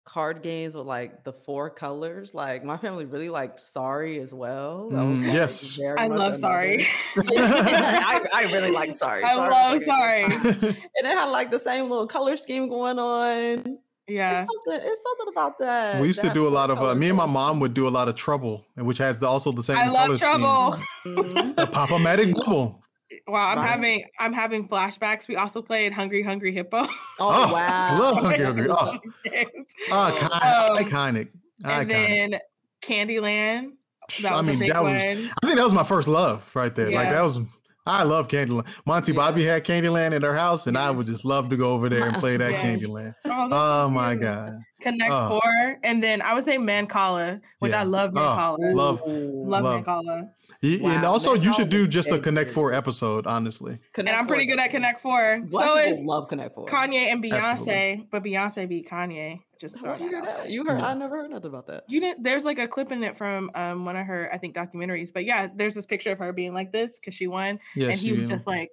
card 0.06 0.42
games 0.42 0.74
with 0.74 0.86
like 0.86 1.24
the 1.24 1.32
four 1.32 1.70
colors. 1.70 2.32
Like 2.34 2.64
my 2.64 2.76
family 2.76 3.04
really 3.04 3.28
liked 3.28 3.60
Sorry 3.60 4.18
as 4.20 4.32
well. 4.34 4.88
That 4.90 5.02
was, 5.02 5.18
Mm, 5.18 5.24
like, 5.26 5.34
yes. 5.34 5.62
very 5.76 5.98
I 5.98 6.08
much 6.08 6.18
love 6.18 6.34
another- 6.34 6.40
Sorry. 6.40 6.86
I, 7.38 8.26
I 8.32 8.42
really 8.52 8.70
like 8.70 8.96
Sorry. 8.96 9.22
I 9.22 9.34
Sorry 9.34 9.50
was 9.78 9.86
love 9.86 10.24
like 10.24 10.44
a- 10.44 10.60
Sorry. 10.60 10.76
and 10.96 11.06
it 11.06 11.06
had 11.06 11.26
like 11.26 11.50
the 11.50 11.58
same 11.58 11.88
little 11.90 12.06
color 12.06 12.36
scheme 12.36 12.68
going 12.68 12.98
on. 12.98 13.78
Yeah. 14.08 14.42
It's 14.42 14.50
something. 14.52 14.88
It's 14.90 15.02
something 15.02 15.28
about 15.32 15.58
that. 15.60 16.00
we 16.00 16.08
used 16.08 16.20
to 16.20 16.26
that 16.26 16.34
do 16.34 16.48
a 16.48 16.50
lot 16.50 16.70
of. 16.70 16.80
Uh, 16.80 16.94
me 16.96 17.08
and 17.08 17.16
my 17.16 17.24
color 17.24 17.32
mom 17.34 17.60
would 17.60 17.74
do 17.74 17.86
a 17.86 17.90
lot 17.90 18.08
of 18.08 18.16
trouble, 18.16 18.66
and 18.76 18.84
which 18.84 18.98
has 18.98 19.20
the, 19.20 19.26
also 19.28 19.52
the 19.52 19.62
same. 19.62 19.76
I 19.78 19.86
love 19.88 20.06
color 20.06 20.16
scheme. 20.16 20.30
trouble. 20.40 20.78
Mhm. 21.04 21.54
The 21.56 21.66
Pop-O-Matic 21.68 22.34
double. 22.34 22.82
Wow, 23.26 23.48
I'm 23.50 23.58
Right. 23.58 23.66
having 23.68 24.04
I'm 24.18 24.32
having 24.32 24.68
flashbacks. 24.68 25.26
We 25.28 25.36
also 25.36 25.60
played 25.62 25.92
Hungry 25.92 26.22
Hungry 26.22 26.52
Hippo. 26.54 26.78
Oh, 26.78 26.88
Oh, 27.18 27.52
wow! 27.52 27.98
love 27.98 28.16
Hungry 28.18 28.44
Hungry. 28.44 28.68
Oh, 28.70 28.98
and 29.32 29.46
oh, 29.90 30.76
Um, 30.78 30.84
iconic. 30.84 31.28
And 31.64 31.90
then 31.90 32.38
Candyland. 32.82 33.72
That 34.22 34.32
I 34.32 34.36
was 34.38 34.46
mean, 34.46 34.56
a 34.56 34.58
big 34.60 34.72
that 34.72 34.82
was- 34.82 34.92
one. 34.92 35.30
I 35.42 35.46
think 35.46 35.56
that 35.58 35.64
was 35.64 35.74
my 35.74 35.84
first 35.84 36.08
love 36.08 36.50
right 36.54 36.74
there. 36.74 36.90
Like 36.90 37.10
that 37.10 37.22
was. 37.22 37.40
I 37.86 38.02
love 38.02 38.28
Candyland. 38.28 38.66
Monty 38.86 39.12
Yeah. 39.12 39.16
Bobby 39.16 39.44
had 39.44 39.64
Candyland 39.64 40.12
in 40.12 40.20
their 40.22 40.34
house, 40.34 40.66
and 40.66 40.76
I 40.76 40.90
would 40.90 41.06
just 41.06 41.24
love 41.24 41.48
to 41.50 41.56
go 41.56 41.72
over 41.72 41.88
there 41.88 42.04
and 42.06 42.16
play 42.16 42.36
that 42.36 42.52
Yeah. 42.52 42.62
Candyland. 42.62 43.14
Oh, 43.24 43.48
Oh 43.50 43.88
my 43.88 44.14
god. 44.16 44.58
Connect 44.80 45.10
Oh. 45.12 45.28
Four, 45.40 45.78
and 45.82 46.02
then 46.02 46.22
I 46.22 46.34
would 46.34 46.44
say 46.44 46.56
Mancala, 46.58 47.40
which 47.60 47.72
Yeah. 47.72 47.80
I 47.80 47.84
love 47.84 48.12
Oh, 48.14 48.18
Mancala. 48.20 48.74
love- 48.74 49.02
love 49.06 49.64
love. 49.64 49.84
Mancala. 49.84 50.30
Y- 50.62 50.78
And 50.84 51.06
also, 51.06 51.34
man, 51.34 51.42
you 51.42 51.52
should 51.54 51.70
do 51.70 51.86
just 51.88 52.08
a 52.10 52.18
Connect 52.18 52.48
expensive. 52.48 52.54
Four 52.54 52.72
episode. 52.74 53.26
Honestly, 53.26 53.78
And 53.96 54.08
I'm 54.10 54.26
pretty 54.26 54.44
good 54.44 54.58
at 54.58 54.70
Connect 54.70 55.00
Four. 55.00 55.40
Black 55.48 55.66
so 55.66 55.76
people 55.82 55.98
is 55.98 56.04
love 56.04 56.28
Connect 56.28 56.54
Four. 56.54 56.66
Kanye 56.66 57.10
and 57.10 57.24
Beyonce, 57.24 57.32
Absolutely. 57.40 58.08
but 58.10 58.22
Beyonce 58.22 58.68
beat 58.68 58.86
Kanye. 58.88 59.40
Just 59.58 59.80
Where 59.82 59.96
throwing 59.96 60.12
you 60.12 60.20
that 60.20 60.28
out 60.28 60.36
that? 60.38 60.50
You 60.50 60.64
heard? 60.66 60.80
Yeah. 60.80 60.88
I 60.88 60.94
never 60.94 61.16
heard 61.18 61.30
nothing 61.30 61.46
about 61.48 61.66
that. 61.68 61.84
You 61.88 62.00
didn't. 62.00 62.22
There's 62.24 62.44
like 62.44 62.58
a 62.58 62.68
clip 62.68 62.92
in 62.92 63.02
it 63.04 63.16
from 63.16 63.50
um 63.54 63.84
one 63.86 63.96
of 63.96 64.06
her, 64.06 64.28
I 64.32 64.36
think, 64.38 64.54
documentaries. 64.54 65.12
But 65.14 65.24
yeah, 65.24 65.48
there's 65.54 65.74
this 65.74 65.86
picture 65.86 66.12
of 66.12 66.18
her 66.18 66.32
being 66.34 66.52
like 66.52 66.72
this 66.72 66.98
because 66.98 67.14
she 67.14 67.26
won, 67.26 67.58
yes. 67.74 67.90
and 67.92 67.98
he 67.98 68.12
was 68.12 68.28
know. 68.28 68.34
just 68.34 68.46
like. 68.46 68.70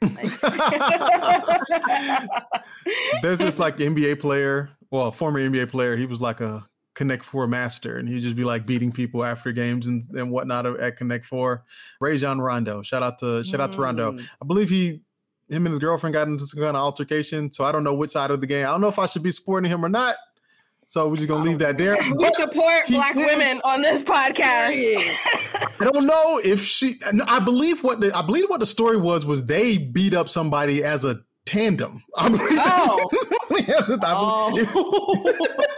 There's 3.22 3.38
this 3.38 3.58
like 3.58 3.76
NBA 3.78 4.20
player, 4.20 4.70
well, 4.90 5.10
former 5.10 5.40
NBA 5.40 5.70
player. 5.70 5.96
He 5.96 6.06
was 6.06 6.20
like 6.20 6.40
a 6.40 6.64
Connect 6.94 7.24
Four 7.24 7.46
master, 7.46 7.98
and 7.98 8.08
he'd 8.08 8.20
just 8.20 8.36
be 8.36 8.44
like 8.44 8.66
beating 8.66 8.92
people 8.92 9.24
after 9.24 9.52
games 9.52 9.86
and, 9.86 10.04
and 10.14 10.30
whatnot 10.30 10.66
at 10.66 10.96
Connect 10.96 11.24
Four. 11.24 11.64
Rajon 12.00 12.40
Rondo, 12.40 12.82
shout 12.82 13.02
out 13.02 13.18
to 13.18 13.44
shout 13.44 13.60
out 13.60 13.72
to 13.72 13.80
Rondo. 13.80 14.12
Mm. 14.12 14.24
I 14.40 14.46
believe 14.46 14.68
he, 14.68 15.00
him 15.48 15.66
and 15.66 15.68
his 15.68 15.78
girlfriend 15.78 16.14
got 16.14 16.28
into 16.28 16.46
some 16.46 16.60
kind 16.60 16.76
of 16.76 16.82
altercation. 16.82 17.50
So 17.50 17.64
I 17.64 17.72
don't 17.72 17.84
know 17.84 17.94
which 17.94 18.10
side 18.10 18.30
of 18.30 18.40
the 18.40 18.46
game. 18.46 18.66
I 18.66 18.70
don't 18.70 18.80
know 18.80 18.88
if 18.88 18.98
I 18.98 19.06
should 19.06 19.22
be 19.22 19.32
supporting 19.32 19.70
him 19.70 19.84
or 19.84 19.88
not. 19.88 20.16
So 20.88 21.06
we're 21.06 21.16
just 21.16 21.28
gonna 21.28 21.44
leave 21.44 21.58
that 21.58 21.76
there. 21.78 21.96
we 22.02 22.14
But 22.14 22.34
support 22.34 22.86
black 22.88 23.14
is- 23.14 23.24
women 23.26 23.60
on 23.64 23.82
this 23.82 24.02
podcast. 24.02 24.72
I 25.80 25.84
don't 25.92 26.06
know 26.06 26.40
if 26.42 26.62
she. 26.62 26.98
I 27.26 27.38
believe 27.40 27.84
what 27.84 28.00
the, 28.00 28.16
I 28.16 28.22
believe 28.22 28.48
what 28.48 28.60
the 28.60 28.66
story 28.66 28.96
was 28.96 29.24
was 29.26 29.44
they 29.46 29.76
beat 29.78 30.14
up 30.14 30.28
somebody 30.28 30.82
as 30.82 31.04
a 31.04 31.20
tandem. 31.44 32.02
I 32.16 32.28
believe 32.30 32.58
Oh. 32.62 33.10
I 33.50 34.50
believe, 34.50 34.68
Oh, 34.74 35.54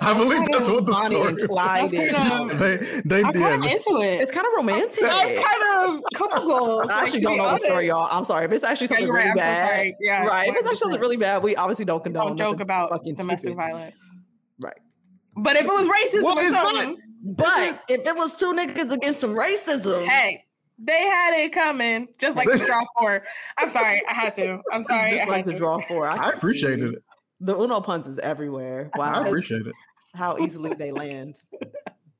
I 0.00 0.14
believe 0.16 0.46
that's 0.50 0.68
what 0.68 0.84
the 0.86 0.92
Bonnie 0.92 1.10
story 1.16 1.28
and 1.28 1.36
was. 1.38 1.46
Clyde. 1.46 1.92
Kind 1.92 2.50
of- 2.52 2.58
They 2.58 3.02
they 3.04 3.22
I'm 3.22 3.32
kind 3.32 3.54
of 3.56 3.62
did. 3.62 3.72
into 3.86 4.00
it. 4.02 4.20
It's 4.20 4.32
kind 4.32 4.46
of 4.46 4.52
romantic. 4.56 5.00
That's 5.00 5.34
kind 5.34 5.90
of 5.96 6.02
couple. 6.14 6.90
I 6.90 7.02
actually 7.02 7.20
don't 7.20 7.36
know 7.38 7.50
the 7.50 7.58
story, 7.58 7.88
y'all. 7.88 8.08
I'm 8.10 8.24
sorry. 8.24 8.44
If 8.46 8.52
it's 8.52 8.64
actually 8.64 8.86
something 8.88 9.06
you're 9.06 9.14
right. 9.14 9.26
really 9.26 9.30
I'm 9.32 9.36
so 9.38 9.42
bad, 9.42 9.68
sorry. 9.76 9.96
Yeah, 10.00 10.24
right? 10.26 10.48
If 10.48 10.54
it's 10.56 10.64
actually 10.64 10.76
something 10.78 11.00
really 11.00 11.16
bad, 11.16 11.42
we 11.42 11.56
obviously 11.56 11.84
don't 11.84 12.02
condone. 12.02 12.36
don't 12.36 12.38
joke 12.38 12.60
about 12.60 12.90
fucking 12.90 13.14
domestic 13.14 13.40
stupid. 13.52 13.56
violence. 13.56 14.00
Right. 14.60 14.76
But 15.36 15.56
if 15.56 15.62
it 15.62 15.68
was 15.68 15.86
racism 15.86 16.22
Well, 16.24 16.38
it's 16.38 16.52
not. 16.52 16.74
something, 16.74 16.98
But 17.24 17.82
if 17.88 18.06
it 18.06 18.16
was 18.16 18.38
two 18.38 18.52
niggas 18.52 18.92
against 18.92 19.20
some 19.20 19.30
racism, 19.34 20.06
hey, 20.06 20.44
they 20.78 21.02
had 21.02 21.34
it 21.34 21.52
coming, 21.52 22.08
just 22.18 22.36
like 22.36 22.48
the 22.52 22.58
straw 22.58 22.82
four. 22.98 23.22
I'm 23.58 23.68
sorry, 23.68 24.02
I 24.08 24.12
had 24.12 24.34
to. 24.34 24.60
I'm 24.72 24.84
sorry, 24.90 25.12
just 25.12 25.24
I 25.26 25.28
like 25.28 25.44
the 25.44 25.52
to. 25.52 25.58
draw 25.58 25.80
four. 25.82 26.06
I 26.08 26.30
appreciated 26.30 26.94
it. 26.94 27.02
The 27.42 27.56
Uno 27.58 27.80
puns 27.80 28.06
is 28.06 28.18
everywhere. 28.20 28.90
Wow, 28.94 29.20
I 29.20 29.22
appreciate 29.24 29.66
it. 29.66 29.74
how 30.14 30.38
easily 30.38 30.74
they 30.74 30.92
land. 30.92 31.36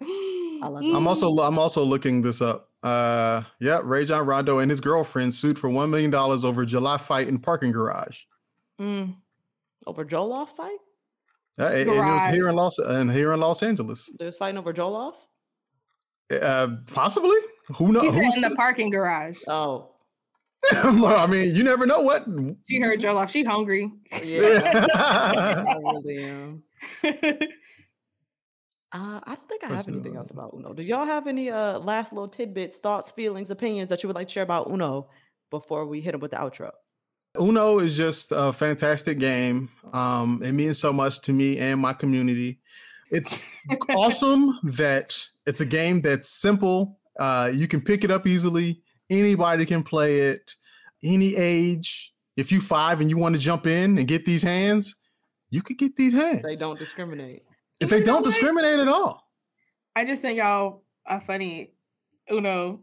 I 0.02 0.68
love 0.68 0.82
it. 0.82 0.94
I'm 0.94 1.06
also 1.06 1.28
I'm 1.38 1.58
also 1.58 1.84
looking 1.84 2.22
this 2.22 2.42
up. 2.42 2.70
Uh, 2.82 3.42
yeah, 3.60 3.80
Rajon 3.82 4.26
Rondo 4.26 4.58
and 4.58 4.68
his 4.68 4.80
girlfriend 4.80 5.32
sued 5.32 5.58
for 5.58 5.70
one 5.70 5.90
million 5.90 6.10
dollars 6.10 6.44
over 6.44 6.64
July 6.64 6.98
fight 6.98 7.28
in 7.28 7.38
parking 7.38 7.70
garage. 7.70 8.18
Mm. 8.80 9.14
over 9.86 10.04
Jollof 10.04 10.48
fight. 10.48 10.78
Uh, 11.58 11.66
and, 11.66 11.88
and 11.88 11.90
it 11.90 12.00
was 12.00 12.34
here 12.34 12.48
in 12.48 12.56
Los 12.56 12.78
and 12.78 13.12
here 13.12 13.32
in 13.32 13.38
Los 13.38 13.62
Angeles. 13.62 14.10
They 14.18 14.24
was 14.24 14.36
fighting 14.36 14.58
over 14.58 14.72
Jollof. 14.72 15.14
Uh, 16.30 16.76
possibly. 16.92 17.36
Who 17.76 17.92
knows? 17.92 18.04
He 18.04 18.10
said 18.10 18.24
Who's 18.24 18.36
in 18.36 18.42
the 18.42 18.56
parking 18.56 18.90
garage. 18.90 19.38
Oh, 19.46 19.91
I 20.72 21.26
mean, 21.26 21.54
you 21.54 21.62
never 21.62 21.86
know 21.86 22.00
what. 22.00 22.26
She 22.68 22.78
heard 22.80 23.00
Joe 23.00 23.16
off. 23.16 23.30
She 23.30 23.42
hungry. 23.42 23.90
yeah. 24.22 24.86
Yeah. 24.94 25.64
I 25.66 25.76
really 25.76 26.24
am. 26.24 26.62
Uh, 28.94 29.20
I 29.24 29.34
don't 29.34 29.48
think 29.48 29.64
I 29.64 29.68
have 29.68 29.88
anything 29.88 30.16
else 30.16 30.30
about 30.30 30.52
Uno. 30.54 30.74
Do 30.74 30.82
y'all 30.82 31.06
have 31.06 31.26
any 31.26 31.50
uh 31.50 31.78
last 31.78 32.12
little 32.12 32.28
tidbits, 32.28 32.76
thoughts, 32.76 33.10
feelings, 33.10 33.50
opinions 33.50 33.88
that 33.88 34.02
you 34.02 34.06
would 34.06 34.16
like 34.16 34.28
to 34.28 34.32
share 34.32 34.42
about 34.42 34.68
Uno 34.68 35.08
before 35.50 35.86
we 35.86 36.02
hit 36.02 36.12
them 36.12 36.20
with 36.20 36.32
the 36.32 36.36
outro? 36.36 36.70
Uno 37.40 37.78
is 37.78 37.96
just 37.96 38.32
a 38.32 38.52
fantastic 38.52 39.18
game. 39.18 39.70
Um, 39.94 40.42
it 40.44 40.52
means 40.52 40.78
so 40.78 40.92
much 40.92 41.22
to 41.22 41.32
me 41.32 41.58
and 41.58 41.80
my 41.80 41.94
community. 41.94 42.60
It's 43.10 43.42
awesome 43.88 44.58
that 44.64 45.18
it's 45.46 45.62
a 45.62 45.66
game 45.66 46.02
that's 46.02 46.28
simple. 46.28 46.98
Uh, 47.18 47.50
you 47.52 47.66
can 47.66 47.80
pick 47.80 48.04
it 48.04 48.10
up 48.10 48.26
easily. 48.26 48.82
Anybody 49.10 49.66
can 49.66 49.82
play 49.82 50.20
it, 50.20 50.54
any 51.02 51.36
age. 51.36 52.12
If 52.36 52.50
you 52.50 52.60
five 52.60 53.00
and 53.00 53.10
you 53.10 53.18
want 53.18 53.34
to 53.34 53.38
jump 53.40 53.66
in 53.66 53.98
and 53.98 54.08
get 54.08 54.24
these 54.24 54.42
hands, 54.42 54.94
you 55.50 55.60
could 55.62 55.76
get 55.76 55.96
these 55.96 56.14
hands. 56.14 56.42
They 56.42 56.54
don't 56.54 56.78
discriminate. 56.78 57.42
If 57.80 57.90
they 57.90 57.98
You 57.98 58.04
know 58.04 58.12
don't 58.14 58.22
what? 58.22 58.30
discriminate 58.30 58.80
at 58.80 58.88
all. 58.88 59.28
I 59.94 60.04
just 60.06 60.22
sent 60.22 60.36
y'all 60.36 60.82
a 61.06 61.20
funny 61.20 61.72
Uno 62.30 62.80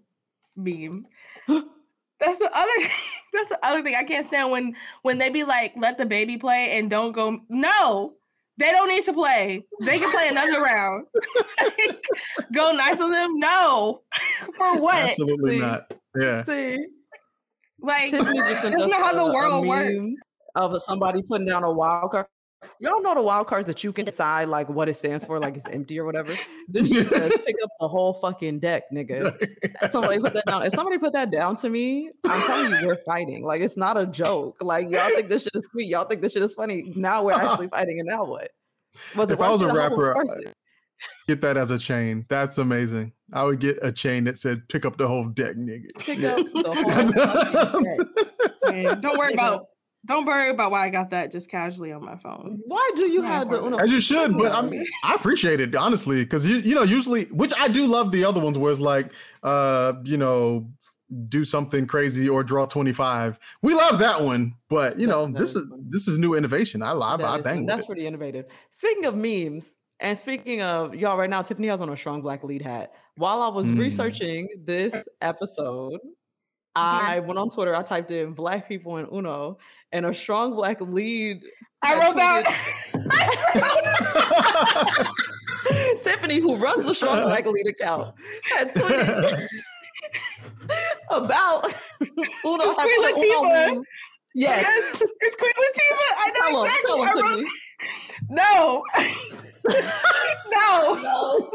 meme. 0.55 1.05
That's 1.47 2.37
the 2.37 2.51
other. 2.53 2.89
That's 3.33 3.49
the 3.49 3.59
other 3.63 3.81
thing 3.81 3.95
I 3.95 4.03
can't 4.03 4.25
stand 4.25 4.51
when 4.51 4.75
when 5.03 5.17
they 5.17 5.29
be 5.29 5.43
like, 5.43 5.73
"Let 5.77 5.97
the 5.97 6.05
baby 6.05 6.37
play" 6.37 6.77
and 6.77 6.89
don't 6.89 7.11
go. 7.13 7.39
No, 7.47 8.13
they 8.57 8.71
don't 8.71 8.89
need 8.89 9.05
to 9.05 9.13
play. 9.13 9.65
They 9.81 9.97
can 9.97 10.11
play 10.11 10.27
another 10.27 10.61
round. 10.63 11.05
Like, 11.61 12.03
go 12.53 12.71
nice 12.73 12.99
on 12.99 13.11
them. 13.11 13.37
No, 13.39 14.01
for 14.57 14.79
what? 14.81 15.09
Absolutely 15.11 15.59
not. 15.59 15.93
Yeah. 16.17 16.43
See, 16.43 16.77
Like 17.79 18.09
Tiffany 18.09 18.39
just 18.39 18.61
sent 18.61 18.73
that's 18.75 18.83
us 18.83 18.89
not 18.89 19.01
how 19.01 19.25
the 19.25 19.33
world 19.33 19.67
works. 19.67 20.05
Of 20.55 20.81
somebody 20.81 21.21
putting 21.21 21.47
down 21.47 21.63
a 21.63 21.71
wild 21.71 22.11
card. 22.11 22.25
Y'all 22.81 23.01
know 23.01 23.13
the 23.13 23.21
wild 23.21 23.47
cards 23.47 23.67
that 23.67 23.83
you 23.83 23.93
can 23.93 24.03
decide 24.03 24.49
like 24.49 24.67
what 24.67 24.89
it 24.89 24.95
stands 24.95 25.23
for, 25.23 25.39
like 25.39 25.55
it's 25.55 25.65
empty 25.67 25.99
or 25.99 26.05
whatever. 26.05 26.35
This 26.67 26.89
shit 26.89 27.09
says 27.09 27.31
pick 27.45 27.55
up 27.63 27.69
the 27.79 27.87
whole 27.87 28.13
fucking 28.13 28.59
deck, 28.59 28.83
nigga. 28.93 29.33
Somebody 29.89 30.19
put 30.19 30.33
that 30.33 30.45
down. 30.45 30.65
If 30.65 30.73
somebody 30.73 30.97
put 30.97 31.13
that 31.13 31.31
down 31.31 31.55
to 31.57 31.69
me, 31.69 32.11
I'm 32.25 32.41
telling 32.41 32.81
you, 32.81 32.87
we're 32.87 32.95
fighting. 32.97 33.43
Like 33.43 33.61
it's 33.61 33.77
not 33.77 33.97
a 33.97 34.05
joke. 34.05 34.57
Like 34.61 34.89
y'all 34.89 35.09
think 35.09 35.29
this 35.29 35.43
shit 35.43 35.53
is 35.55 35.67
sweet. 35.71 35.87
Y'all 35.87 36.05
think 36.05 36.21
this 36.21 36.33
shit 36.33 36.43
is 36.43 36.53
funny. 36.53 36.93
Now 36.95 37.23
we're 37.23 37.33
uh-huh. 37.33 37.51
actually 37.51 37.67
fighting, 37.69 37.99
and 37.99 38.07
now 38.07 38.25
what? 38.25 38.51
Was 39.15 39.31
If 39.31 39.41
I 39.41 39.49
was 39.49 39.61
a 39.61 39.67
it? 39.67 39.71
I 39.71 39.83
hope 39.83 39.91
it 39.93 39.97
was 39.97 40.09
rapper. 40.09 40.53
Get 41.27 41.41
that 41.41 41.57
as 41.57 41.71
a 41.71 41.79
chain. 41.79 42.25
That's 42.29 42.57
amazing. 42.57 43.13
I 43.33 43.43
would 43.43 43.59
get 43.59 43.77
a 43.81 43.91
chain 43.91 44.23
that 44.25 44.37
said 44.37 44.67
"Pick 44.69 44.85
up 44.85 44.97
the 44.97 45.07
whole 45.07 45.25
deck, 45.25 45.55
nigga." 45.55 45.95
pick 45.99 46.19
Yeah. 46.19 46.35
up 46.35 46.45
the 46.53 46.63
whole 46.71 47.83
fucking 47.83 48.83
deck. 48.85 49.01
Don't 49.01 49.17
worry 49.17 49.33
about 49.33 49.65
Don't 50.05 50.25
worry 50.25 50.49
about 50.49 50.71
why 50.71 50.85
I 50.85 50.89
got 50.89 51.09
that 51.11 51.31
just 51.31 51.49
casually 51.49 51.91
on 51.91 52.03
my 52.03 52.15
phone. 52.17 52.59
Why 52.65 52.91
do 52.95 53.11
you 53.11 53.21
Not 53.21 53.31
have 53.31 53.49
the 53.51 53.57
Uno? 53.57 53.65
important. 53.67 53.81
As 53.83 53.91
you 53.91 53.99
should, 53.99 54.37
but 54.37 54.51
I 54.53 54.61
mean, 54.61 54.85
I 55.03 55.13
appreciate 55.13 55.59
it 55.59 55.75
honestly 55.75 56.23
because 56.23 56.45
you 56.45 56.57
you 56.57 56.73
know 56.75 56.83
usually, 56.83 57.25
which 57.25 57.51
I 57.59 57.67
do 57.67 57.85
love 57.85 58.11
the 58.11 58.23
other 58.25 58.39
ones 58.39 58.57
where 58.57 58.71
it's 58.71 58.79
like, 58.79 59.11
uh, 59.43 59.93
you 60.03 60.17
know, 60.17 60.69
do 61.27 61.43
something 61.43 61.85
crazy 61.87 62.29
or 62.29 62.43
draw 62.43 62.65
twenty 62.65 62.93
five. 62.93 63.37
We 63.61 63.73
love 63.73 63.99
that 63.99 64.21
one, 64.21 64.55
but 64.69 64.99
you 64.99 65.07
That- 65.07 65.11
know, 65.13 65.25
that 65.27 65.37
this 65.37 65.49
is 65.55 65.63
is 65.63 65.73
this 65.89 66.07
is 66.07 66.17
new 66.17 66.33
innovation. 66.33 66.81
I 66.81 66.91
love, 66.91 67.19
That 67.19 67.27
I 67.27 67.37
is 67.39 67.43
bang 67.43 67.65
That's 67.65 67.83
it. 67.83 67.87
pretty 67.87 68.07
innovative. 68.07 68.45
Speaking 68.71 69.05
of 69.05 69.15
memes, 69.15 69.75
and 69.99 70.17
speaking 70.17 70.61
of 70.61 70.95
y'all, 70.95 71.17
right 71.17 71.29
now, 71.29 71.41
Tiffany 71.41 71.67
has 71.67 71.81
on 71.81 71.89
a 71.89 71.97
strong 71.97 72.21
black 72.21 72.43
lead 72.43 72.61
hat. 72.61 72.93
While 73.15 73.41
I 73.41 73.47
was 73.49 73.67
Mm. 73.67 73.79
researching 73.79 74.47
this 74.65 74.95
episode, 75.21 75.99
I 76.75 77.19
went 77.19 77.37
on 77.39 77.49
Twitter. 77.49 77.75
I 77.75 77.81
typed 77.83 78.11
in 78.11 78.33
"black 78.33 78.67
people 78.69 78.97
in 78.97 79.07
Uno," 79.13 79.57
and 79.91 80.05
a 80.05 80.13
strong 80.13 80.53
black 80.55 80.79
lead. 80.81 81.41
I 81.81 81.87
had 81.87 82.03
wrote 82.07 82.15
that. 82.15 82.45
Tiffany, 86.03 86.39
who 86.39 86.55
runs 86.55 86.85
the 86.85 86.93
strong 86.95 87.23
black 87.23 87.45
lead 87.45 87.67
account, 87.67 88.13
had 88.55 88.71
tweeted 88.73 89.47
about 91.11 91.65
Uno. 92.45 92.63
It's 92.65 92.77
had 92.77 92.85
Queen 92.85 93.03
put 93.03 93.15
Uno 93.15 93.49
Latifah. 93.49 93.73
meme- 93.75 93.83
Yes. 94.35 94.63
Yes, 94.63 95.01
it's 95.21 95.35
Queen 95.37 95.51
Latifah. 95.51 96.13
I 96.17 96.31
know 96.31 96.41
Tell 96.41 96.59
'em, 96.59 96.65
exactly. 96.65 96.87
tell 96.87 97.01
'em, 97.01 97.07
I 97.07 97.11
wrote- 97.11 97.29
Tiffany. 97.29 97.47
No. 100.51 100.95
no. 100.95 101.49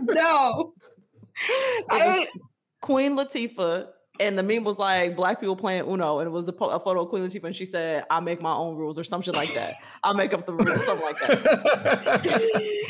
No. 0.00 0.72
I 1.90 2.06
was 2.06 2.26
Queen 2.80 3.16
Latifah, 3.16 3.86
and 4.20 4.38
the 4.38 4.42
meme 4.42 4.64
was 4.64 4.78
like 4.78 5.14
black 5.14 5.40
people 5.40 5.56
playing 5.56 5.84
Uno, 5.90 6.18
and 6.18 6.26
it 6.26 6.30
was 6.30 6.48
a, 6.48 6.52
po- 6.52 6.70
a 6.70 6.80
photo 6.80 7.02
of 7.02 7.10
Queen 7.10 7.24
Latifah, 7.24 7.44
and 7.44 7.56
she 7.56 7.66
said, 7.66 8.04
"I 8.10 8.20
make 8.20 8.40
my 8.42 8.52
own 8.52 8.76
rules" 8.76 8.98
or 8.98 9.04
some 9.04 9.20
shit 9.22 9.34
like 9.34 9.52
that. 9.54 9.74
I'll 10.02 10.14
make 10.14 10.32
up 10.32 10.46
the 10.46 10.52
rules, 10.54 10.84
something 10.84 11.06
like 11.06 11.18
that. 11.20 12.26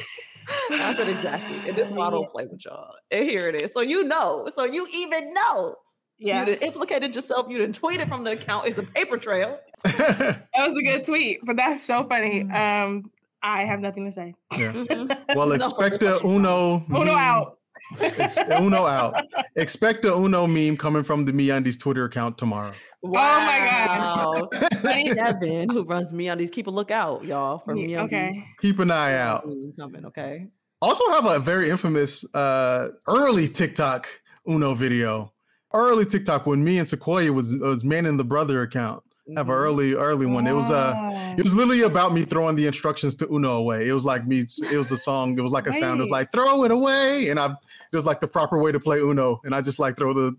I 0.70 0.94
said 0.94 1.08
exactly, 1.08 1.68
and 1.68 1.76
this 1.76 1.92
I 1.92 2.10
don't 2.10 2.30
play 2.30 2.46
with 2.46 2.64
y'all. 2.64 2.94
And 3.10 3.24
here 3.24 3.48
it 3.48 3.54
is. 3.54 3.72
So 3.72 3.80
you 3.80 4.04
know, 4.04 4.48
so 4.54 4.64
you 4.64 4.86
even 4.94 5.28
know. 5.34 5.76
Yeah, 6.20 6.46
You 6.46 6.56
implicated 6.62 7.14
yourself. 7.14 7.46
You 7.48 7.58
didn't 7.58 7.76
tweet 7.76 8.00
it 8.00 8.08
from 8.08 8.24
the 8.24 8.32
account. 8.32 8.66
It's 8.66 8.78
a 8.78 8.82
paper 8.82 9.18
trail. 9.18 9.60
that 9.84 10.42
was 10.56 10.76
a 10.76 10.82
good 10.82 11.04
tweet, 11.04 11.40
but 11.44 11.56
that's 11.56 11.80
so 11.82 12.04
funny. 12.08 12.42
Mm. 12.44 12.54
Um, 12.54 13.10
I 13.42 13.64
have 13.64 13.80
nothing 13.80 14.06
to 14.06 14.12
say. 14.12 14.34
Yeah. 14.56 14.72
Mhm. 14.72 15.34
Well, 15.36 15.52
expect 15.52 16.00
that's 16.00 16.02
a 16.02 16.14
what 16.14 16.24
you 16.24 16.30
Uno. 16.38 16.84
Uno 16.90 17.12
out. 17.12 17.58
ex- 18.00 18.38
Uno 18.60 18.86
out. 18.86 19.14
Expect 19.56 20.04
a 20.04 20.14
Uno 20.14 20.46
meme 20.46 20.76
coming 20.76 21.02
from 21.02 21.24
the 21.24 21.32
MeUndies 21.32 21.78
Twitter 21.78 22.04
account 22.04 22.36
tomorrow. 22.38 22.72
Wow. 23.02 23.38
my 23.38 24.48
God. 24.82 25.14
Devin, 25.14 25.70
who 25.72 25.84
runs 25.84 26.12
MeUndies, 26.12 26.50
keep 26.50 26.66
a 26.66 26.70
lookout, 26.70 27.24
y'all, 27.24 27.58
for 27.58 27.74
me 27.74 27.94
on 27.94 28.06
okay. 28.06 28.44
Keep 28.60 28.80
an 28.80 28.90
eye 28.90 29.14
out. 29.14 29.44
coming. 29.78 30.04
Okay. 30.06 30.46
Also 30.82 31.08
have 31.10 31.24
a 31.26 31.38
very 31.38 31.70
infamous 31.70 32.24
uh 32.34 32.88
early 33.06 33.48
TikTok 33.48 34.08
Uno 34.48 34.74
video. 34.74 35.32
Early 35.72 36.06
TikTok 36.06 36.46
when 36.46 36.64
me 36.64 36.78
and 36.78 36.88
Sequoia 36.88 37.32
was 37.32 37.54
was 37.56 37.84
manning 37.84 38.16
the 38.16 38.24
brother 38.24 38.62
account. 38.62 39.02
Have 39.36 39.48
an 39.48 39.54
early 39.54 39.94
early 39.94 40.26
one. 40.26 40.46
It 40.46 40.52
was 40.52 40.70
uh 40.70 40.94
it 41.36 41.42
was 41.42 41.54
literally 41.54 41.82
about 41.82 42.12
me 42.12 42.24
throwing 42.24 42.56
the 42.56 42.66
instructions 42.66 43.14
to 43.16 43.32
Uno 43.32 43.56
away. 43.56 43.88
It 43.88 43.92
was 43.92 44.04
like 44.04 44.26
me 44.26 44.46
it 44.70 44.78
was 44.78 44.90
a 44.90 44.96
song, 44.96 45.38
it 45.38 45.42
was 45.42 45.52
like 45.52 45.66
a 45.66 45.72
sound. 45.72 46.00
It 46.00 46.04
was 46.04 46.10
like 46.10 46.32
throw 46.32 46.64
it 46.64 46.70
away 46.70 47.28
and 47.28 47.38
I 47.38 47.46
it 47.46 47.96
was 47.96 48.06
like 48.06 48.20
the 48.20 48.28
proper 48.28 48.58
way 48.58 48.72
to 48.72 48.80
play 48.80 48.98
Uno 48.98 49.40
and 49.44 49.54
I 49.54 49.60
just 49.60 49.78
like 49.78 49.96
throw 49.96 50.14
the 50.14 50.36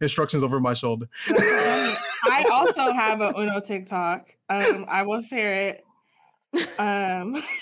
instructions 0.00 0.42
over 0.42 0.60
my 0.60 0.74
shoulder. 0.74 1.06
That's. 1.28 2.00
I 2.24 2.44
also 2.50 2.92
have 2.92 3.20
a 3.20 3.32
Uno 3.38 3.60
TikTok. 3.60 4.34
Um, 4.48 4.84
I 4.88 5.02
will 5.02 5.22
share 5.22 5.78
it. 6.54 6.78
Um, 6.78 7.42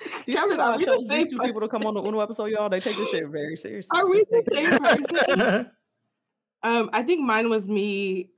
Tell 0.30 0.46
me 0.46 0.54
Are 0.54 0.54
about 0.54 0.78
we 0.78 0.84
the 0.84 1.04
these 1.08 1.30
two 1.30 1.38
people 1.38 1.60
to 1.60 1.68
come 1.68 1.84
on 1.84 1.94
the 1.94 2.02
Uno 2.02 2.20
episode, 2.20 2.46
y'all. 2.46 2.68
They 2.68 2.80
take 2.80 2.96
this 2.96 3.08
shit 3.10 3.26
very 3.28 3.56
seriously. 3.56 3.90
Are 3.98 4.08
we 4.08 4.24
the 4.30 4.44
same 4.52 4.78
person? 4.78 5.70
Um, 6.62 6.90
I 6.92 7.02
think 7.02 7.20
mine 7.20 7.50
was 7.50 7.68
me, 7.68 8.30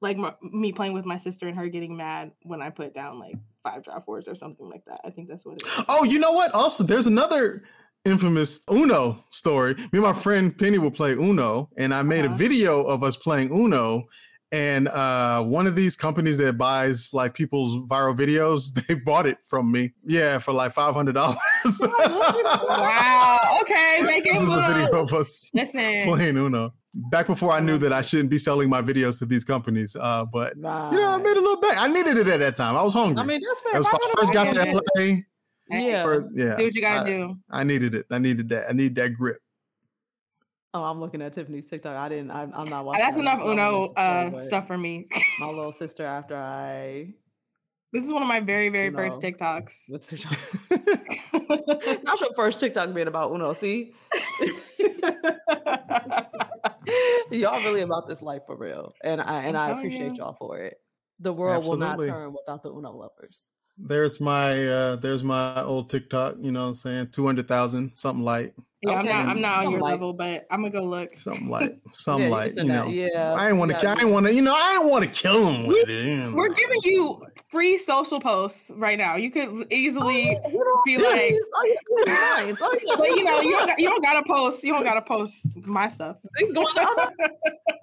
like 0.00 0.16
my, 0.16 0.32
me 0.42 0.72
playing 0.72 0.92
with 0.92 1.04
my 1.04 1.16
sister 1.18 1.48
and 1.48 1.56
her 1.56 1.68
getting 1.68 1.96
mad 1.96 2.32
when 2.42 2.62
I 2.62 2.70
put 2.70 2.94
down 2.94 3.18
like 3.18 3.34
five 3.62 3.82
drop 3.82 4.04
fours 4.04 4.28
or 4.28 4.34
something 4.34 4.68
like 4.68 4.84
that. 4.86 5.00
I 5.04 5.10
think 5.10 5.28
that's 5.28 5.44
what 5.44 5.56
it 5.60 5.66
is. 5.66 5.84
Oh, 5.88 6.04
you 6.04 6.18
know 6.18 6.32
what? 6.32 6.54
Also, 6.54 6.84
there's 6.84 7.06
another 7.06 7.64
infamous 8.04 8.60
Uno 8.70 9.24
story. 9.30 9.74
Me 9.74 9.88
and 9.94 10.02
my 10.02 10.12
friend 10.12 10.56
Penny 10.56 10.78
will 10.78 10.90
play 10.92 11.12
Uno, 11.12 11.68
and 11.76 11.92
I 11.92 12.02
made 12.02 12.24
a 12.24 12.28
Uh-huh. 12.28 12.36
video 12.36 12.82
of 12.84 13.02
us 13.02 13.16
playing 13.16 13.50
Uno. 13.52 14.04
And 14.50 14.88
uh, 14.88 15.42
one 15.42 15.66
of 15.66 15.74
these 15.76 15.94
companies 15.94 16.38
that 16.38 16.56
buys 16.56 17.10
like 17.12 17.34
people's 17.34 17.86
viral 17.86 18.16
videos, 18.16 18.72
they 18.86 18.94
bought 18.94 19.26
it 19.26 19.36
from 19.46 19.70
me. 19.70 19.92
Yeah, 20.06 20.38
for 20.38 20.52
like 20.52 20.72
five 20.72 20.94
hundred 20.94 21.14
dollars. 21.14 21.36
Wow. 21.80 23.58
Okay, 23.62 24.00
making 24.02 24.32
this 24.32 24.42
is 24.42 24.54
a 24.54 24.60
video 24.62 25.02
of 25.02 25.12
us 25.12 25.50
Listen, 25.52 26.04
playing 26.04 26.36
Uno. 26.38 26.72
Back 26.94 27.26
before 27.26 27.52
I 27.52 27.60
knew 27.60 27.78
that 27.78 27.92
I 27.92 28.00
shouldn't 28.00 28.30
be 28.30 28.38
selling 28.38 28.68
my 28.68 28.80
videos 28.82 29.18
to 29.18 29.26
these 29.26 29.44
companies. 29.44 29.94
Uh, 29.94 30.24
but 30.24 30.56
you 30.56 30.62
know, 30.62 31.10
I 31.10 31.18
made 31.18 31.36
a 31.36 31.40
little 31.40 31.60
bit. 31.60 31.76
I 31.76 31.86
needed 31.86 32.16
it 32.16 32.26
at 32.28 32.40
that 32.40 32.56
time. 32.56 32.76
I 32.76 32.82
was 32.82 32.94
hungry. 32.94 33.22
I 33.22 33.26
mean, 33.26 33.40
that's 33.46 33.60
it 33.60 33.70
fair. 33.70 33.80
was 33.80 33.86
when 33.86 34.00
I 34.02 34.14
first 34.18 34.32
got 34.32 34.48
I 34.48 34.64
to 34.72 34.82
LA. 34.98 35.16
Yeah. 35.70 36.02
First, 36.02 36.26
yeah. 36.34 36.56
do 36.56 36.64
what 36.64 36.74
you 36.74 36.80
gotta 36.80 37.00
I- 37.00 37.04
do. 37.04 37.36
I 37.50 37.62
needed 37.64 37.94
it. 37.94 38.06
I 38.10 38.18
needed 38.18 38.48
that. 38.48 38.70
I 38.70 38.72
need 38.72 38.94
that 38.94 39.10
grip. 39.10 39.38
Oh, 40.74 40.84
I'm 40.84 41.00
looking 41.00 41.22
at 41.22 41.32
Tiffany's 41.32 41.66
TikTok. 41.66 41.96
I 41.96 42.08
didn't. 42.08 42.30
I'm, 42.30 42.52
I'm 42.54 42.68
not 42.68 42.84
watching. 42.84 43.02
That's 43.02 43.16
that. 43.16 43.22
enough 43.22 43.40
Uno 43.42 43.86
uh, 43.94 44.40
stuff 44.40 44.66
for 44.66 44.76
me. 44.76 45.06
My 45.40 45.46
little 45.46 45.72
sister, 45.72 46.04
after 46.04 46.36
I. 46.36 47.14
This 47.90 48.04
is 48.04 48.12
one 48.12 48.20
of 48.20 48.28
my 48.28 48.40
very, 48.40 48.68
very 48.68 48.90
first 48.90 49.18
TikToks. 49.22 49.72
What's 49.88 50.10
her 50.10 50.18
Not 52.02 52.20
your 52.20 52.34
first 52.36 52.60
TikTok 52.60 52.92
being 52.92 53.08
about 53.08 53.32
Uno. 53.32 53.54
See, 53.54 53.94
y'all 57.30 57.62
really 57.62 57.82
about 57.82 58.08
this 58.08 58.22
life 58.22 58.42
for 58.46 58.56
real, 58.56 58.94
and 59.04 59.20
I 59.20 59.42
and 59.44 59.56
I'm 59.56 59.62
I 59.62 59.66
telling 59.68 59.78
appreciate 59.86 60.12
you. 60.12 60.18
y'all 60.18 60.36
for 60.38 60.58
it. 60.60 60.80
The 61.20 61.32
world 61.32 61.64
will 61.64 61.76
not 61.76 61.98
turn 61.98 62.32
without 62.32 62.62
the 62.62 62.70
Uno 62.70 62.92
lovers. 62.92 63.40
There's 63.80 64.20
my 64.20 64.66
uh 64.68 64.96
there's 64.96 65.22
my 65.22 65.62
old 65.62 65.88
TikTok, 65.90 66.34
you 66.40 66.50
know 66.50 66.62
what 66.62 66.68
I'm 66.68 66.74
saying? 66.74 67.08
200,000, 67.12 67.92
something 67.94 68.24
light, 68.24 68.52
Yeah, 68.82 68.98
Okay. 69.00 69.12
I'm 69.12 69.26
not. 69.26 69.28
I'm 69.36 69.40
not 69.40 69.66
on 69.66 69.70
your 69.72 69.80
like- 69.80 69.92
level, 69.92 70.12
but 70.12 70.46
I'm 70.50 70.62
gonna 70.62 70.72
go 70.72 70.84
look. 70.84 71.14
something 71.16 71.48
light, 71.48 71.78
something 71.92 72.26
Yeah, 72.28 72.34
light, 72.34 72.52
send 72.52 72.66
you 72.68 72.74
that. 72.74 72.84
know. 72.86 72.90
Yeah, 72.90 73.34
I 73.34 73.44
didn't 73.46 73.58
want 73.58 73.70
yeah, 73.72 73.78
to 73.78 73.86
I 73.86 73.90
you- 73.90 73.96
didn't 73.98 74.12
want 74.12 74.26
to, 74.26 74.34
you 74.34 74.42
know, 74.42 74.54
I 74.54 74.72
didn't 74.78 74.90
want 74.90 75.04
to 75.04 75.10
kill 75.10 75.46
him 75.48 75.66
with 75.68 75.88
it. 75.88 76.32
We're 76.32 76.48
giving 76.54 76.78
you 76.82 77.24
free 77.50 77.78
social 77.78 78.20
posts 78.20 78.70
right 78.74 78.98
now. 78.98 79.16
You 79.16 79.30
could 79.30 79.66
easily 79.72 80.38
Oh, 80.44 80.82
you 80.86 80.98
be 80.98 81.04
like, 81.04 81.32
oh, 81.54 81.64
you 81.64 81.76
can 81.76 82.04
do 82.04 82.10
mine. 82.12 82.56
Oh, 82.60 82.72
you 82.80 82.96
but 82.96 83.06
you 83.08 83.24
know, 83.24 83.40
you 83.40 83.50
don't, 83.52 83.66
got- 83.68 83.78
you 83.80 83.88
don't 83.88 84.02
gotta 84.02 84.22
post. 84.28 84.62
You 84.64 84.72
don't 84.74 84.84
gotta 84.84 85.02
post 85.02 85.34
my 85.66 85.88
stuff. 85.88 86.16
things 86.38 86.52
going 86.52 86.66
on. 86.66 87.12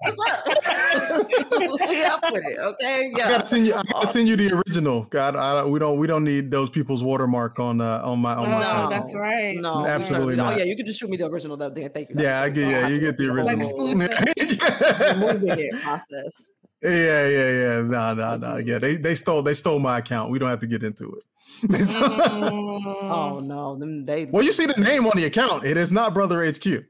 What's 0.02 0.46
up? 0.48 1.28
we 1.90 2.04
up 2.04 2.22
with 2.30 2.44
it, 2.46 2.58
okay? 2.58 3.06
I 3.06 3.18
Yeah. 3.18 3.28
gotta 3.28 3.44
send 3.44 3.66
you. 3.66 3.74
I 3.74 3.82
gotta 3.90 4.06
send 4.06 4.28
you 4.28 4.36
the 4.36 4.52
original. 4.52 5.02
God, 5.10 5.34
I, 5.36 5.64
we 5.64 5.78
don't. 5.78 5.98
We 5.98 6.06
don't 6.06 6.22
need 6.24 6.50
those 6.50 6.70
people's 6.70 7.02
watermark 7.02 7.58
on 7.58 7.80
uh, 7.80 8.02
on 8.04 8.20
my 8.20 8.34
on 8.34 8.48
my. 8.50 8.60
No, 8.60 8.66
account. 8.66 8.90
that's 8.90 9.14
right. 9.14 9.56
No, 9.56 9.84
Absolutely 9.86 10.36
don't. 10.36 10.52
Oh 10.52 10.56
yeah, 10.56 10.64
you 10.64 10.76
could 10.76 10.86
just 10.86 11.00
shoot 11.00 11.10
me 11.10 11.16
the 11.16 11.26
original. 11.26 11.56
That 11.56 11.74
day. 11.74 11.88
Thank 11.88 12.10
you. 12.10 12.16
Yeah, 12.18 12.42
I 12.42 12.48
get. 12.50 12.68
Yeah, 12.70 12.88
you 12.88 13.00
get 13.00 13.16
the 13.16 13.26
Like 13.32 13.56
original. 13.56 13.90
exclusive. 14.36 15.18
Moving 15.18 15.58
it 15.58 15.82
process. 15.82 16.50
Yeah, 16.82 17.26
yeah, 17.26 17.50
yeah. 17.50 17.80
No, 17.82 18.14
no, 18.14 18.36
no. 18.36 18.56
Yeah, 18.56 18.78
they 18.78 18.96
they 18.96 19.14
stole 19.14 19.42
they 19.42 19.54
stole 19.54 19.78
my 19.78 19.98
account. 19.98 20.30
We 20.30 20.38
don't 20.38 20.50
have 20.50 20.60
to 20.60 20.66
get 20.66 20.82
into 20.82 21.12
it. 21.14 21.22
They 21.70 21.80
stole- 21.82 22.02
Oh 22.04 23.38
Mm. 23.40 23.44
no, 23.46 23.76
them 23.76 24.04
they. 24.04 24.26
well, 24.26 24.44
you 24.44 24.52
see 24.52 24.66
the 24.66 24.74
name 24.74 25.06
on 25.06 25.12
the 25.16 25.24
account. 25.24 25.64
It 25.64 25.76
is 25.76 25.90
not 25.92 26.12
Brother 26.14 26.44
HQ. 26.44 26.66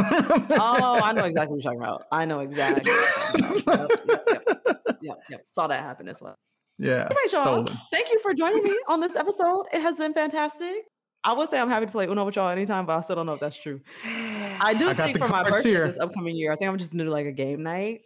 Oh, 0.00 1.00
I 1.02 1.12
know 1.12 1.24
exactly 1.24 1.56
what 1.56 1.62
you're 1.64 1.72
talking 1.72 1.80
about. 1.82 2.04
I 2.10 2.24
know 2.24 2.40
exactly. 2.40 2.90
What 2.90 3.36
you're 3.36 3.60
talking 3.60 3.60
about. 3.62 3.90
Yep, 3.90 4.26
yep, 4.28 4.42
yep, 4.66 4.98
yep, 5.02 5.18
yep. 5.30 5.40
Saw 5.52 5.66
that 5.68 5.80
happen 5.82 6.08
as 6.08 6.20
well. 6.20 6.34
Yeah, 6.78 7.02
All 7.02 7.16
right, 7.16 7.32
y'all. 7.32 7.44
stolen. 7.66 7.66
Thank 7.92 8.10
you 8.10 8.20
for 8.22 8.34
joining 8.34 8.62
me 8.62 8.76
on 8.88 9.00
this 9.00 9.16
episode. 9.16 9.66
It 9.72 9.82
has 9.82 9.98
been 9.98 10.14
fantastic. 10.14 10.84
I 11.24 11.32
would 11.32 11.48
say 11.48 11.60
I'm 11.60 11.68
happy 11.68 11.86
to 11.86 11.92
play 11.92 12.06
Uno 12.06 12.24
with 12.24 12.36
y'all 12.36 12.48
anytime, 12.48 12.86
but 12.86 12.96
I 12.96 13.00
still 13.02 13.16
don't 13.16 13.26
know 13.26 13.34
if 13.34 13.40
that's 13.40 13.56
true. 13.60 13.80
I 14.04 14.74
do 14.78 14.88
I 14.88 14.94
got 14.94 15.04
think 15.06 15.18
the 15.18 15.24
for 15.24 15.30
my 15.30 15.42
cards 15.42 15.56
birthday 15.56 15.70
here. 15.70 15.86
this 15.86 15.98
upcoming 15.98 16.36
year, 16.36 16.52
I 16.52 16.56
think 16.56 16.70
I'm 16.70 16.78
just 16.78 16.92
gonna 16.92 17.04
do 17.04 17.10
like 17.10 17.26
a 17.26 17.32
game 17.32 17.62
night, 17.64 18.02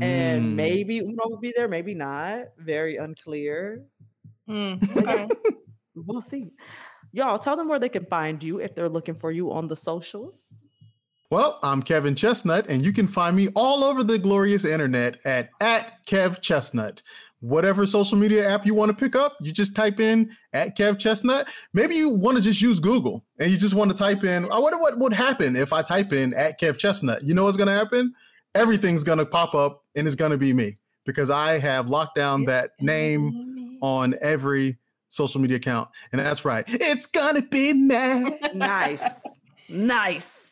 and 0.00 0.42
Mm. 0.44 0.54
maybe 0.54 0.98
Uno 0.98 1.22
will 1.28 1.38
be 1.40 1.52
there, 1.56 1.68
maybe 1.68 1.94
not. 1.94 2.46
Very 2.58 2.96
unclear. 2.96 3.84
Mm, 4.48 4.96
okay. 4.96 5.28
We'll 5.94 6.20
see. 6.20 6.50
Y'all 7.12 7.38
tell 7.38 7.56
them 7.56 7.68
where 7.68 7.78
they 7.78 7.88
can 7.88 8.04
find 8.06 8.42
you 8.42 8.58
if 8.60 8.74
they're 8.74 8.88
looking 8.88 9.14
for 9.14 9.30
you 9.30 9.52
on 9.52 9.68
the 9.68 9.76
socials. 9.76 10.52
Well, 11.30 11.60
I'm 11.62 11.80
Kevin 11.82 12.14
Chestnut, 12.16 12.66
and 12.68 12.82
you 12.82 12.92
can 12.92 13.06
find 13.06 13.36
me 13.36 13.48
all 13.54 13.84
over 13.84 14.02
the 14.02 14.18
glorious 14.18 14.64
internet 14.64 15.18
at, 15.24 15.50
at 15.60 16.04
Kev 16.06 16.40
Chestnut. 16.42 17.02
Whatever 17.40 17.86
social 17.86 18.18
media 18.18 18.48
app 18.48 18.66
you 18.66 18.74
want 18.74 18.90
to 18.90 18.96
pick 18.96 19.14
up, 19.14 19.36
you 19.40 19.52
just 19.52 19.74
type 19.76 20.00
in 20.00 20.30
at 20.52 20.76
Kev 20.76 20.98
Chestnut. 20.98 21.46
Maybe 21.72 21.94
you 21.94 22.08
want 22.10 22.36
to 22.36 22.42
just 22.42 22.60
use 22.60 22.80
Google 22.80 23.24
and 23.38 23.50
you 23.50 23.56
just 23.56 23.74
want 23.74 23.90
to 23.92 23.96
type 23.96 24.24
in, 24.24 24.44
I 24.50 24.58
wonder 24.58 24.78
what 24.78 24.98
would 24.98 25.12
happen 25.12 25.54
if 25.56 25.72
I 25.72 25.82
type 25.82 26.12
in 26.12 26.34
at 26.34 26.60
Kev 26.60 26.78
Chestnut. 26.78 27.22
You 27.22 27.34
know 27.34 27.44
what's 27.44 27.56
going 27.56 27.68
to 27.68 27.76
happen? 27.76 28.12
Everything's 28.54 29.04
going 29.04 29.18
to 29.18 29.26
pop 29.26 29.54
up 29.54 29.82
and 29.94 30.06
it's 30.06 30.16
going 30.16 30.32
to 30.32 30.38
be 30.38 30.52
me. 30.52 30.76
because 31.04 31.30
I 31.30 31.58
have 31.58 31.88
locked 31.88 32.14
down 32.16 32.44
that 32.44 32.70
name 32.80 33.78
on 33.82 34.14
every 34.20 34.78
social 35.08 35.40
media 35.40 35.56
account. 35.56 35.88
And 36.12 36.20
that's 36.20 36.44
right. 36.44 36.64
It's 36.68 37.06
gonna 37.06 37.42
be 37.42 37.72
me. 37.72 38.38
nice. 38.54 39.04
Nice. 39.68 40.48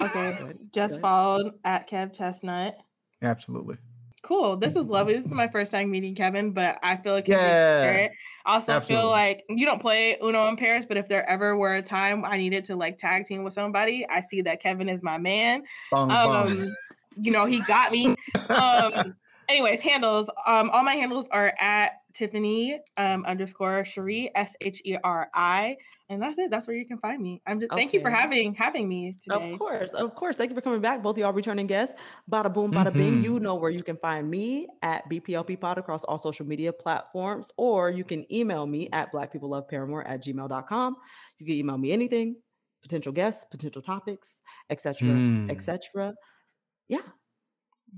Okay, 0.00 0.36
Good, 0.40 0.58
just 0.72 0.94
good. 0.94 1.00
followed 1.02 1.52
at 1.64 1.88
Kev 1.88 2.12
Chestnut. 2.16 2.76
Absolutely. 3.20 3.76
Cool. 4.22 4.56
This 4.56 4.74
was 4.74 4.86
lovely. 4.86 5.14
This 5.14 5.26
is 5.26 5.34
my 5.34 5.48
first 5.48 5.72
time 5.72 5.90
meeting 5.90 6.14
Kevin, 6.14 6.52
but 6.52 6.78
I 6.82 6.96
feel 6.96 7.12
like 7.12 7.28
Yeah, 7.28 7.92
yeah. 8.02 8.08
I 8.46 8.54
also 8.54 8.72
absolutely. 8.72 9.02
feel 9.02 9.10
like 9.10 9.44
you 9.48 9.66
don't 9.66 9.80
play 9.80 10.16
Uno 10.22 10.48
in 10.48 10.56
Paris, 10.56 10.84
but 10.86 10.96
if 10.96 11.08
there 11.08 11.28
ever 11.28 11.56
were 11.56 11.74
a 11.74 11.82
time 11.82 12.24
I 12.24 12.36
needed 12.38 12.64
to 12.66 12.76
like 12.76 12.98
tag 12.98 13.26
team 13.26 13.44
with 13.44 13.52
somebody, 13.54 14.06
I 14.08 14.20
see 14.20 14.40
that 14.42 14.60
Kevin 14.62 14.88
is 14.88 15.02
my 15.02 15.18
man. 15.18 15.64
Bong, 15.90 16.10
um, 16.10 16.28
bong. 16.28 16.74
You 17.16 17.32
know, 17.32 17.46
he 17.46 17.60
got 17.62 17.92
me. 17.92 18.16
Um, 18.48 19.14
anyways, 19.48 19.82
handles. 19.82 20.28
Um, 20.46 20.70
all 20.70 20.82
my 20.82 20.94
handles 20.94 21.28
are 21.28 21.52
at 21.58 21.92
Tiffany 22.14 22.78
um 22.96 23.24
underscore 23.24 23.82
Sheri 23.82 24.28
S 24.34 24.54
H 24.60 24.82
E 24.84 24.96
R 25.02 25.28
I, 25.34 25.76
and 26.08 26.20
that's 26.20 26.38
it. 26.38 26.50
That's 26.50 26.66
where 26.66 26.76
you 26.76 26.86
can 26.86 26.98
find 26.98 27.22
me. 27.22 27.40
I'm 27.46 27.58
just 27.58 27.72
thank 27.72 27.92
you 27.92 28.00
for 28.00 28.10
having 28.10 28.54
having 28.54 28.88
me 28.88 29.16
today. 29.20 29.52
Of 29.52 29.58
course, 29.58 29.92
of 29.92 30.14
course. 30.14 30.36
Thank 30.36 30.50
you 30.50 30.54
for 30.54 30.60
coming 30.60 30.80
back. 30.80 31.02
Both 31.02 31.16
of 31.16 31.20
y'all 31.20 31.32
returning 31.32 31.66
guests. 31.66 31.94
Bada 32.30 32.52
boom, 32.52 32.70
bada 32.70 32.92
bing. 32.92 33.18
Mhm. 33.20 33.24
You 33.24 33.40
know 33.40 33.54
where 33.56 33.70
you 33.70 33.82
can 33.82 33.96
find 33.96 34.30
me 34.30 34.68
at 34.82 35.08
BPLP 35.08 35.58
Pod 35.58 35.78
across 35.78 36.04
all 36.04 36.18
social 36.18 36.46
media 36.46 36.72
platforms, 36.72 37.50
or 37.56 37.90
you 37.90 38.04
can 38.04 38.30
email 38.32 38.66
me 38.66 38.88
at 38.92 39.12
blackpeopleloveparamore 39.12 40.02
at 40.06 40.22
gmail.com. 40.22 40.96
You 41.38 41.46
can 41.46 41.54
email 41.54 41.78
me 41.78 41.92
anything, 41.92 42.36
potential 42.82 43.12
guests, 43.12 43.46
potential 43.50 43.82
topics, 43.82 44.40
etc. 44.70 45.08
Mm. 45.08 45.50
etc. 45.50 46.14
Yeah. 46.92 47.00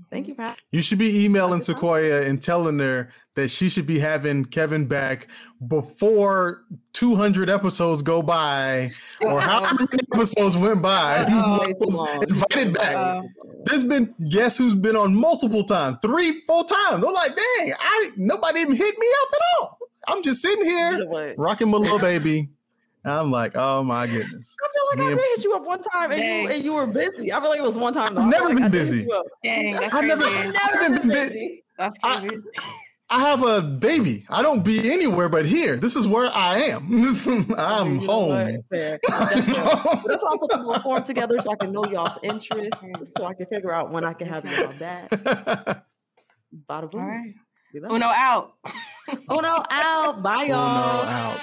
Thank 0.09 0.29
you 0.29 0.35
Pat. 0.35 0.57
You 0.71 0.81
should 0.81 0.99
be 0.99 1.25
emailing 1.25 1.61
Sequoia 1.61 2.21
and 2.21 2.41
telling 2.41 2.79
her 2.79 3.09
that 3.35 3.49
she 3.49 3.67
should 3.67 3.85
be 3.85 3.99
having 3.99 4.45
Kevin 4.45 4.85
back 4.85 5.27
before 5.67 6.63
200 6.93 7.49
episodes 7.49 8.01
go 8.01 8.21
by, 8.21 8.91
or 9.19 9.41
how 9.41 9.59
many 9.73 9.85
episodes 10.13 10.55
went 10.55 10.81
by. 10.81 11.25
Oh, 11.29 11.59
Way 11.65 11.73
too 11.73 11.93
long. 11.93 12.23
Invited 12.23 12.73
back. 12.73 12.95
Uh, 12.95 13.23
There's 13.65 13.83
been 13.83 14.15
guess 14.29 14.57
who's 14.57 14.75
been 14.75 14.95
on 14.95 15.13
multiple 15.13 15.65
times, 15.65 15.97
three, 16.01 16.39
four 16.47 16.63
times. 16.63 17.03
They're 17.03 17.11
like, 17.11 17.35
dang, 17.35 17.73
I 17.77 18.11
nobody 18.15 18.61
even 18.61 18.77
hit 18.77 18.97
me 18.97 19.07
up 19.23 19.33
at 19.33 19.41
all. 19.59 19.79
I'm 20.07 20.23
just 20.23 20.41
sitting 20.41 20.63
here 20.65 21.33
rocking 21.37 21.69
my 21.69 21.77
little 21.77 21.99
baby. 21.99 22.49
And 23.03 23.13
I'm 23.13 23.31
like, 23.31 23.55
oh 23.55 23.83
my 23.83 24.07
goodness. 24.07 24.55
I 24.93 24.95
feel 24.95 25.05
like 25.05 25.13
I 25.13 25.15
did 25.15 25.23
hit 25.35 25.43
you 25.43 25.55
up 25.55 25.65
one 25.65 25.81
time 25.81 26.11
and 26.11 26.21
you, 26.23 26.49
and 26.55 26.63
you 26.63 26.73
were 26.73 26.87
busy. 26.87 27.31
I 27.33 27.39
feel 27.39 27.49
like 27.49 27.59
it 27.59 27.63
was 27.63 27.77
one 27.77 27.93
time. 27.93 28.15
though. 28.15 28.21
I 28.21 28.25
I've 28.25 28.31
never 28.31 28.47
been 28.53 28.63
did 28.63 28.71
busy. 28.71 29.07
dang, 29.43 29.75
I've 29.77 30.05
never- 30.05 30.21
crazy. 30.21 30.37
I've 30.37 30.55
I've 30.55 30.73
never 30.73 30.93
been 30.99 31.01
been 31.01 31.09
busy. 31.29 31.63
That's 31.77 31.97
I- 32.03 32.19
crazy. 32.27 32.43
I 33.07 33.19
have 33.19 33.43
a 33.43 33.61
baby. 33.61 34.25
I 34.29 34.41
don't 34.41 34.63
be 34.63 34.91
anywhere 34.91 35.29
but 35.29 35.45
here. 35.45 35.75
This 35.75 35.95
is 35.95 36.07
where 36.07 36.27
I 36.33 36.57
am. 36.57 36.87
I'm 37.55 37.99
You 38.01 38.07
know 38.07 38.27
what? 38.27 38.41
home. 38.47 38.63
Fair. 38.71 38.99
That's 39.07 39.45
fair. 39.45 39.55
But 39.63 40.07
that's 40.07 40.23
why 40.23 40.31
I 40.33 40.37
put 40.39 40.49
the 40.51 40.57
little 40.57 40.81
form 40.81 41.03
together 41.03 41.39
so 41.39 41.51
I 41.51 41.55
can 41.55 41.71
know 41.71 41.85
y'all's 41.85 42.17
interests, 42.23 42.79
so 43.15 43.25
I 43.25 43.35
can 43.35 43.45
figure 43.45 43.71
out 43.71 43.91
when 43.91 44.03
I 44.03 44.13
can 44.13 44.27
have 44.27 44.43
y'all 44.45 44.73
back. 44.79 45.09
Bada 46.67 46.89
boom. 46.89 47.01
All 47.01 47.07
right. 47.07 47.33
We 47.75 47.79
love 47.79 47.91
Uno 47.91 48.09
it. 48.09 48.15
out. 48.17 48.53
Uno 49.29 49.63
out. 49.69 50.23
Bye, 50.23 50.45
y'all. 50.45 51.05
out. 51.05 51.39